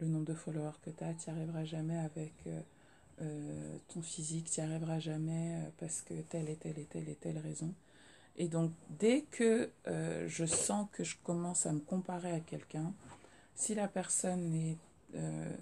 le 0.00 0.06
nombre 0.06 0.24
de 0.24 0.34
followers 0.34 0.78
que 0.82 0.88
tu 0.88 1.04
as, 1.04 1.12
tu 1.12 1.28
n'y 1.28 1.36
arriveras 1.36 1.64
jamais 1.64 1.98
avec 1.98 2.32
euh, 3.22 3.78
ton 3.88 4.02
physique, 4.02 4.50
tu 4.50 4.60
n'y 4.60 4.66
arriveras 4.66 4.98
jamais 4.98 5.56
euh, 5.56 5.70
parce 5.78 6.02
que 6.02 6.14
telle 6.14 6.48
et 6.48 6.56
telle 6.56 6.78
et 6.78 6.84
telle 6.84 7.08
et 7.08 7.14
telle 7.14 7.38
raison. 7.38 7.72
Et 8.36 8.48
donc, 8.48 8.72
dès 8.90 9.22
que 9.22 9.70
euh, 9.86 10.26
je 10.28 10.44
sens 10.44 10.88
que 10.92 11.04
je 11.04 11.16
commence 11.22 11.66
à 11.66 11.72
me 11.72 11.80
comparer 11.80 12.32
à 12.32 12.40
quelqu'un, 12.40 12.92
si 13.54 13.74
la 13.74 13.86
personne 13.86 14.52
est, 14.52 14.78
euh, 15.14 15.52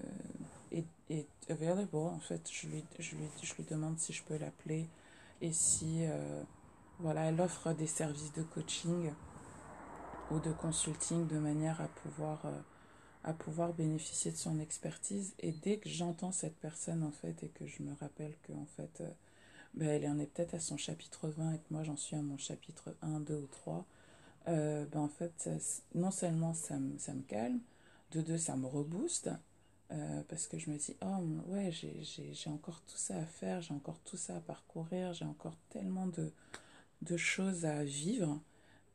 est, 0.70 1.26
available, 1.50 1.96
en 1.96 2.18
fait, 2.18 2.48
je 2.50 2.68
lui, 2.68 2.84
je, 2.98 3.16
lui, 3.16 3.24
je 3.42 3.54
lui 3.54 3.64
demande 3.64 3.98
si 3.98 4.14
je 4.14 4.22
peux 4.22 4.38
l'appeler 4.38 4.86
et 5.42 5.52
si 5.52 6.04
voilà, 7.00 7.24
elle 7.24 7.38
offre 7.38 7.74
des 7.74 7.86
services 7.86 8.32
de 8.32 8.42
coaching 8.42 9.12
ou 10.30 10.38
de 10.38 10.52
consulting 10.52 11.26
de 11.26 11.38
manière 11.38 11.82
à 11.82 11.88
pouvoir 11.88 12.46
à 13.24 13.32
pouvoir 13.32 13.72
bénéficier 13.72 14.32
de 14.32 14.36
son 14.36 14.58
expertise. 14.58 15.34
Et 15.38 15.52
dès 15.52 15.78
que 15.78 15.88
j'entends 15.88 16.32
cette 16.32 16.56
personne, 16.56 17.02
en 17.02 17.12
fait, 17.12 17.42
et 17.42 17.48
que 17.48 17.66
je 17.66 17.82
me 17.82 17.94
rappelle 18.00 18.34
que, 18.42 18.52
en 18.52 18.66
fait, 18.76 19.00
euh, 19.00 19.10
ben, 19.74 19.88
elle 19.88 20.08
en 20.08 20.18
est 20.18 20.26
peut-être 20.26 20.54
à 20.54 20.60
son 20.60 20.76
chapitre 20.76 21.28
20 21.28 21.54
et 21.54 21.58
que 21.58 21.64
moi, 21.70 21.84
j'en 21.84 21.96
suis 21.96 22.16
à 22.16 22.22
mon 22.22 22.38
chapitre 22.38 22.94
1, 23.02 23.20
2 23.20 23.34
ou 23.34 23.46
3, 23.46 23.86
euh, 24.48 24.84
ben, 24.86 25.00
en 25.00 25.08
fait, 25.08 25.32
ça, 25.36 25.50
non 25.94 26.10
seulement 26.10 26.54
ça 26.54 26.78
me, 26.78 26.98
ça 26.98 27.14
me 27.14 27.22
calme, 27.22 27.60
de 28.10 28.20
deux, 28.20 28.38
ça 28.38 28.56
me 28.56 28.66
rebooste, 28.66 29.30
euh, 29.92 30.22
parce 30.28 30.46
que 30.46 30.58
je 30.58 30.70
me 30.70 30.76
dis, 30.76 30.96
oh, 31.02 31.52
ouais, 31.52 31.70
j'ai 31.70 32.50
encore 32.50 32.80
tout 32.82 32.96
ça 32.96 33.18
à 33.18 33.24
faire, 33.24 33.62
j'ai 33.62 33.74
encore 33.74 34.00
tout 34.04 34.16
ça 34.16 34.36
à 34.36 34.40
parcourir, 34.40 35.12
j'ai 35.12 35.24
encore 35.24 35.56
tellement 35.70 36.06
de, 36.06 36.32
de 37.02 37.16
choses 37.16 37.64
à 37.64 37.84
vivre 37.84 38.40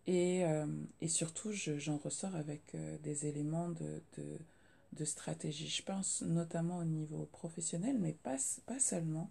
et, 0.07 0.45
euh, 0.45 0.65
et 1.01 1.09
surtout, 1.09 1.51
j'en 1.51 1.97
ressors 1.97 2.35
avec 2.35 2.73
euh, 2.73 2.97
des 3.03 3.27
éléments 3.27 3.69
de, 3.69 4.01
stratégie. 5.03 5.67
Je 5.67 5.83
pense 5.83 6.23
notamment 6.23 6.77
au 6.77 6.85
niveau 6.85 7.27
professionnel, 7.31 7.97
mais 7.99 8.13
pas, 8.13 8.37
pas 8.65 8.79
seulement. 8.79 9.29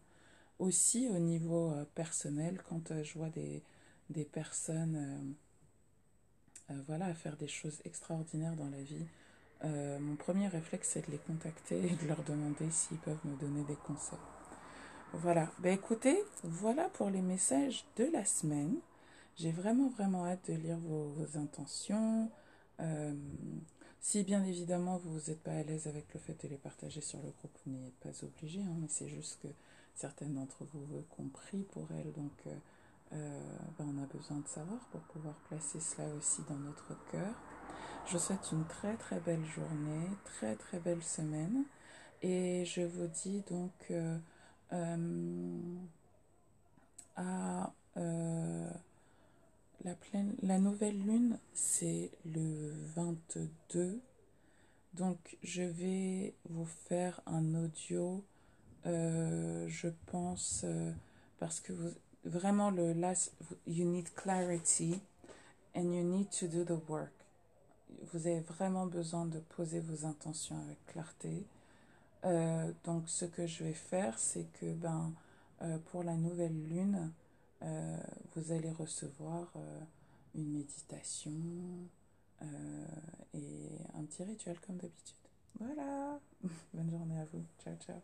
Aussi 0.59 1.09
au 1.09 1.18
niveau 1.18 1.72
euh, 1.72 1.85
personnel, 1.95 2.61
quand 2.68 3.03
je 3.03 3.18
vois 3.18 3.31
des, 3.31 3.62
des 4.11 4.24
personnes 4.24 5.35
voilà, 6.87 7.14
faire 7.14 7.37
des 7.37 7.49
choses 7.49 7.81
extraordinaires 7.85 8.57
dans 8.57 8.68
la 8.68 8.83
vie, 8.83 9.07
mon 9.64 10.16
premier 10.16 10.49
réflexe, 10.49 10.91
c'est 10.93 11.07
de 11.07 11.12
les 11.12 11.18
contacter 11.18 11.79
et 11.79 11.95
de 11.95 12.09
leur 12.09 12.22
demander 12.24 12.70
s'ils 12.70 12.99
peuvent 12.99 13.24
me 13.24 13.37
donner 13.37 13.62
des 13.64 13.77
conseils. 13.87 14.18
Voilà. 15.12 15.51
Ben 15.61 15.72
écoutez, 15.72 16.18
voilà 16.43 16.89
pour 16.91 17.09
les 17.09 17.22
messages 17.22 17.85
de 17.97 18.05
la 18.12 18.24
semaine. 18.24 18.77
J'ai 19.37 19.53
vraiment, 19.53 19.91
vraiment 19.91 20.26
hâte 20.26 20.51
de 20.51 20.55
lire 20.57 20.78
vos, 20.78 21.14
intentions. 21.37 22.30
Euh, 22.80 23.14
si 24.01 24.22
bien 24.22 24.43
évidemment 24.45 24.97
vous 24.99 25.28
n'êtes 25.28 25.43
pas 25.43 25.53
à 25.53 25.62
l'aise 25.62 25.87
avec 25.87 26.12
le 26.14 26.20
fait 26.20 26.43
de 26.43 26.49
les 26.49 26.57
partager 26.57 27.03
sur 27.03 27.18
le 27.18 27.30
groupe, 27.30 27.59
vous 27.66 27.72
n'êtes 27.72 27.99
pas 28.01 28.24
obligé, 28.24 28.62
hein, 28.62 28.74
mais 28.80 28.89
c'est 28.89 29.09
juste 29.09 29.39
que 29.43 29.49
certaines 29.95 30.34
d'entre 30.34 30.64
vous 30.72 30.84
veulent 30.87 31.09
compris 31.16 31.64
pour 31.72 31.87
elles, 31.93 32.12
donc 32.12 32.32
euh, 32.47 32.51
euh, 33.12 33.41
ben 33.78 33.87
on 33.95 34.03
a 34.03 34.07
besoin 34.07 34.39
de 34.39 34.49
savoir 34.49 34.80
pour 34.91 35.01
pouvoir 35.03 35.34
placer 35.49 35.80
cela 35.80 36.09
aussi 36.14 36.41
dans 36.49 36.57
notre 36.57 36.97
cœur. 37.11 37.34
Je 38.07 38.12
vous 38.12 38.18
souhaite 38.18 38.53
une 38.53 38.64
très 38.64 38.97
très 38.97 39.20
belle 39.20 39.45
journée, 39.45 40.09
très 40.24 40.57
très 40.57 40.78
belle 40.78 41.03
semaine, 41.03 41.64
et 42.22 42.64
je 42.64 42.82
vous 42.82 43.07
dis 43.09 43.43
donc 43.51 43.93
à 47.16 47.72
la, 49.85 50.59
nouvelle 50.59 50.99
lune, 50.99 51.39
c'est 51.53 52.11
le 52.24 52.72
22. 52.95 54.01
Donc, 54.95 55.37
je 55.43 55.62
vais 55.62 56.35
vous 56.49 56.64
faire 56.64 57.20
un 57.27 57.55
audio, 57.55 58.24
euh, 58.87 59.66
je 59.68 59.89
pense, 60.07 60.62
euh, 60.64 60.93
parce 61.39 61.61
que 61.61 61.72
vous, 61.72 61.91
vraiment, 62.24 62.70
le 62.70 62.93
last, 62.95 63.35
you 63.66 63.85
need 63.85 64.12
clarity 64.14 65.01
and 65.74 65.93
you 65.93 66.03
need 66.03 66.31
to 66.31 66.47
do 66.47 66.64
the 66.64 66.79
work. 66.89 67.12
Vous 68.12 68.27
avez 68.27 68.41
vraiment 68.41 68.87
besoin 68.87 69.27
de 69.27 69.39
poser 69.39 69.81
vos 69.81 70.07
intentions 70.07 70.59
avec 70.64 70.85
clarté. 70.87 71.45
Euh, 72.24 72.72
donc, 72.85 73.09
ce 73.09 73.24
que 73.24 73.47
je 73.47 73.64
vais 73.64 73.74
faire, 73.74 74.18
c'est 74.18 74.47
que, 74.61 74.72
ben, 74.72 75.12
pour 75.91 76.03
la 76.03 76.14
nouvelle 76.16 76.66
lune, 76.68 77.11
euh, 77.62 77.96
vous 78.34 78.52
allez 78.52 78.70
recevoir 78.70 79.50
euh, 79.57 79.80
une 80.34 80.52
méditation 80.52 81.32
euh, 82.42 82.46
et 83.34 83.70
un 83.94 84.04
petit 84.04 84.24
rituel 84.24 84.59
comme 84.61 84.76
d'habitude. 84.76 85.16
Voilà, 85.59 86.20
bonne 86.74 86.90
journée 86.90 87.18
à 87.18 87.24
vous. 87.32 87.44
Ciao, 87.62 87.74
ciao. 87.76 87.96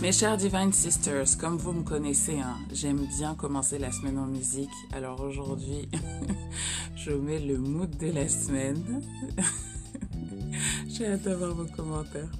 Mes 0.00 0.12
chers 0.12 0.36
Divine 0.36 0.72
Sisters, 0.72 1.36
comme 1.38 1.56
vous 1.56 1.72
me 1.72 1.82
connaissez, 1.82 2.38
hein, 2.38 2.56
j'aime 2.72 3.04
bien 3.18 3.34
commencer 3.34 3.78
la 3.78 3.90
semaine 3.90 4.16
en 4.16 4.26
musique. 4.26 4.70
Alors 4.92 5.20
aujourd'hui, 5.20 5.88
je 6.96 7.10
mets 7.10 7.40
le 7.40 7.58
mood 7.58 7.90
de 7.96 8.12
la 8.12 8.28
semaine. 8.28 9.02
J'ai 10.88 11.08
hâte 11.08 11.22
d'avoir 11.22 11.52
vos 11.52 11.66
commentaires. 11.66 12.30